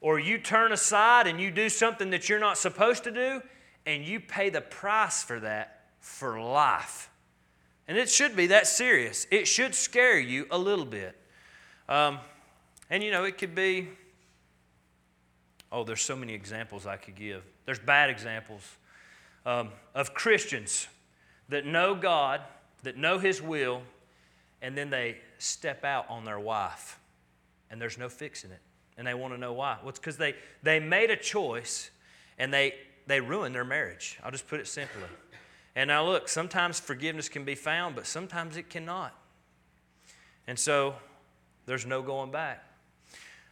or 0.00 0.18
you 0.18 0.38
turn 0.38 0.72
aside 0.72 1.26
and 1.26 1.40
you 1.40 1.50
do 1.50 1.68
something 1.68 2.10
that 2.10 2.28
you're 2.28 2.38
not 2.38 2.56
supposed 2.56 3.04
to 3.04 3.10
do, 3.10 3.42
and 3.86 4.04
you 4.04 4.20
pay 4.20 4.50
the 4.50 4.60
price 4.60 5.22
for 5.22 5.40
that 5.40 5.86
for 6.00 6.40
life. 6.40 7.10
And 7.88 7.96
it 7.96 8.08
should 8.08 8.36
be 8.36 8.48
that 8.48 8.66
serious. 8.66 9.26
It 9.30 9.48
should 9.48 9.74
scare 9.74 10.18
you 10.18 10.46
a 10.50 10.58
little 10.58 10.84
bit. 10.84 11.16
Um, 11.88 12.18
and 12.90 13.02
you 13.02 13.10
know, 13.10 13.24
it 13.24 13.38
could 13.38 13.54
be, 13.54 13.88
oh, 15.72 15.84
there's 15.84 16.02
so 16.02 16.14
many 16.14 16.34
examples 16.34 16.86
I 16.86 16.96
could 16.96 17.14
give. 17.14 17.42
There's 17.64 17.78
bad 17.78 18.10
examples 18.10 18.62
um, 19.46 19.70
of 19.94 20.14
Christians 20.14 20.86
that 21.48 21.64
know 21.64 21.94
God, 21.94 22.42
that 22.82 22.96
know 22.96 23.18
His 23.18 23.40
will, 23.40 23.82
and 24.60 24.76
then 24.76 24.90
they 24.90 25.16
step 25.38 25.84
out 25.84 26.04
on 26.10 26.24
their 26.24 26.38
wife, 26.38 26.98
and 27.70 27.80
there's 27.80 27.96
no 27.96 28.08
fixing 28.08 28.50
it 28.50 28.60
and 28.98 29.06
they 29.06 29.14
want 29.14 29.32
to 29.32 29.38
know 29.38 29.52
why. 29.52 29.78
Well, 29.80 29.88
it's 29.88 29.98
because 29.98 30.18
they, 30.18 30.34
they 30.62 30.80
made 30.80 31.10
a 31.10 31.16
choice 31.16 31.90
and 32.36 32.52
they, 32.52 32.74
they 33.06 33.20
ruined 33.20 33.54
their 33.54 33.64
marriage. 33.64 34.18
I'll 34.22 34.32
just 34.32 34.48
put 34.48 34.60
it 34.60 34.66
simply. 34.66 35.04
And 35.74 35.88
now, 35.88 36.04
look, 36.04 36.28
sometimes 36.28 36.80
forgiveness 36.80 37.28
can 37.28 37.44
be 37.44 37.54
found, 37.54 37.94
but 37.94 38.06
sometimes 38.06 38.56
it 38.56 38.68
cannot. 38.68 39.14
And 40.48 40.58
so 40.58 40.96
there's 41.66 41.86
no 41.86 42.02
going 42.02 42.32
back. 42.32 42.64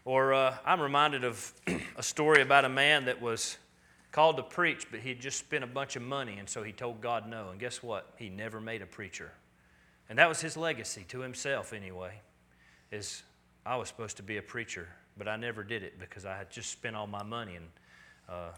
Or 0.04 0.34
uh, 0.34 0.56
I'm 0.64 0.80
reminded 0.80 1.24
of 1.24 1.52
a 1.96 2.02
story 2.02 2.42
about 2.42 2.64
a 2.64 2.68
man 2.68 3.04
that 3.04 3.22
was 3.22 3.58
called 4.10 4.38
to 4.38 4.42
preach, 4.42 4.86
but 4.90 5.00
he 5.00 5.10
had 5.10 5.20
just 5.20 5.38
spent 5.38 5.62
a 5.62 5.66
bunch 5.66 5.94
of 5.94 6.02
money, 6.02 6.38
and 6.38 6.48
so 6.48 6.62
he 6.62 6.72
told 6.72 7.00
God 7.00 7.28
no. 7.28 7.50
And 7.50 7.60
guess 7.60 7.82
what? 7.82 8.14
He 8.16 8.28
never 8.28 8.60
made 8.60 8.82
a 8.82 8.86
preacher. 8.86 9.30
And 10.08 10.18
that 10.18 10.28
was 10.28 10.40
his 10.40 10.56
legacy 10.56 11.04
to 11.08 11.20
himself, 11.20 11.72
anyway, 11.72 12.20
is 12.90 13.22
I 13.64 13.76
was 13.76 13.88
supposed 13.88 14.16
to 14.16 14.22
be 14.22 14.36
a 14.36 14.42
preacher, 14.42 14.88
but 15.16 15.28
I 15.28 15.36
never 15.36 15.62
did 15.62 15.82
it 15.82 15.98
because 15.98 16.24
I 16.24 16.36
had 16.36 16.50
just 16.50 16.70
spent 16.70 16.96
all 16.96 17.06
my 17.06 17.22
money 17.22 17.56
and 17.56 17.66
uh, 18.28 18.50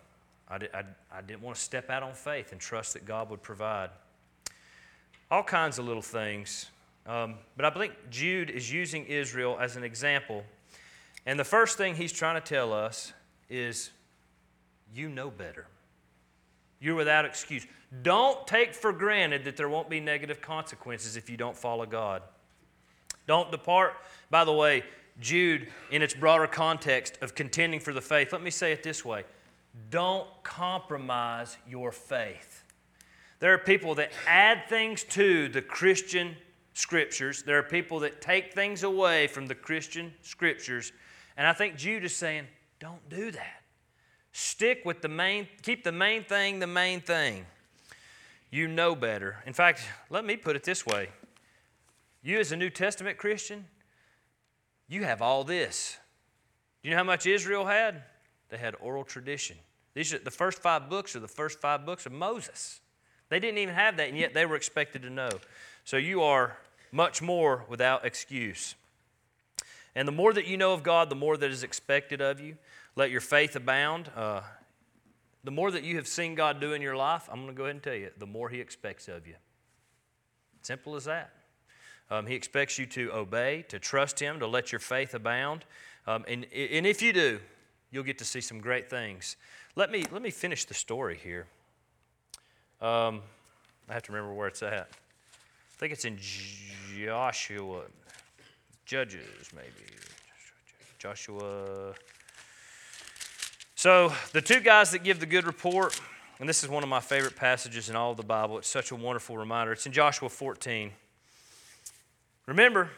I, 0.49 0.59
did, 0.59 0.71
I, 0.75 0.83
I 1.13 1.21
didn't 1.21 1.43
want 1.43 1.57
to 1.57 1.63
step 1.63 1.91
out 1.91 2.03
on 2.03 2.15
faith 2.15 2.53
and 2.53 2.61
trust 2.61 2.95
that 2.95 3.05
God 3.05 3.31
would 3.31 3.43
provide. 3.43 3.91
All 5.31 5.43
kinds 5.43 5.79
of 5.79 5.85
little 5.85 6.03
things. 6.03 6.67
Um, 7.07 7.37
but 7.57 7.65
I 7.65 7.71
think 7.71 7.93
Jude 8.11 8.51
is 8.51 8.73
using 8.73 9.05
Israel 9.07 9.59
as 9.61 9.77
an 9.77 9.85
example. 9.85 10.45
And 11.27 11.39
the 11.39 11.45
first 11.45 11.77
thing 11.77 11.95
he's 11.95 12.13
trying 12.13 12.41
to 12.41 12.47
tell 12.47 12.73
us 12.73 13.13
is 13.51 13.91
you 14.95 15.09
know 15.09 15.31
better. 15.31 15.67
You're 16.81 16.95
without 16.95 17.25
excuse. 17.25 17.67
Don't 18.03 18.47
take 18.47 18.75
for 18.75 18.93
granted 18.93 19.45
that 19.45 19.57
there 19.57 19.69
won't 19.69 19.91
be 19.91 20.01
negative 20.01 20.41
consequences 20.41 21.17
if 21.17 21.29
you 21.29 21.37
don't 21.37 21.57
follow 21.57 21.87
God. 21.87 22.23
Don't 23.27 23.51
depart. 23.51 23.95
By 24.31 24.45
the 24.45 24.53
way, 24.53 24.85
Jude, 25.21 25.69
in 25.91 26.03
its 26.03 26.15
broader 26.15 26.47
context 26.47 27.19
of 27.23 27.35
contending 27.35 27.81
for 27.81 27.93
the 27.93 28.01
faith, 28.01 28.33
let 28.33 28.43
me 28.43 28.51
say 28.51 28.73
it 28.73 28.83
this 28.83 29.05
way 29.05 29.25
don't 29.91 30.29
compromise 30.43 31.57
your 31.69 31.93
faith. 31.93 32.65
There 33.41 33.53
are 33.55 33.59
people 33.59 33.95
that 33.97 34.11
add 34.27 34.69
things 34.69 35.05
to 35.11 35.49
the 35.49 35.63
Christian 35.63 36.37
scriptures, 36.75 37.43
there 37.43 37.59
are 37.59 37.63
people 37.63 38.01
that 38.01 38.21
take 38.21 38.53
things 38.55 38.83
away 38.83 39.27
from 39.27 39.47
the 39.47 39.55
Christian 39.55 40.13
scriptures. 40.23 40.93
And 41.37 41.47
I 41.47 41.53
think 41.53 41.77
Jude 41.77 42.05
is 42.05 42.15
saying, 42.15 42.47
don't 42.81 43.09
do 43.09 43.31
that. 43.31 43.63
Stick 44.33 44.83
with 44.85 45.03
the 45.03 45.09
main, 45.09 45.49
keep 45.63 45.85
the 45.85 45.93
main 45.93 46.25
thing 46.25 46.59
the 46.59 46.67
main 46.67 47.01
thing. 47.01 47.47
You 48.51 48.69
know 48.69 48.95
better. 48.95 49.43
In 49.47 49.53
fact, 49.53 49.83
let 50.11 50.25
me 50.25 50.37
put 50.37 50.57
it 50.57 50.65
this 50.65 50.87
way 50.87 51.09
you, 52.23 52.39
as 52.39 52.53
a 52.53 52.57
New 52.57 52.71
Testament 52.71 53.17
Christian, 53.17 53.67
you 54.89 55.05
have 55.05 55.23
all 55.23 55.45
this. 55.45 55.99
Do 56.83 56.89
you 56.89 56.95
know 56.95 56.99
how 56.99 57.05
much 57.05 57.27
Israel 57.27 57.67
had? 57.67 58.03
They 58.49 58.57
had 58.57 58.75
oral 58.81 59.05
tradition. 59.05 59.57
These 59.95 60.15
are, 60.15 60.19
the 60.19 60.31
first 60.31 60.61
five 60.61 60.89
books 60.89 61.15
are 61.15 61.21
the 61.21 61.29
first 61.29 61.61
five 61.61 61.85
books 61.85 62.07
of 62.07 62.13
Moses. 62.13 62.81
They 63.29 63.41
didn't 63.41 63.59
even 63.59 63.75
have 63.75 63.97
that, 63.99 64.09
and 64.09 64.17
yet 64.17 64.33
they 64.33 64.47
were 64.47 64.57
expected 64.57 65.03
to 65.03 65.11
know. 65.11 65.31
So 65.85 65.97
you 65.97 66.23
are 66.23 66.57
much 66.93 67.21
more 67.21 67.65
without 67.69 68.07
excuse. 68.07 68.75
And 69.95 70.07
the 70.07 70.13
more 70.13 70.33
that 70.33 70.47
you 70.47 70.57
know 70.57 70.73
of 70.73 70.83
God, 70.83 71.11
the 71.11 71.17
more 71.17 71.37
that 71.37 71.51
is 71.51 71.63
expected 71.63 72.21
of 72.21 72.41
you. 72.41 72.57
Let 72.97 73.11
your 73.11 73.21
faith 73.21 73.57
abound. 73.57 74.11
Uh, 74.15 74.41
the 75.45 75.51
more 75.51 75.71
that 75.71 75.85
you 75.85 75.97
have 75.97 76.07
seen 76.07 76.35
God 76.35 76.61
do 76.61 76.73
in 76.73 76.83
your 76.83 76.97
life, 76.97 77.29
I'm 77.31 77.43
going 77.43 77.49
to 77.49 77.55
go 77.55 77.65
ahead 77.65 77.77
and 77.77 77.83
tell 77.83 77.95
you, 77.95 78.11
the 78.17 78.27
more 78.27 78.49
He 78.49 78.61
expects 78.61 79.09
of 79.09 79.27
you. 79.27 79.35
Simple 80.63 80.97
as 80.97 81.05
that. 81.05 81.33
Um, 82.11 82.27
he 82.27 82.35
expects 82.35 82.79
you 82.79 82.87
to 82.87 83.13
obey, 83.13 83.65
to 83.69 83.79
trust 83.79 84.19
Him, 84.19 84.41
to 84.41 84.47
let 84.47 84.73
your 84.73 84.79
faith 84.79 85.15
abound. 85.15 85.65
Um, 86.07 86.25
and, 86.27 86.47
and 86.53 86.87
if 86.87 87.03
you 87.03 87.13
do, 87.13 87.41
you'll 87.91 88.05
get 88.05 88.19
to 88.19 88.25
see 88.25 88.41
some 88.41 88.61
great 88.61 88.89
things. 88.89 89.37
Let 89.77 89.91
me, 89.91 90.05
let 90.11 90.23
me 90.23 90.31
finish 90.31 90.65
the 90.65 90.75
story 90.75 91.19
here. 91.23 91.47
Um, 92.81 93.21
I 93.89 93.95
have 93.95 94.03
to 94.05 94.13
remember 94.13 94.35
where 94.35 94.49
it's 94.49 94.63
at. 94.63 94.89
I 94.89 95.77
think 95.79 95.93
it's 95.93 96.05
in 96.05 96.19
Joshua, 96.97 97.83
Judges, 98.87 99.51
maybe. 99.55 99.93
Joshua. 100.99 101.95
So, 103.75 104.13
the 104.33 104.41
two 104.41 104.61
guys 104.61 104.91
that 104.91 105.05
give 105.05 105.21
the 105.21 105.27
good 105.27 105.47
report, 105.47 106.01
and 106.41 106.49
this 106.49 106.65
is 106.65 106.71
one 106.71 106.83
of 106.83 106.89
my 106.89 107.01
favorite 107.01 107.37
passages 107.37 107.91
in 107.91 107.97
all 107.97 108.11
of 108.11 108.17
the 108.17 108.25
Bible. 108.25 108.59
It's 108.59 108.67
such 108.67 108.91
a 108.91 108.97
wonderful 108.97 109.37
reminder. 109.37 109.73
It's 109.73 109.87
in 109.87 109.93
Joshua 109.93 110.29
14. 110.29 110.91
Remember, 112.49 112.89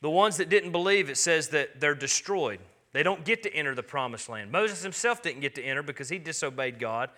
the 0.00 0.08
ones 0.08 0.36
that 0.36 0.48
didn't 0.48 0.70
believe, 0.70 1.10
it 1.10 1.16
says 1.16 1.48
that 1.48 1.80
they're 1.80 1.96
destroyed. 1.96 2.60
They 2.92 3.02
don't 3.02 3.24
get 3.24 3.42
to 3.42 3.52
enter 3.52 3.74
the 3.74 3.82
promised 3.82 4.28
land. 4.28 4.52
Moses 4.52 4.80
himself 4.80 5.22
didn't 5.22 5.40
get 5.40 5.56
to 5.56 5.62
enter 5.62 5.82
because 5.82 6.08
he 6.08 6.18
disobeyed 6.18 6.78
God. 6.78 7.10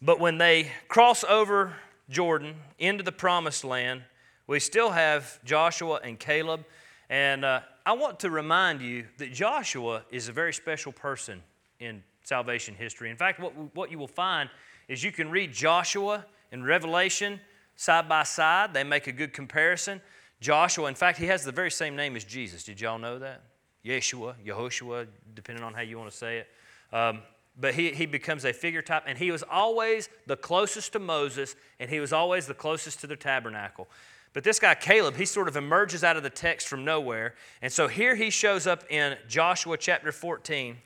But 0.00 0.18
when 0.18 0.38
they 0.38 0.72
cross 0.88 1.22
over 1.22 1.74
Jordan 2.08 2.54
into 2.78 3.04
the 3.04 3.12
promised 3.12 3.62
land, 3.62 4.04
we 4.46 4.58
still 4.58 4.90
have 4.90 5.38
Joshua 5.44 6.00
and 6.02 6.18
Caleb. 6.18 6.64
And 7.10 7.44
uh, 7.44 7.60
I 7.84 7.92
want 7.92 8.20
to 8.20 8.30
remind 8.30 8.80
you 8.80 9.04
that 9.18 9.34
Joshua 9.34 10.02
is 10.10 10.28
a 10.30 10.32
very 10.32 10.54
special 10.54 10.92
person 10.92 11.42
in 11.78 12.02
salvation 12.22 12.74
history. 12.74 13.10
In 13.10 13.18
fact, 13.18 13.38
what, 13.38 13.52
what 13.76 13.90
you 13.90 13.98
will 13.98 14.08
find 14.08 14.48
is 14.88 15.04
you 15.04 15.12
can 15.12 15.30
read 15.30 15.52
Joshua 15.52 16.24
in 16.52 16.64
Revelation 16.64 17.38
side 17.76 18.08
by 18.08 18.22
side, 18.22 18.74
they 18.74 18.84
make 18.84 19.06
a 19.06 19.12
good 19.12 19.32
comparison. 19.32 20.00
Joshua, 20.40 20.88
in 20.88 20.94
fact, 20.94 21.18
he 21.18 21.26
has 21.26 21.44
the 21.44 21.52
very 21.52 21.70
same 21.70 21.96
name 21.96 22.16
as 22.16 22.24
Jesus. 22.24 22.64
Did 22.64 22.80
y'all 22.80 22.98
know 22.98 23.18
that? 23.18 23.42
Yeshua, 23.84 24.34
Yehoshua, 24.44 25.06
depending 25.34 25.64
on 25.64 25.74
how 25.74 25.82
you 25.82 25.98
want 25.98 26.10
to 26.10 26.16
say 26.16 26.38
it. 26.38 26.48
Um, 26.94 27.22
but 27.58 27.74
he, 27.74 27.90
he 27.90 28.06
becomes 28.06 28.44
a 28.44 28.52
figure 28.52 28.82
type, 28.82 29.04
and 29.06 29.16
he 29.16 29.30
was 29.30 29.44
always 29.48 30.08
the 30.26 30.36
closest 30.36 30.92
to 30.94 30.98
Moses, 30.98 31.54
and 31.78 31.88
he 31.88 32.00
was 32.00 32.12
always 32.12 32.46
the 32.46 32.54
closest 32.54 33.00
to 33.00 33.06
the 33.06 33.16
tabernacle. 33.16 33.88
But 34.32 34.42
this 34.42 34.58
guy, 34.58 34.74
Caleb, 34.74 35.16
he 35.16 35.24
sort 35.24 35.46
of 35.46 35.56
emerges 35.56 36.02
out 36.02 36.16
of 36.16 36.24
the 36.24 36.30
text 36.30 36.66
from 36.66 36.84
nowhere. 36.84 37.34
And 37.62 37.72
so 37.72 37.86
here 37.86 38.16
he 38.16 38.30
shows 38.30 38.66
up 38.66 38.82
in 38.90 39.16
Joshua 39.28 39.78
chapter 39.78 40.10
14. 40.10 40.76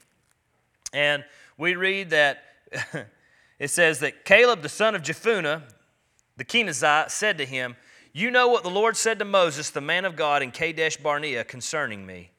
And 0.93 1.25
we 1.57 1.75
read 1.75 2.11
that 2.11 2.45
it 3.59 3.69
says 3.69 4.01
that 4.01 4.27
Caleb, 4.27 4.61
the 4.61 4.69
son 4.69 4.95
of 4.95 5.03
Jephunneh, 5.03 5.63
the 6.39 6.45
Kenizzite, 6.45 7.11
said 7.11 7.37
to 7.39 7.45
him, 7.45 7.77
You 8.15 8.31
know 8.31 8.49
what 8.49 8.63
the 8.63 8.71
Lord 8.71 8.97
said 8.97 9.19
to 9.19 9.25
Moses, 9.27 9.69
the 9.71 9.83
man 9.83 10.07
of 10.07 10.17
God, 10.17 10.43
in 10.43 10.51
Kadesh 10.51 10.97
Barnea 10.97 11.45
concerning 11.45 12.07
me. 12.07 12.31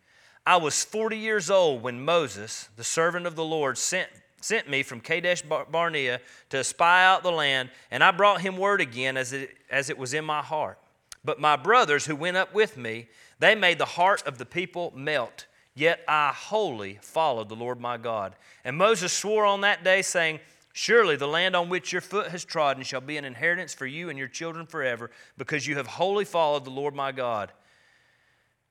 I 0.46 0.58
was 0.58 0.84
40 0.84 1.18
years 1.18 1.52
old 1.52 1.84
when 1.84 2.04
Moses, 2.04 2.70
the 2.76 2.84
servant 2.84 3.28
of 3.28 3.36
the 3.36 3.44
Lord, 3.44 3.78
sent, 3.78 4.10
sent 4.42 4.70
me 4.70 4.82
from 4.84 5.02
Kadesh 5.02 5.44
Barnea 5.44 6.22
to 6.50 6.64
spy 6.64 7.06
out 7.06 7.22
the 7.22 7.32
land, 7.32 7.70
and 7.92 8.04
I 8.04 8.12
brought 8.12 8.42
him 8.42 8.58
word 8.58 8.82
again 8.82 9.18
as 9.18 9.34
it, 9.34 9.56
as 9.70 9.90
it 9.90 9.98
was 9.98 10.14
in 10.14 10.26
my 10.26 10.42
heart. 10.42 10.80
But 11.24 11.42
my 11.42 11.58
brothers 11.58 12.06
who 12.06 12.16
went 12.16 12.38
up 12.38 12.54
with 12.54 12.78
me, 12.78 13.10
they 13.40 13.54
made 13.54 13.78
the 13.78 13.86
heart 13.86 14.26
of 14.26 14.38
the 14.38 14.46
people 14.46 14.94
melt. 14.96 15.46
Yet 15.76 16.02
I 16.08 16.34
wholly 16.36 17.00
followed 17.02 17.50
the 17.50 17.56
Lord 17.56 17.80
my 17.80 17.98
God. 17.98 18.36
And 18.64 18.78
Moses 18.78 19.14
swore 19.14 19.46
on 19.46 19.62
that 19.62 19.84
day, 19.84 20.02
saying, 20.02 20.40
Surely 20.74 21.16
the 21.16 21.28
land 21.28 21.56
on 21.56 21.70
which 21.70 21.92
your 21.92 22.02
foot 22.02 22.28
has 22.28 22.46
trodden 22.46 22.84
shall 22.84 23.02
be 23.02 23.18
an 23.18 23.26
inheritance 23.26 23.74
for 23.74 23.86
you 23.86 24.10
and 24.10 24.18
your 24.18 24.28
children 24.28 24.66
forever, 24.66 25.10
because 25.38 25.68
you 25.68 25.76
have 25.76 25.88
wholly 25.88 26.26
followed 26.26 26.66
the 26.66 26.70
Lord 26.70 26.94
my 26.94 27.12
God. 27.12 27.52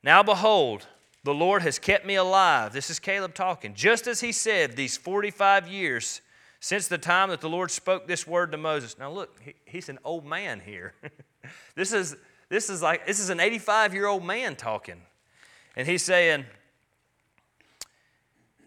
Now 0.03 0.23
behold, 0.23 0.87
the 1.25 1.35
Lord 1.35 1.63
has 1.63 1.79
kept 1.79 2.07
me 2.07 2.15
alive. 2.15 2.73
This 2.73 2.91
is 2.91 2.99
Caleb 2.99 3.35
talking. 3.35 3.75
Just 3.75 4.07
as 4.07 4.21
he 4.21 4.33
said, 4.33 4.77
these 4.77 4.97
45 4.97 5.69
years 5.69 6.21
since 6.61 6.89
the 6.89 6.99
time 6.99 7.31
that 7.31 7.41
the 7.41 7.49
Lord 7.49 7.71
spoke 7.71 8.07
this 8.07 8.27
word 8.27 8.53
to 8.53 8.59
Moses. 8.59 8.99
Now 8.99 9.11
look, 9.11 9.39
he, 9.41 9.55
he's 9.65 9.89
an 9.89 9.99
old 10.05 10.25
man 10.25 10.61
here. 10.61 10.95
this 11.75 11.93
is 11.93 12.17
this 12.49 12.71
is 12.71 12.83
like 12.83 13.07
this 13.07 13.21
is 13.21 13.31
an 13.31 13.41
85 13.41 13.95
year 13.95 14.07
old 14.07 14.25
man 14.25 14.57
talking. 14.57 15.03
And 15.77 15.87
he's 15.87 16.03
saying, 16.03 16.45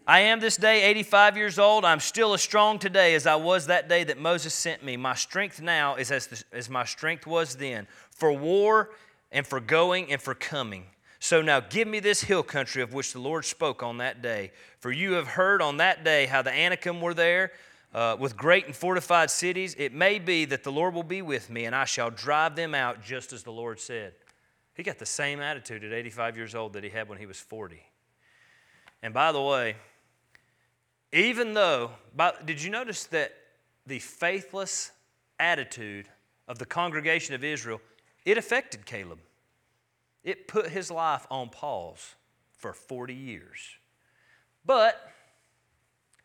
I 0.04 0.20
am 0.20 0.40
this 0.40 0.56
day 0.56 0.82
85 0.82 1.36
years 1.36 1.58
old. 1.60 1.84
I'm 1.84 2.00
still 2.00 2.34
as 2.34 2.42
strong 2.42 2.80
today 2.80 3.14
as 3.14 3.24
I 3.24 3.36
was 3.36 3.66
that 3.66 3.88
day 3.88 4.02
that 4.04 4.18
Moses 4.18 4.52
sent 4.52 4.82
me. 4.82 4.96
My 4.96 5.14
strength 5.14 5.62
now 5.62 5.94
is 5.94 6.10
as, 6.10 6.26
the, 6.26 6.42
as 6.52 6.68
my 6.68 6.84
strength 6.84 7.24
was 7.24 7.54
then, 7.54 7.86
for 8.10 8.32
war 8.32 8.90
and 9.30 9.46
for 9.46 9.60
going 9.60 10.10
and 10.10 10.20
for 10.20 10.34
coming. 10.34 10.86
So 11.20 11.40
now 11.40 11.60
give 11.60 11.86
me 11.86 12.00
this 12.00 12.22
hill 12.22 12.42
country 12.42 12.82
of 12.82 12.92
which 12.92 13.12
the 13.12 13.20
Lord 13.20 13.44
spoke 13.44 13.80
on 13.80 13.98
that 13.98 14.22
day. 14.22 14.50
For 14.80 14.90
you 14.90 15.12
have 15.12 15.28
heard 15.28 15.62
on 15.62 15.76
that 15.76 16.02
day 16.02 16.26
how 16.26 16.42
the 16.42 16.52
Anakim 16.52 17.00
were 17.00 17.14
there 17.14 17.52
uh, 17.94 18.16
with 18.18 18.36
great 18.36 18.66
and 18.66 18.74
fortified 18.74 19.30
cities. 19.30 19.76
It 19.78 19.92
may 19.92 20.18
be 20.18 20.44
that 20.46 20.64
the 20.64 20.72
Lord 20.72 20.94
will 20.94 21.04
be 21.04 21.22
with 21.22 21.48
me, 21.48 21.64
and 21.64 21.76
I 21.76 21.84
shall 21.84 22.10
drive 22.10 22.56
them 22.56 22.74
out 22.74 23.04
just 23.04 23.32
as 23.32 23.44
the 23.44 23.52
Lord 23.52 23.78
said. 23.78 24.14
He 24.74 24.82
got 24.82 24.98
the 24.98 25.06
same 25.06 25.38
attitude 25.40 25.84
at 25.84 25.92
85 25.92 26.36
years 26.36 26.54
old 26.56 26.72
that 26.72 26.82
he 26.82 26.90
had 26.90 27.08
when 27.08 27.18
he 27.18 27.26
was 27.26 27.38
40. 27.38 27.80
And 29.00 29.14
by 29.14 29.30
the 29.30 29.40
way, 29.40 29.76
even 31.12 31.54
though, 31.54 31.90
by, 32.14 32.32
did 32.44 32.62
you 32.62 32.70
notice 32.70 33.04
that 33.06 33.32
the 33.86 33.98
faithless 33.98 34.92
attitude 35.38 36.06
of 36.48 36.58
the 36.58 36.66
congregation 36.66 37.34
of 37.34 37.44
Israel, 37.44 37.80
it 38.24 38.38
affected 38.38 38.86
Caleb. 38.86 39.18
It 40.22 40.46
put 40.46 40.68
his 40.68 40.90
life 40.90 41.26
on 41.30 41.48
pause 41.48 42.14
for 42.56 42.72
40 42.72 43.14
years. 43.14 43.58
But 44.64 45.12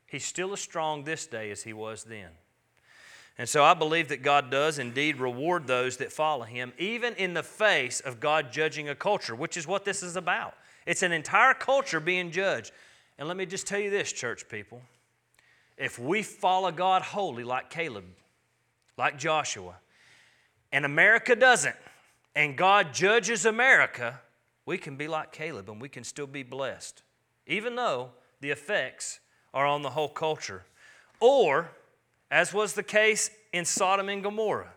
he's 0.05 0.25
still 0.25 0.53
as 0.53 0.59
strong 0.59 1.03
this 1.03 1.25
day 1.25 1.49
as 1.49 1.63
he 1.63 1.73
was 1.73 2.03
then. 2.03 2.29
And 3.39 3.47
so 3.47 3.63
I 3.63 3.73
believe 3.73 4.09
that 4.09 4.23
God 4.23 4.49
does 4.49 4.79
indeed 4.79 5.17
reward 5.17 5.67
those 5.67 5.97
that 5.97 6.11
follow 6.11 6.43
him, 6.43 6.73
even 6.77 7.13
in 7.15 7.33
the 7.33 7.43
face 7.43 7.99
of 7.99 8.19
God 8.19 8.51
judging 8.51 8.89
a 8.89 8.95
culture, 8.95 9.35
which 9.35 9.57
is 9.57 9.67
what 9.67 9.85
this 9.85 10.01
is 10.01 10.15
about. 10.15 10.55
It's 10.85 11.03
an 11.03 11.11
entire 11.11 11.53
culture 11.53 11.99
being 11.99 12.31
judged. 12.31 12.71
And 13.17 13.27
let 13.27 13.37
me 13.37 13.45
just 13.45 13.67
tell 13.67 13.79
you 13.79 13.89
this, 13.89 14.11
church 14.11 14.47
people. 14.47 14.81
If 15.77 15.99
we 15.99 16.23
follow 16.23 16.71
God 16.71 17.01
wholly, 17.01 17.43
like 17.43 17.69
Caleb, 17.69 18.05
like 18.97 19.17
Joshua, 19.17 19.75
and 20.71 20.85
America 20.85 21.35
doesn't, 21.35 21.75
and 22.35 22.57
God 22.57 22.93
judges 22.93 23.45
America, 23.45 24.19
we 24.65 24.77
can 24.77 24.95
be 24.97 25.07
like 25.07 25.31
Caleb 25.31 25.69
and 25.69 25.81
we 25.81 25.89
can 25.89 26.03
still 26.03 26.27
be 26.27 26.43
blessed, 26.43 27.01
even 27.47 27.75
though 27.75 28.09
the 28.41 28.51
effects 28.51 29.19
are 29.53 29.65
on 29.65 29.81
the 29.81 29.91
whole 29.91 30.09
culture. 30.09 30.63
Or, 31.19 31.71
as 32.29 32.53
was 32.53 32.73
the 32.73 32.83
case 32.83 33.31
in 33.53 33.65
Sodom 33.65 34.09
and 34.09 34.21
Gomorrah, 34.21 34.73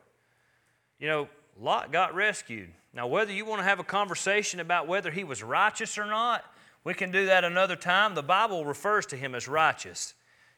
you 0.98 1.08
know, 1.08 1.28
Lot 1.60 1.92
got 1.92 2.14
rescued. 2.14 2.70
Now, 2.94 3.06
whether 3.06 3.32
you 3.32 3.44
want 3.44 3.60
to 3.60 3.64
have 3.64 3.78
a 3.78 3.84
conversation 3.84 4.60
about 4.60 4.88
whether 4.88 5.10
he 5.10 5.24
was 5.24 5.42
righteous 5.42 5.98
or 5.98 6.06
not, 6.06 6.44
we 6.84 6.94
can 6.94 7.10
do 7.10 7.26
that 7.26 7.44
another 7.44 7.76
time. 7.76 8.14
The 8.14 8.22
Bible 8.22 8.64
refers 8.64 9.06
to 9.06 9.16
him 9.16 9.34
as 9.34 9.46
righteous. 9.48 10.14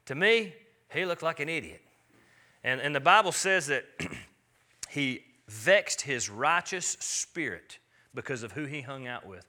To 0.06 0.14
me, 0.14 0.54
he 0.92 1.04
looked 1.04 1.22
like 1.22 1.40
an 1.40 1.48
idiot. 1.48 1.82
And, 2.64 2.80
and 2.80 2.94
the 2.94 3.00
Bible 3.00 3.32
says 3.32 3.66
that 3.66 3.84
he 4.90 5.24
vexed 5.48 6.02
his 6.02 6.30
righteous 6.30 6.86
spirit 7.00 7.78
because 8.14 8.42
of 8.42 8.52
who 8.52 8.64
he 8.64 8.82
hung 8.82 9.06
out 9.06 9.26
with. 9.26 9.44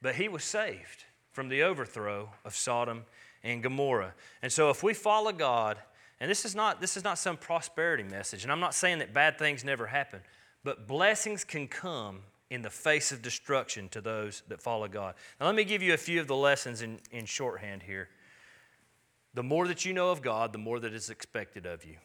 But 0.00 0.14
he 0.14 0.28
was 0.28 0.44
saved 0.44 1.04
from 1.32 1.48
the 1.48 1.62
overthrow 1.62 2.30
of 2.44 2.54
Sodom 2.54 3.04
and 3.42 3.62
Gomorrah. 3.62 4.14
And 4.42 4.52
so 4.52 4.70
if 4.70 4.82
we 4.82 4.94
follow 4.94 5.32
God, 5.32 5.78
and 6.20 6.30
this 6.30 6.44
is 6.44 6.54
not 6.54 6.80
this 6.80 6.96
is 6.96 7.02
not 7.02 7.18
some 7.18 7.36
prosperity 7.36 8.04
message, 8.04 8.44
and 8.44 8.52
I'm 8.52 8.60
not 8.60 8.74
saying 8.74 8.98
that 9.00 9.12
bad 9.12 9.38
things 9.38 9.64
never 9.64 9.86
happen, 9.86 10.20
but 10.62 10.86
blessings 10.86 11.42
can 11.42 11.66
come 11.66 12.20
in 12.52 12.60
the 12.60 12.70
face 12.70 13.12
of 13.12 13.22
destruction 13.22 13.88
to 13.88 14.02
those 14.02 14.42
that 14.48 14.60
follow 14.60 14.86
God. 14.86 15.14
Now, 15.40 15.46
let 15.46 15.54
me 15.54 15.64
give 15.64 15.82
you 15.82 15.94
a 15.94 15.96
few 15.96 16.20
of 16.20 16.26
the 16.26 16.36
lessons 16.36 16.82
in, 16.82 17.00
in 17.10 17.24
shorthand 17.24 17.82
here. 17.82 18.10
the 19.34 19.42
more 19.42 19.66
that 19.66 19.86
you 19.86 19.94
know 19.94 20.10
of 20.10 20.20
God, 20.20 20.52
the 20.52 20.58
more 20.58 20.78
that 20.78 20.92
is 20.92 21.08
expected 21.08 21.64
of 21.64 21.84
you. 21.84 21.96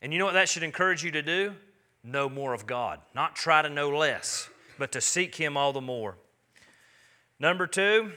And 0.00 0.12
you 0.12 0.18
know 0.18 0.24
what 0.24 0.34
that 0.34 0.48
should 0.48 0.64
encourage 0.64 1.04
you 1.04 1.12
to 1.12 1.22
do? 1.22 1.54
Know 2.02 2.28
more 2.28 2.52
of 2.52 2.66
God. 2.66 2.98
Not 3.14 3.36
try 3.36 3.62
to 3.62 3.70
know 3.70 3.90
less, 3.90 4.48
but 4.76 4.90
to 4.90 5.00
seek 5.00 5.36
Him 5.36 5.56
all 5.56 5.72
the 5.72 5.80
more. 5.80 6.16
Number 7.38 7.68
two, 7.68 8.10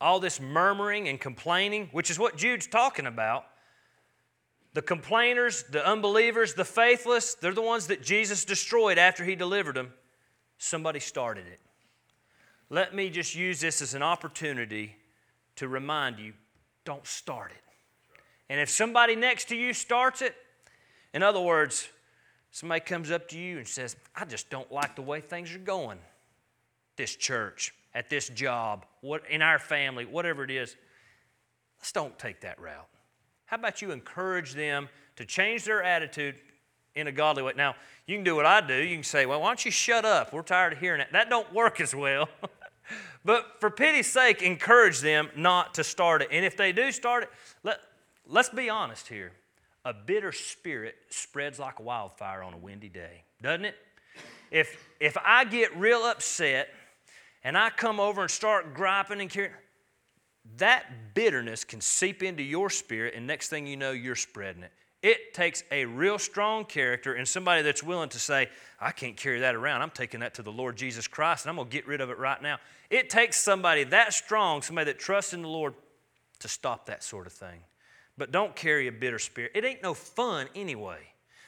all 0.00 0.20
this 0.20 0.40
murmuring 0.40 1.08
and 1.08 1.20
complaining, 1.20 1.90
which 1.92 2.10
is 2.10 2.18
what 2.18 2.38
Jude's 2.38 2.66
talking 2.66 3.06
about. 3.06 3.44
The 4.74 4.82
complainers, 4.82 5.64
the 5.64 5.86
unbelievers, 5.86 6.54
the 6.54 6.64
faithless, 6.64 7.34
they're 7.34 7.52
the 7.52 7.62
ones 7.62 7.86
that 7.88 8.02
Jesus 8.02 8.44
destroyed 8.44 8.98
after 8.98 9.24
He 9.24 9.34
delivered 9.34 9.76
them. 9.76 9.92
Somebody 10.58 11.00
started 11.00 11.46
it. 11.46 11.60
Let 12.70 12.94
me 12.94 13.08
just 13.08 13.34
use 13.34 13.60
this 13.60 13.80
as 13.80 13.94
an 13.94 14.02
opportunity 14.02 14.96
to 15.56 15.68
remind 15.68 16.18
you 16.18 16.34
don't 16.84 17.06
start 17.06 17.50
it. 17.50 17.62
And 18.50 18.60
if 18.60 18.70
somebody 18.70 19.16
next 19.16 19.48
to 19.48 19.56
you 19.56 19.72
starts 19.72 20.22
it, 20.22 20.34
in 21.14 21.22
other 21.22 21.40
words, 21.40 21.88
somebody 22.50 22.80
comes 22.80 23.10
up 23.10 23.28
to 23.28 23.38
you 23.38 23.58
and 23.58 23.66
says, 23.66 23.96
I 24.14 24.24
just 24.24 24.50
don't 24.50 24.70
like 24.70 24.96
the 24.96 25.02
way 25.02 25.20
things 25.20 25.54
are 25.54 25.58
going. 25.58 25.98
This 26.96 27.14
church, 27.16 27.74
at 27.94 28.10
this 28.10 28.28
job, 28.28 28.84
what 29.00 29.22
in 29.30 29.42
our 29.42 29.58
family, 29.58 30.04
whatever 30.04 30.44
it 30.44 30.50
is, 30.50 30.76
let's 31.78 31.92
don't 31.92 32.18
take 32.18 32.40
that 32.42 32.60
route. 32.60 32.88
How 33.48 33.56
about 33.56 33.80
you 33.80 33.90
encourage 33.92 34.52
them 34.52 34.90
to 35.16 35.24
change 35.24 35.64
their 35.64 35.82
attitude 35.82 36.36
in 36.94 37.06
a 37.06 37.12
godly 37.12 37.42
way? 37.42 37.54
Now, 37.56 37.76
you 38.06 38.14
can 38.14 38.22
do 38.22 38.36
what 38.36 38.44
I 38.44 38.60
do. 38.60 38.74
You 38.74 38.94
can 38.94 39.02
say, 39.02 39.24
"Well, 39.24 39.40
why 39.40 39.48
don't 39.48 39.64
you 39.64 39.70
shut 39.70 40.04
up? 40.04 40.34
We're 40.34 40.42
tired 40.42 40.74
of 40.74 40.80
hearing 40.80 41.00
it." 41.00 41.08
That 41.12 41.30
don't 41.30 41.50
work 41.52 41.80
as 41.80 41.94
well. 41.94 42.28
but 43.24 43.58
for 43.58 43.70
pity's 43.70 44.06
sake, 44.06 44.42
encourage 44.42 45.00
them 45.00 45.30
not 45.34 45.74
to 45.74 45.84
start 45.84 46.20
it. 46.20 46.28
And 46.30 46.44
if 46.44 46.58
they 46.58 46.72
do 46.72 46.92
start 46.92 47.22
it, 47.24 47.30
let, 47.62 47.80
let's 48.26 48.50
be 48.50 48.68
honest 48.68 49.08
here. 49.08 49.32
A 49.86 49.94
bitter 49.94 50.32
spirit 50.32 50.96
spreads 51.08 51.58
like 51.58 51.78
a 51.78 51.82
wildfire 51.82 52.42
on 52.42 52.52
a 52.52 52.58
windy 52.58 52.90
day, 52.90 53.22
doesn't 53.40 53.64
it? 53.64 53.76
If, 54.50 54.86
if 55.00 55.16
I 55.24 55.44
get 55.44 55.74
real 55.74 56.04
upset 56.04 56.68
and 57.44 57.56
I 57.56 57.70
come 57.70 57.98
over 57.98 58.22
and 58.22 58.30
start 58.30 58.74
griping 58.74 59.22
and 59.22 59.30
carrying, 59.30 59.54
that 60.56 61.14
bitterness 61.14 61.64
can 61.64 61.80
seep 61.80 62.22
into 62.22 62.42
your 62.42 62.70
spirit, 62.70 63.14
and 63.14 63.26
next 63.26 63.48
thing 63.48 63.66
you 63.66 63.76
know, 63.76 63.92
you're 63.92 64.16
spreading 64.16 64.62
it. 64.62 64.72
It 65.00 65.32
takes 65.32 65.62
a 65.70 65.84
real 65.84 66.18
strong 66.18 66.64
character 66.64 67.14
and 67.14 67.26
somebody 67.26 67.62
that's 67.62 67.84
willing 67.84 68.08
to 68.08 68.18
say, 68.18 68.48
I 68.80 68.90
can't 68.90 69.16
carry 69.16 69.40
that 69.40 69.54
around. 69.54 69.82
I'm 69.82 69.90
taking 69.90 70.20
that 70.20 70.34
to 70.34 70.42
the 70.42 70.50
Lord 70.50 70.76
Jesus 70.76 71.06
Christ 71.06 71.44
and 71.44 71.50
I'm 71.50 71.56
going 71.56 71.68
to 71.68 71.72
get 71.72 71.86
rid 71.86 72.00
of 72.00 72.10
it 72.10 72.18
right 72.18 72.42
now. 72.42 72.58
It 72.90 73.08
takes 73.08 73.40
somebody 73.40 73.84
that 73.84 74.12
strong, 74.12 74.60
somebody 74.60 74.86
that 74.86 74.98
trusts 74.98 75.32
in 75.32 75.42
the 75.42 75.48
Lord, 75.48 75.74
to 76.40 76.48
stop 76.48 76.86
that 76.86 77.04
sort 77.04 77.28
of 77.28 77.32
thing. 77.32 77.60
But 78.16 78.32
don't 78.32 78.56
carry 78.56 78.88
a 78.88 78.92
bitter 78.92 79.20
spirit. 79.20 79.52
It 79.54 79.64
ain't 79.64 79.82
no 79.82 79.94
fun 79.94 80.48
anyway. 80.56 80.98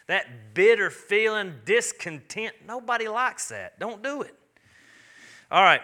That 0.06 0.54
bitter 0.54 0.90
feeling, 0.90 1.54
discontent, 1.64 2.54
nobody 2.66 3.08
likes 3.08 3.48
that. 3.48 3.78
Don't 3.80 4.02
do 4.02 4.22
it. 4.22 4.34
All 5.50 5.62
right. 5.62 5.80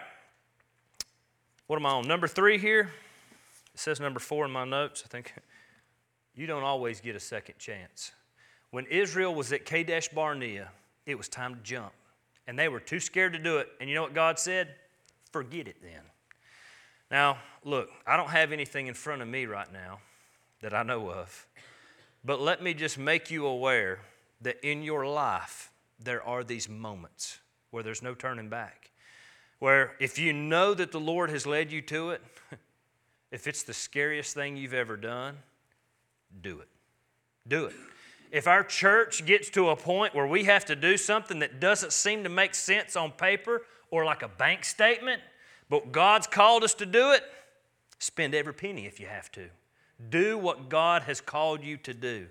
What 1.67 1.77
am 1.77 1.85
I 1.85 1.89
on? 1.91 2.07
Number 2.07 2.27
three 2.27 2.57
here? 2.57 2.91
It 3.77 3.81
says 3.81 3.99
number 3.99 4.19
four 4.19 4.43
in 4.43 4.49
my 4.49 4.65
notes, 4.65 5.03
I 5.05 5.07
think. 5.07 5.35
You 6.33 6.47
don't 6.47 6.63
always 6.63 6.99
get 6.99 7.15
a 7.15 7.19
second 7.19 7.59
chance. 7.59 8.11
When 8.71 8.87
Israel 8.87 9.35
was 9.35 9.53
at 9.53 9.65
Kadesh 9.65 10.07
Barnea, 10.07 10.69
it 11.05 11.15
was 11.15 11.29
time 11.29 11.53
to 11.53 11.61
jump. 11.61 11.91
And 12.47 12.57
they 12.57 12.69
were 12.69 12.79
too 12.79 12.99
scared 12.99 13.33
to 13.33 13.39
do 13.39 13.57
it. 13.57 13.69
And 13.79 13.87
you 13.87 13.93
know 13.93 14.01
what 14.01 14.15
God 14.15 14.39
said? 14.39 14.73
Forget 15.31 15.67
it 15.67 15.75
then. 15.83 16.01
Now, 17.11 17.37
look, 17.63 17.91
I 18.07 18.17
don't 18.17 18.31
have 18.31 18.51
anything 18.51 18.87
in 18.87 18.95
front 18.95 19.21
of 19.21 19.27
me 19.27 19.45
right 19.45 19.71
now 19.71 19.99
that 20.61 20.73
I 20.73 20.81
know 20.81 21.11
of. 21.11 21.45
But 22.25 22.41
let 22.41 22.63
me 22.63 22.73
just 22.73 22.97
make 22.97 23.29
you 23.29 23.45
aware 23.45 23.99
that 24.41 24.57
in 24.67 24.81
your 24.81 25.05
life, 25.05 25.71
there 25.99 26.23
are 26.23 26.43
these 26.43 26.67
moments 26.67 27.37
where 27.69 27.83
there's 27.83 28.01
no 28.01 28.15
turning 28.15 28.49
back. 28.49 28.89
Where 29.59 29.95
if 29.99 30.17
you 30.17 30.33
know 30.33 30.73
that 30.73 30.91
the 30.91 30.99
Lord 30.99 31.29
has 31.29 31.45
led 31.45 31.71
you 31.71 31.83
to 31.83 32.09
it, 32.09 32.23
if 33.37 33.45
it's 33.45 33.61
the 33.61 33.73
scariest 33.73 34.33
thing 34.33 34.57
you've 34.57 34.73
ever 34.73 34.97
done, 34.97 35.37
do 36.41 36.59
it. 36.59 36.67
Do 37.47 37.65
it. 37.65 37.75
If 38.31 38.47
our 38.47 38.63
church 38.63 39.27
gets 39.27 39.51
to 39.51 39.69
a 39.69 39.75
point 39.75 40.15
where 40.15 40.25
we 40.25 40.45
have 40.45 40.65
to 40.65 40.75
do 40.75 40.97
something 40.97 41.37
that 41.37 41.59
doesn't 41.59 41.93
seem 41.93 42.23
to 42.23 42.29
make 42.29 42.55
sense 42.55 42.95
on 42.95 43.11
paper 43.11 43.61
or 43.91 44.03
like 44.03 44.23
a 44.23 44.27
bank 44.27 44.65
statement, 44.65 45.21
but 45.69 45.91
God's 45.91 46.25
called 46.25 46.63
us 46.63 46.73
to 46.73 46.87
do 46.87 47.11
it, 47.11 47.21
spend 47.99 48.33
every 48.33 48.55
penny 48.55 48.87
if 48.87 48.99
you 48.99 49.05
have 49.05 49.31
to. 49.33 49.49
Do 50.09 50.39
what 50.39 50.67
God 50.67 51.03
has 51.03 51.21
called 51.21 51.63
you 51.63 51.77
to 51.77 51.93
do. 51.93 52.25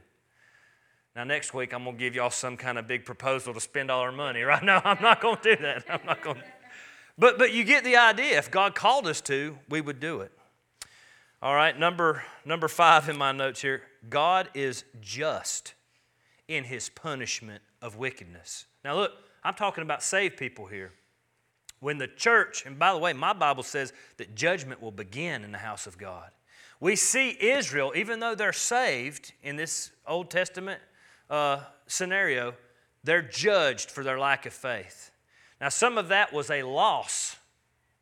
Now, 1.14 1.22
next 1.22 1.54
week, 1.54 1.72
I'm 1.72 1.84
going 1.84 1.94
to 1.94 2.00
give 2.00 2.16
y'all 2.16 2.30
some 2.30 2.56
kind 2.56 2.78
of 2.78 2.88
big 2.88 3.04
proposal 3.04 3.54
to 3.54 3.60
spend 3.60 3.92
all 3.92 4.00
our 4.00 4.10
money. 4.10 4.42
Right 4.42 4.64
now, 4.64 4.82
I'm 4.84 5.00
not 5.00 5.20
going 5.20 5.36
to 5.36 5.54
do 5.54 5.62
that. 5.62 5.84
I'm 5.88 6.04
not 6.04 6.20
going 6.20 6.38
to. 6.38 6.42
But, 7.16 7.38
but 7.38 7.52
you 7.52 7.62
get 7.62 7.84
the 7.84 7.96
idea. 7.96 8.38
If 8.38 8.50
God 8.50 8.74
called 8.74 9.06
us 9.06 9.20
to, 9.20 9.56
we 9.68 9.80
would 9.80 10.00
do 10.00 10.22
it. 10.22 10.32
All 11.46 11.54
right, 11.54 11.78
number, 11.78 12.24
number 12.44 12.66
five 12.66 13.08
in 13.08 13.16
my 13.16 13.30
notes 13.30 13.62
here 13.62 13.82
God 14.08 14.48
is 14.52 14.82
just 15.00 15.74
in 16.48 16.64
his 16.64 16.88
punishment 16.88 17.62
of 17.80 17.94
wickedness. 17.94 18.64
Now, 18.84 18.96
look, 18.96 19.12
I'm 19.44 19.54
talking 19.54 19.82
about 19.82 20.02
saved 20.02 20.38
people 20.38 20.66
here. 20.66 20.90
When 21.78 21.98
the 21.98 22.08
church, 22.08 22.66
and 22.66 22.80
by 22.80 22.92
the 22.92 22.98
way, 22.98 23.12
my 23.12 23.32
Bible 23.32 23.62
says 23.62 23.92
that 24.16 24.34
judgment 24.34 24.82
will 24.82 24.90
begin 24.90 25.44
in 25.44 25.52
the 25.52 25.58
house 25.58 25.86
of 25.86 25.96
God. 25.96 26.30
We 26.80 26.96
see 26.96 27.36
Israel, 27.40 27.92
even 27.94 28.18
though 28.18 28.34
they're 28.34 28.52
saved 28.52 29.32
in 29.40 29.54
this 29.54 29.92
Old 30.04 30.32
Testament 30.32 30.80
uh, 31.30 31.60
scenario, 31.86 32.54
they're 33.04 33.22
judged 33.22 33.92
for 33.92 34.02
their 34.02 34.18
lack 34.18 34.46
of 34.46 34.52
faith. 34.52 35.12
Now, 35.60 35.68
some 35.68 35.96
of 35.96 36.08
that 36.08 36.32
was 36.32 36.50
a 36.50 36.64
loss. 36.64 37.36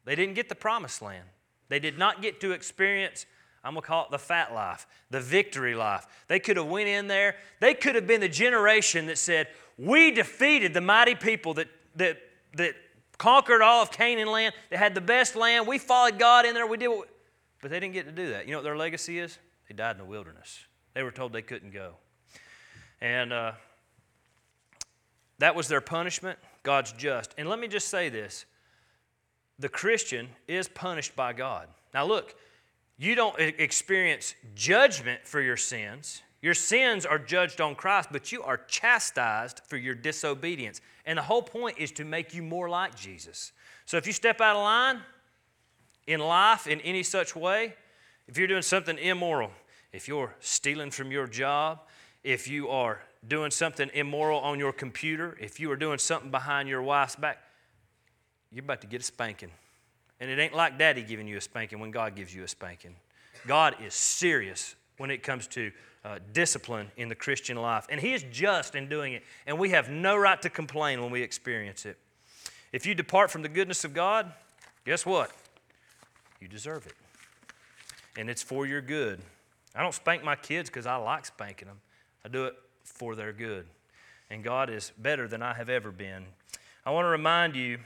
They 0.07 0.15
didn't 0.15 0.35
get 0.35 0.49
the 0.49 0.55
promised 0.55 1.03
land. 1.03 1.29
They 1.69 1.79
did 1.79 1.99
not 1.99 2.23
get 2.23 2.41
to 2.41 2.53
experience, 2.53 3.27
I'm 3.63 3.73
going 3.73 3.83
to 3.83 3.87
call 3.87 4.05
it 4.05 4.11
the 4.11 4.19
fat 4.19 4.53
life, 4.53 4.87
the 5.11 5.21
victory 5.21 5.75
life. 5.75 6.07
They 6.29 6.39
could 6.39 6.57
have 6.57 6.67
went 6.67 6.89
in 6.89 7.09
there. 7.09 7.37
They 7.61 7.75
could 7.75 7.95
have 7.95 8.07
been 8.07 8.21
the 8.21 8.29
generation 8.29 9.07
that 9.07 9.19
said, 9.19 9.49
we 9.79 10.11
defeated 10.11 10.75
the 10.75 10.81
mighty 10.81 11.15
people 11.15 11.55
that, 11.55 11.69
that, 11.97 12.19
that 12.57 12.75
conquered 13.19 13.63
all 13.63 13.83
of 13.83 13.91
Canaan 13.91 14.29
land, 14.29 14.55
that 14.71 14.79
had 14.79 14.95
the 14.95 15.01
best 15.01 15.35
land. 15.35 15.67
We 15.67 15.79
followed 15.79 16.19
God 16.19 16.45
in 16.45 16.55
there. 16.55 16.67
We 16.67 16.77
did 16.77 16.89
what, 16.89 17.09
but 17.63 17.71
they 17.71 17.81
didn't 17.81 17.95
get 17.95 18.07
to 18.07 18.13
do 18.13 18.31
that. 18.31 18.47
You 18.47 18.53
know 18.53 18.59
what 18.59 18.65
their 18.65 18.77
legacy 18.77 19.19
is? 19.19 19.39
They 19.69 19.75
died 19.75 19.93
in 19.93 19.99
the 19.99 20.05
wilderness. 20.05 20.59
They 20.93 21.03
were 21.03 21.11
told 21.11 21.33
they 21.33 21.43
couldn't 21.43 21.73
go. 21.73 21.95
And 23.01 23.33
uh, 23.33 23.53
that 25.39 25.55
was 25.55 25.69
their 25.69 25.81
punishment. 25.81 26.39
God's 26.63 26.93
just. 26.93 27.35
And 27.39 27.49
let 27.49 27.59
me 27.59 27.69
just 27.69 27.89
say 27.89 28.09
this 28.09 28.45
the 29.59 29.69
Christian 29.69 30.29
is 30.49 30.69
punished 30.69 31.15
by 31.15 31.33
God. 31.33 31.69
Now, 31.93 32.05
look, 32.05 32.35
you 32.97 33.15
don't 33.15 33.39
experience 33.39 34.35
judgment 34.55 35.27
for 35.27 35.41
your 35.41 35.57
sins. 35.57 36.23
Your 36.43 36.55
sins 36.55 37.07
are 37.07 37.19
judged 37.19 37.61
on 37.61 37.75
Christ, 37.75 38.11
but 38.13 38.31
you 38.31 38.43
are 38.43 38.59
chastised 38.69 39.61
for 39.67 39.77
your 39.77 39.95
disobedience. 39.95 40.81
And 41.07 41.19
the 41.19 41.23
whole 41.23 41.43
point 41.43 41.79
is 41.79 41.91
to 41.93 42.05
make 42.05 42.35
you 42.35 42.43
more 42.43 42.69
like 42.69 42.95
Jesus. 42.95 43.53
So 43.87 43.97
if 43.97 44.07
you 44.07 44.13
step 44.13 44.41
out 44.41 44.57
of 44.57 44.63
line 44.63 45.01
in 46.07 46.21
life 46.21 46.67
in 46.67 46.81
any 46.83 47.03
such 47.03 47.35
way, 47.35 47.75
if 48.29 48.39
you're 48.39 48.47
doing 48.47 48.63
something 48.63 48.99
immoral, 48.99 49.51
if 49.93 50.09
you're 50.09 50.35
stealing 50.41 50.91
from 50.91 51.11
your 51.11 51.27
job, 51.27 51.81
if 52.23 52.49
you 52.49 52.69
are 52.69 53.01
doing 53.27 53.51
something 53.51 53.91
immoral 53.95 54.41
on 54.41 54.59
your 54.59 54.73
computer, 54.73 55.37
if 55.41 55.61
you 55.61 55.71
are 55.71 55.77
doing 55.77 55.99
something 55.99 56.31
behind 56.31 56.69
your 56.69 56.83
wife's 56.83 57.17
back, 57.17 57.39
you're 58.55 58.65
about 58.65 58.81
to 58.83 58.87
get 58.87 59.01
a 59.01 59.05
spanking. 59.05 59.51
And 60.21 60.31
it 60.31 60.39
ain't 60.39 60.55
like 60.55 60.79
daddy 60.79 61.03
giving 61.03 61.27
you 61.27 61.37
a 61.37 61.41
spanking 61.41 61.81
when 61.81 61.91
God 61.91 62.15
gives 62.15 62.35
you 62.35 62.45
a 62.45 62.49
spanking. 62.49 62.95
God 63.47 63.77
is 63.85 63.95
serious 63.95 64.77
when 64.97 65.11
it 65.11 65.23
comes 65.23 65.49
to 65.49 65.73
uh, 66.05 66.19
discipline 66.33 66.91
in 66.97 67.09
the 67.09 67.15
Christian 67.15 67.57
life. 67.57 67.87
And 67.91 68.01
He 68.01 68.15
is 68.15 68.25
just 68.31 68.77
in 68.77 68.89
doing 68.89 69.13
it. 69.13 69.25
And 69.47 69.59
we 69.59 69.71
have 69.71 69.91
no 69.91 70.17
right 70.17 70.41
to 70.43 70.49
complain 70.49 71.03
when 71.03 71.11
we 71.11 71.21
experience 71.21 71.85
it. 71.85 71.99
If 72.73 72.87
you 72.87 72.95
depart 72.95 73.31
from 73.31 73.43
the 73.43 73.49
goodness 73.49 73.85
of 73.85 73.93
God, 73.93 74.33
guess 74.85 75.05
what? 75.05 75.33
You 76.41 76.47
deserve 76.47 76.87
it. 76.87 76.95
And 78.17 78.31
it's 78.31 78.43
for 78.43 78.67
your 78.67 78.81
good. 78.81 79.21
I 79.75 79.83
don't 79.83 79.95
spank 79.95 80.23
my 80.23 80.37
kids 80.37 80.71
because 80.71 80.87
I 80.87 80.97
like 80.97 81.27
spanking 81.27 81.67
them, 81.67 81.81
I 82.25 82.29
do 82.29 82.45
it 82.45 82.55
for 82.85 83.17
their 83.17 83.33
good. 83.33 83.67
And 84.31 84.45
God 84.45 84.71
is 84.71 84.93
better 84.97 85.27
than 85.27 85.43
I 85.43 85.55
have 85.55 85.69
ever 85.69 85.91
been. 85.91 86.25
I 86.87 86.91
want 86.91 87.07
to 87.07 87.09
remind 87.09 87.57
you 87.57 87.79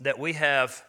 that 0.00 0.18
we 0.18 0.32
have, 0.34 0.84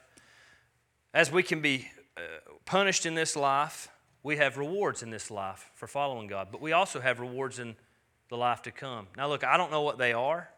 as 1.14 1.32
we 1.32 1.43
can 1.43 1.62
be 1.62 1.88
uh, 2.18 2.22
punished 2.66 3.05
in 3.05 3.16
this 3.16 3.36
life, 3.36 3.89
we 4.24 4.38
have 4.38 4.57
rewards 4.57 5.03
in 5.03 5.09
this 5.09 5.32
life 5.32 5.70
for 5.76 5.88
following 5.88 6.28
God, 6.28 6.49
but 6.51 6.62
we 6.62 6.74
also 6.74 6.99
have 6.99 7.20
rewards 7.20 7.59
in 7.59 7.76
the 8.30 8.38
life 8.38 8.62
to 8.64 8.72
come. 8.72 9.07
Now, 9.18 9.28
look, 9.28 9.43
I 9.43 9.57
don't 9.57 9.72
know 9.72 9.82
what 9.82 9.97
they 9.97 10.14
are. 10.14 10.49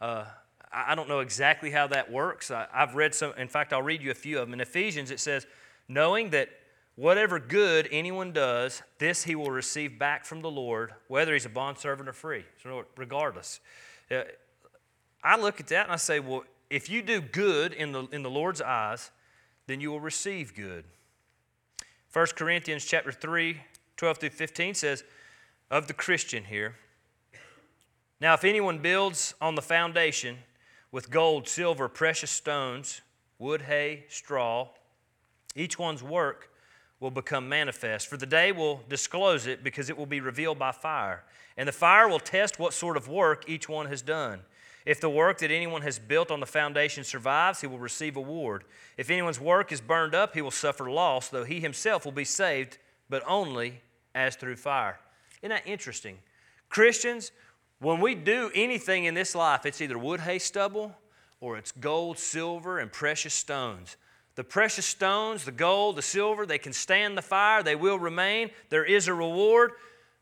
Uh, 0.00 0.24
I 0.72 0.94
don't 0.94 1.08
know 1.08 1.20
exactly 1.20 1.70
how 1.70 1.86
that 1.88 2.10
works. 2.10 2.50
I, 2.50 2.66
I've 2.72 2.94
read 2.94 3.14
some, 3.14 3.32
in 3.36 3.48
fact, 3.48 3.72
I'll 3.72 3.82
read 3.82 4.02
you 4.02 4.10
a 4.10 4.14
few 4.14 4.38
of 4.38 4.46
them. 4.46 4.54
In 4.54 4.60
Ephesians, 4.60 5.10
it 5.10 5.20
says, 5.20 5.46
knowing 5.88 6.30
that 6.30 6.50
Whatever 6.98 7.38
good 7.38 7.88
anyone 7.92 8.32
does, 8.32 8.82
this 8.98 9.22
he 9.22 9.36
will 9.36 9.52
receive 9.52 10.00
back 10.00 10.24
from 10.24 10.42
the 10.42 10.50
Lord, 10.50 10.94
whether 11.06 11.32
he's 11.32 11.46
a 11.46 11.48
bondservant 11.48 12.08
or 12.08 12.12
free. 12.12 12.44
So, 12.60 12.86
regardless. 12.96 13.60
Uh, 14.10 14.22
I 15.22 15.36
look 15.36 15.60
at 15.60 15.68
that 15.68 15.84
and 15.84 15.92
I 15.92 15.96
say, 15.96 16.18
well, 16.18 16.42
if 16.70 16.90
you 16.90 17.02
do 17.02 17.20
good 17.20 17.72
in 17.72 17.92
the, 17.92 18.06
in 18.12 18.22
the 18.22 18.30
Lord's 18.30 18.60
eyes, 18.60 19.10
then 19.66 19.80
you 19.80 19.90
will 19.90 20.00
receive 20.00 20.54
good. 20.54 20.84
1 22.12 22.26
Corinthians 22.36 22.84
chapter 22.84 23.12
3, 23.12 23.60
12 23.96 24.18
through 24.18 24.30
15 24.30 24.74
says, 24.74 25.04
of 25.70 25.86
the 25.86 25.92
Christian 25.92 26.44
here. 26.44 26.76
Now, 28.20 28.34
if 28.34 28.44
anyone 28.44 28.78
builds 28.78 29.34
on 29.40 29.54
the 29.54 29.62
foundation 29.62 30.38
with 30.90 31.10
gold, 31.10 31.46
silver, 31.48 31.88
precious 31.88 32.30
stones, 32.30 33.02
wood, 33.38 33.62
hay, 33.62 34.04
straw, 34.08 34.68
each 35.54 35.78
one's 35.78 36.02
work 36.02 36.50
will 37.00 37.10
become 37.10 37.48
manifest. 37.48 38.08
For 38.08 38.16
the 38.16 38.26
day 38.26 38.50
will 38.50 38.80
disclose 38.88 39.46
it 39.46 39.62
because 39.62 39.88
it 39.88 39.96
will 39.96 40.06
be 40.06 40.20
revealed 40.20 40.58
by 40.58 40.72
fire. 40.72 41.24
And 41.56 41.68
the 41.68 41.72
fire 41.72 42.08
will 42.08 42.18
test 42.18 42.58
what 42.58 42.72
sort 42.72 42.96
of 42.96 43.08
work 43.08 43.48
each 43.48 43.68
one 43.68 43.86
has 43.86 44.02
done. 44.02 44.40
If 44.88 45.02
the 45.02 45.10
work 45.10 45.36
that 45.40 45.50
anyone 45.50 45.82
has 45.82 45.98
built 45.98 46.30
on 46.30 46.40
the 46.40 46.46
foundation 46.46 47.04
survives, 47.04 47.60
he 47.60 47.66
will 47.66 47.78
receive 47.78 48.16
a 48.16 48.20
reward. 48.20 48.64
If 48.96 49.10
anyone's 49.10 49.38
work 49.38 49.70
is 49.70 49.82
burned 49.82 50.14
up, 50.14 50.32
he 50.32 50.40
will 50.40 50.50
suffer 50.50 50.90
loss, 50.90 51.28
though 51.28 51.44
he 51.44 51.60
himself 51.60 52.06
will 52.06 52.12
be 52.12 52.24
saved, 52.24 52.78
but 53.10 53.22
only 53.26 53.82
as 54.14 54.34
through 54.34 54.56
fire. 54.56 54.98
Isn't 55.42 55.50
that 55.50 55.66
interesting? 55.66 56.16
Christians, 56.70 57.32
when 57.80 58.00
we 58.00 58.14
do 58.14 58.50
anything 58.54 59.04
in 59.04 59.12
this 59.12 59.34
life, 59.34 59.66
it's 59.66 59.82
either 59.82 59.98
wood, 59.98 60.20
hay, 60.20 60.38
stubble, 60.38 60.96
or 61.38 61.58
it's 61.58 61.70
gold, 61.70 62.18
silver, 62.18 62.78
and 62.78 62.90
precious 62.90 63.34
stones. 63.34 63.98
The 64.36 64.44
precious 64.44 64.86
stones, 64.86 65.44
the 65.44 65.52
gold, 65.52 65.96
the 65.96 66.02
silver, 66.02 66.46
they 66.46 66.56
can 66.56 66.72
stand 66.72 67.18
the 67.18 67.20
fire, 67.20 67.62
they 67.62 67.76
will 67.76 67.98
remain. 67.98 68.52
There 68.70 68.86
is 68.86 69.06
a 69.06 69.12
reward. 69.12 69.72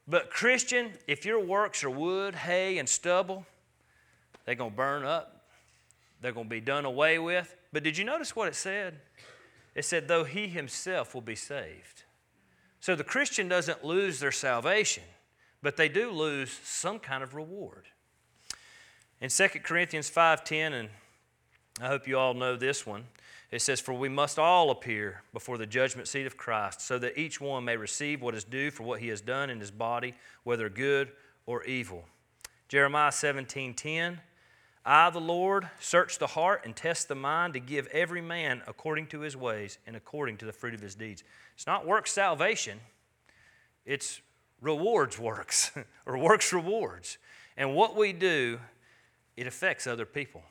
But, 0.08 0.28
Christian, 0.30 0.90
if 1.06 1.24
your 1.24 1.38
works 1.38 1.84
are 1.84 1.90
wood, 1.90 2.34
hay, 2.34 2.78
and 2.78 2.88
stubble, 2.88 3.46
they're 4.46 4.54
going 4.54 4.70
to 4.70 4.76
burn 4.76 5.04
up, 5.04 5.44
they're 6.22 6.32
going 6.32 6.46
to 6.46 6.50
be 6.50 6.60
done 6.60 6.86
away 6.86 7.18
with. 7.18 7.54
But 7.72 7.82
did 7.82 7.98
you 7.98 8.04
notice 8.04 8.34
what 8.34 8.48
it 8.48 8.54
said? 8.54 9.00
It 9.74 9.84
said, 9.84 10.08
though 10.08 10.24
he 10.24 10.48
himself 10.48 11.12
will 11.12 11.20
be 11.20 11.36
saved. 11.36 12.04
So 12.80 12.94
the 12.94 13.04
Christian 13.04 13.48
doesn't 13.48 13.84
lose 13.84 14.20
their 14.20 14.32
salvation, 14.32 15.02
but 15.62 15.76
they 15.76 15.88
do 15.88 16.10
lose 16.10 16.50
some 16.62 16.98
kind 16.98 17.22
of 17.22 17.34
reward. 17.34 17.84
In 19.20 19.28
2 19.28 19.48
Corinthians 19.62 20.10
5:10 20.10 20.72
and 20.72 20.88
I 21.80 21.88
hope 21.88 22.06
you 22.06 22.18
all 22.18 22.34
know 22.34 22.56
this 22.56 22.86
one. 22.86 23.06
It 23.50 23.62
says 23.62 23.80
for 23.80 23.94
we 23.94 24.08
must 24.08 24.38
all 24.38 24.70
appear 24.70 25.22
before 25.32 25.58
the 25.58 25.66
judgment 25.66 26.08
seat 26.08 26.26
of 26.26 26.36
Christ 26.36 26.80
so 26.80 26.98
that 26.98 27.18
each 27.18 27.40
one 27.40 27.64
may 27.64 27.76
receive 27.76 28.20
what 28.20 28.34
is 28.34 28.44
due 28.44 28.70
for 28.70 28.82
what 28.82 29.00
he 29.00 29.08
has 29.08 29.20
done 29.20 29.50
in 29.50 29.60
his 29.60 29.70
body 29.70 30.14
whether 30.44 30.68
good 30.68 31.12
or 31.46 31.64
evil. 31.64 32.04
Jeremiah 32.68 33.10
17:10 33.10 34.20
I, 34.88 35.10
the 35.10 35.20
Lord, 35.20 35.68
search 35.80 36.18
the 36.18 36.28
heart 36.28 36.62
and 36.64 36.74
test 36.74 37.08
the 37.08 37.16
mind 37.16 37.54
to 37.54 37.60
give 37.60 37.88
every 37.88 38.20
man 38.20 38.62
according 38.68 39.08
to 39.08 39.20
his 39.20 39.36
ways 39.36 39.78
and 39.84 39.96
according 39.96 40.36
to 40.36 40.44
the 40.44 40.52
fruit 40.52 40.74
of 40.74 40.80
his 40.80 40.94
deeds. 40.94 41.24
It's 41.56 41.66
not 41.66 41.84
works 41.84 42.12
salvation, 42.12 42.78
it's 43.84 44.20
rewards 44.60 45.18
works, 45.18 45.72
or 46.06 46.16
works 46.16 46.52
rewards. 46.52 47.18
And 47.56 47.74
what 47.74 47.96
we 47.96 48.12
do, 48.12 48.60
it 49.36 49.48
affects 49.48 49.88
other 49.88 50.06
people. 50.06 50.44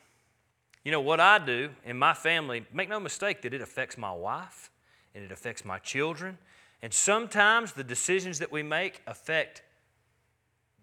You 0.84 0.92
know, 0.92 1.00
what 1.00 1.18
I 1.18 1.38
do 1.38 1.70
in 1.82 1.98
my 1.98 2.12
family, 2.12 2.66
make 2.74 2.90
no 2.90 3.00
mistake 3.00 3.40
that 3.40 3.54
it 3.54 3.62
affects 3.62 3.96
my 3.96 4.12
wife 4.12 4.70
and 5.14 5.24
it 5.24 5.32
affects 5.32 5.64
my 5.64 5.78
children. 5.78 6.36
And 6.82 6.92
sometimes 6.92 7.72
the 7.72 7.82
decisions 7.82 8.38
that 8.40 8.52
we 8.52 8.62
make 8.62 9.00
affect 9.06 9.62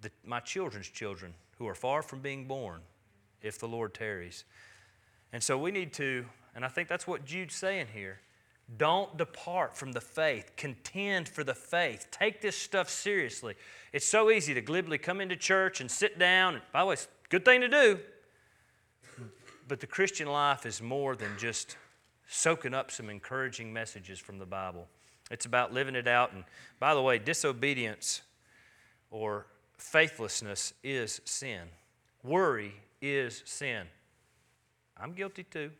the, 0.01 0.09
my 0.25 0.39
children's 0.39 0.89
children 0.89 1.35
who 1.59 1.67
are 1.67 1.75
far 1.75 2.01
from 2.01 2.19
being 2.19 2.47
born 2.47 2.81
if 3.43 3.59
the 3.59 3.67
Lord 3.67 3.93
tarries. 3.93 4.45
And 5.31 5.43
so 5.43 5.57
we 5.57 5.71
need 5.71 5.93
to, 5.93 6.25
and 6.55 6.65
I 6.65 6.69
think 6.69 6.87
that's 6.87 7.05
what 7.05 7.25
Jude's 7.25 7.55
saying 7.55 7.87
here. 7.93 8.19
Don't 8.77 9.17
depart 9.17 9.75
from 9.75 9.91
the 9.91 10.01
faith. 10.01 10.53
Contend 10.55 11.27
for 11.27 11.43
the 11.43 11.53
faith. 11.53 12.07
Take 12.11 12.41
this 12.41 12.55
stuff 12.55 12.89
seriously. 12.89 13.55
It's 13.91 14.07
so 14.07 14.31
easy 14.31 14.53
to 14.53 14.61
glibly 14.61 14.97
come 14.97 15.19
into 15.19 15.35
church 15.35 15.81
and 15.81 15.91
sit 15.91 16.17
down. 16.17 16.55
And, 16.55 16.63
by 16.71 16.79
the 16.81 16.85
way, 16.87 16.93
it's 16.93 17.05
a 17.05 17.29
good 17.29 17.45
thing 17.45 17.61
to 17.61 17.67
do. 17.67 17.99
But 19.67 19.79
the 19.79 19.87
Christian 19.87 20.27
life 20.27 20.65
is 20.65 20.81
more 20.81 21.15
than 21.15 21.31
just 21.37 21.77
soaking 22.27 22.73
up 22.73 22.89
some 22.89 23.09
encouraging 23.09 23.71
messages 23.71 24.17
from 24.17 24.39
the 24.39 24.45
Bible. 24.45 24.87
It's 25.29 25.45
about 25.45 25.73
living 25.73 25.95
it 25.95 26.07
out. 26.07 26.31
And 26.33 26.43
by 26.79 26.93
the 26.93 27.01
way, 27.01 27.19
disobedience 27.19 28.21
or 29.11 29.45
faithlessness 29.77 30.73
is 30.83 31.21
sin. 31.25 31.67
Worry 32.23 32.73
is 33.03 33.43
sin. 33.45 33.85
I'm 34.97 35.11
guilty 35.13 35.43
too. 35.43 35.71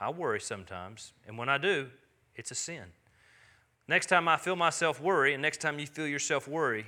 I 0.00 0.10
worry 0.10 0.40
sometimes, 0.40 1.12
and 1.26 1.38
when 1.38 1.48
I 1.48 1.58
do, 1.58 1.88
it's 2.34 2.50
a 2.50 2.54
sin. 2.54 2.84
Next 3.86 4.06
time 4.06 4.26
I 4.28 4.36
feel 4.36 4.56
myself 4.56 5.00
worry, 5.00 5.32
and 5.32 5.40
next 5.40 5.60
time 5.60 5.78
you 5.78 5.86
feel 5.86 6.08
yourself 6.08 6.48
worry, 6.48 6.86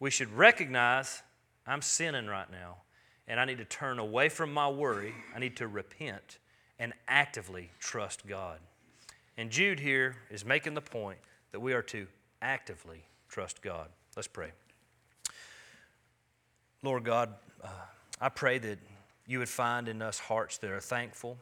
we 0.00 0.10
should 0.10 0.30
recognize 0.32 1.22
I'm 1.66 1.80
sinning 1.80 2.26
right 2.26 2.50
now, 2.50 2.78
and 3.26 3.40
I 3.40 3.46
need 3.46 3.58
to 3.58 3.64
turn 3.64 3.98
away 3.98 4.28
from 4.28 4.52
my 4.52 4.68
worry. 4.68 5.14
I 5.34 5.38
need 5.38 5.56
to 5.56 5.66
repent 5.66 6.38
and 6.78 6.92
actively 7.08 7.70
trust 7.78 8.26
God. 8.26 8.58
And 9.38 9.50
Jude 9.50 9.80
here 9.80 10.16
is 10.30 10.44
making 10.44 10.74
the 10.74 10.80
point 10.82 11.18
that 11.52 11.60
we 11.60 11.72
are 11.72 11.82
to 11.82 12.06
actively 12.42 13.04
trust 13.28 13.62
God. 13.62 13.88
Let's 14.16 14.28
pray. 14.28 14.50
Lord 16.82 17.04
God, 17.04 17.34
uh, 17.62 17.68
I 18.20 18.28
pray 18.28 18.58
that 18.58 18.78
you 19.30 19.38
would 19.38 19.48
find 19.48 19.86
in 19.86 20.02
us 20.02 20.18
hearts 20.18 20.58
that 20.58 20.72
are 20.72 20.80
thankful. 20.80 21.38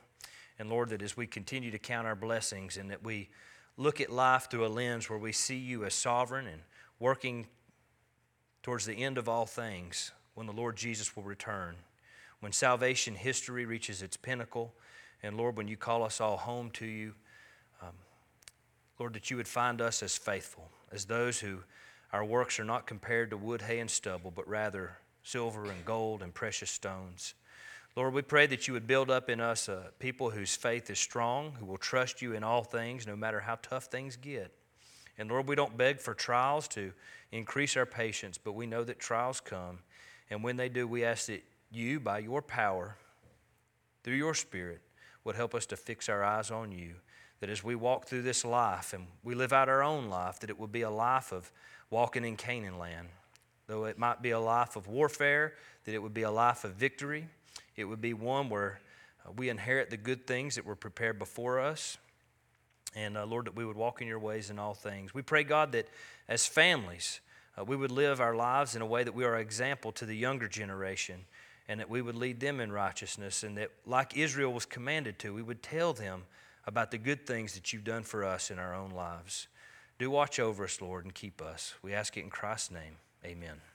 And 0.58 0.68
Lord, 0.68 0.90
that 0.90 1.00
as 1.00 1.16
we 1.16 1.26
continue 1.26 1.70
to 1.70 1.78
count 1.78 2.06
our 2.06 2.14
blessings 2.14 2.76
and 2.76 2.90
that 2.90 3.02
we 3.02 3.30
look 3.78 3.98
at 4.02 4.10
life 4.12 4.48
through 4.50 4.66
a 4.66 4.68
lens 4.68 5.08
where 5.08 5.18
we 5.18 5.32
see 5.32 5.56
you 5.56 5.86
as 5.86 5.94
sovereign 5.94 6.46
and 6.46 6.60
working 7.00 7.46
towards 8.62 8.84
the 8.84 8.92
end 8.92 9.16
of 9.16 9.26
all 9.26 9.46
things 9.46 10.12
when 10.34 10.46
the 10.46 10.52
Lord 10.52 10.76
Jesus 10.76 11.16
will 11.16 11.22
return, 11.22 11.76
when 12.40 12.52
salvation 12.52 13.14
history 13.14 13.64
reaches 13.64 14.02
its 14.02 14.18
pinnacle, 14.18 14.74
and 15.22 15.38
Lord, 15.38 15.56
when 15.56 15.66
you 15.66 15.78
call 15.78 16.02
us 16.02 16.20
all 16.20 16.36
home 16.36 16.70
to 16.72 16.84
you, 16.84 17.14
um, 17.80 17.94
Lord, 18.98 19.14
that 19.14 19.30
you 19.30 19.38
would 19.38 19.48
find 19.48 19.80
us 19.80 20.02
as 20.02 20.14
faithful, 20.18 20.68
as 20.92 21.06
those 21.06 21.40
who 21.40 21.60
our 22.12 22.24
works 22.24 22.60
are 22.60 22.64
not 22.64 22.86
compared 22.86 23.30
to 23.30 23.38
wood, 23.38 23.62
hay, 23.62 23.80
and 23.80 23.90
stubble, 23.90 24.30
but 24.30 24.46
rather 24.46 24.98
silver 25.22 25.64
and 25.64 25.86
gold 25.86 26.22
and 26.22 26.34
precious 26.34 26.70
stones. 26.70 27.32
Lord, 27.96 28.14
we 28.14 28.22
pray 28.22 28.46
that 28.46 28.68
you 28.68 28.74
would 28.74 28.86
build 28.86 29.10
up 29.10 29.28
in 29.28 29.40
us 29.40 29.68
uh, 29.68 29.88
people 29.98 30.30
whose 30.30 30.54
faith 30.54 30.88
is 30.90 30.98
strong, 30.98 31.52
who 31.58 31.66
will 31.66 31.78
trust 31.78 32.22
you 32.22 32.34
in 32.34 32.44
all 32.44 32.62
things, 32.62 33.06
no 33.06 33.16
matter 33.16 33.40
how 33.40 33.58
tough 33.60 33.86
things 33.86 34.16
get. 34.16 34.52
And 35.18 35.28
Lord, 35.28 35.48
we 35.48 35.56
don't 35.56 35.76
beg 35.76 35.98
for 35.98 36.14
trials 36.14 36.68
to 36.68 36.92
increase 37.32 37.76
our 37.76 37.86
patience, 37.86 38.38
but 38.38 38.52
we 38.52 38.66
know 38.66 38.84
that 38.84 39.00
trials 39.00 39.40
come. 39.40 39.80
And 40.30 40.44
when 40.44 40.56
they 40.56 40.68
do, 40.68 40.86
we 40.86 41.04
ask 41.04 41.26
that 41.26 41.42
you, 41.70 41.98
by 41.98 42.20
your 42.20 42.40
power, 42.40 42.96
through 44.04 44.16
your 44.16 44.34
Spirit, 44.34 44.80
would 45.24 45.34
help 45.34 45.54
us 45.54 45.66
to 45.66 45.76
fix 45.76 46.08
our 46.08 46.22
eyes 46.22 46.50
on 46.50 46.70
you. 46.70 46.94
That 47.40 47.50
as 47.50 47.64
we 47.64 47.74
walk 47.74 48.06
through 48.06 48.22
this 48.22 48.44
life 48.44 48.92
and 48.92 49.06
we 49.24 49.34
live 49.34 49.52
out 49.52 49.68
our 49.68 49.82
own 49.82 50.08
life, 50.08 50.38
that 50.40 50.50
it 50.50 50.58
would 50.58 50.72
be 50.72 50.82
a 50.82 50.90
life 50.90 51.32
of 51.32 51.50
walking 51.90 52.24
in 52.24 52.36
Canaan 52.36 52.78
land 52.78 53.08
though 53.68 53.84
it 53.84 53.98
might 53.98 54.20
be 54.20 54.30
a 54.30 54.40
life 54.40 54.74
of 54.74 54.88
warfare, 54.88 55.54
that 55.84 55.94
it 55.94 56.02
would 56.02 56.14
be 56.14 56.22
a 56.22 56.30
life 56.30 56.64
of 56.64 56.72
victory. 56.72 57.28
It 57.78 57.84
would 57.84 58.00
be 58.00 58.12
one 58.12 58.50
where 58.50 58.80
uh, 59.24 59.30
we 59.36 59.48
inherit 59.48 59.88
the 59.88 59.96
good 59.96 60.26
things 60.26 60.56
that 60.56 60.66
were 60.66 60.74
prepared 60.74 61.18
before 61.18 61.60
us. 61.60 61.96
And 62.96 63.16
uh, 63.16 63.24
Lord, 63.24 63.46
that 63.46 63.54
we 63.54 63.64
would 63.64 63.76
walk 63.76 64.02
in 64.02 64.08
your 64.08 64.18
ways 64.18 64.50
in 64.50 64.58
all 64.58 64.74
things. 64.74 65.14
We 65.14 65.22
pray, 65.22 65.44
God, 65.44 65.72
that 65.72 65.86
as 66.28 66.44
families, 66.44 67.20
uh, 67.56 67.64
we 67.64 67.76
would 67.76 67.92
live 67.92 68.20
our 68.20 68.34
lives 68.34 68.74
in 68.74 68.82
a 68.82 68.86
way 68.86 69.04
that 69.04 69.14
we 69.14 69.24
are 69.24 69.36
an 69.36 69.40
example 69.40 69.92
to 69.92 70.04
the 70.04 70.16
younger 70.16 70.48
generation 70.48 71.24
and 71.68 71.78
that 71.78 71.88
we 71.88 72.02
would 72.02 72.16
lead 72.16 72.40
them 72.40 72.58
in 72.58 72.72
righteousness. 72.72 73.44
And 73.44 73.56
that, 73.58 73.70
like 73.86 74.16
Israel 74.16 74.52
was 74.52 74.66
commanded 74.66 75.20
to, 75.20 75.32
we 75.32 75.42
would 75.42 75.62
tell 75.62 75.92
them 75.92 76.24
about 76.66 76.90
the 76.90 76.98
good 76.98 77.26
things 77.26 77.54
that 77.54 77.72
you've 77.72 77.84
done 77.84 78.02
for 78.02 78.24
us 78.24 78.50
in 78.50 78.58
our 78.58 78.74
own 78.74 78.90
lives. 78.90 79.46
Do 80.00 80.10
watch 80.10 80.40
over 80.40 80.64
us, 80.64 80.80
Lord, 80.80 81.04
and 81.04 81.14
keep 81.14 81.40
us. 81.40 81.74
We 81.82 81.94
ask 81.94 82.16
it 82.16 82.24
in 82.24 82.30
Christ's 82.30 82.72
name. 82.72 82.96
Amen. 83.24 83.67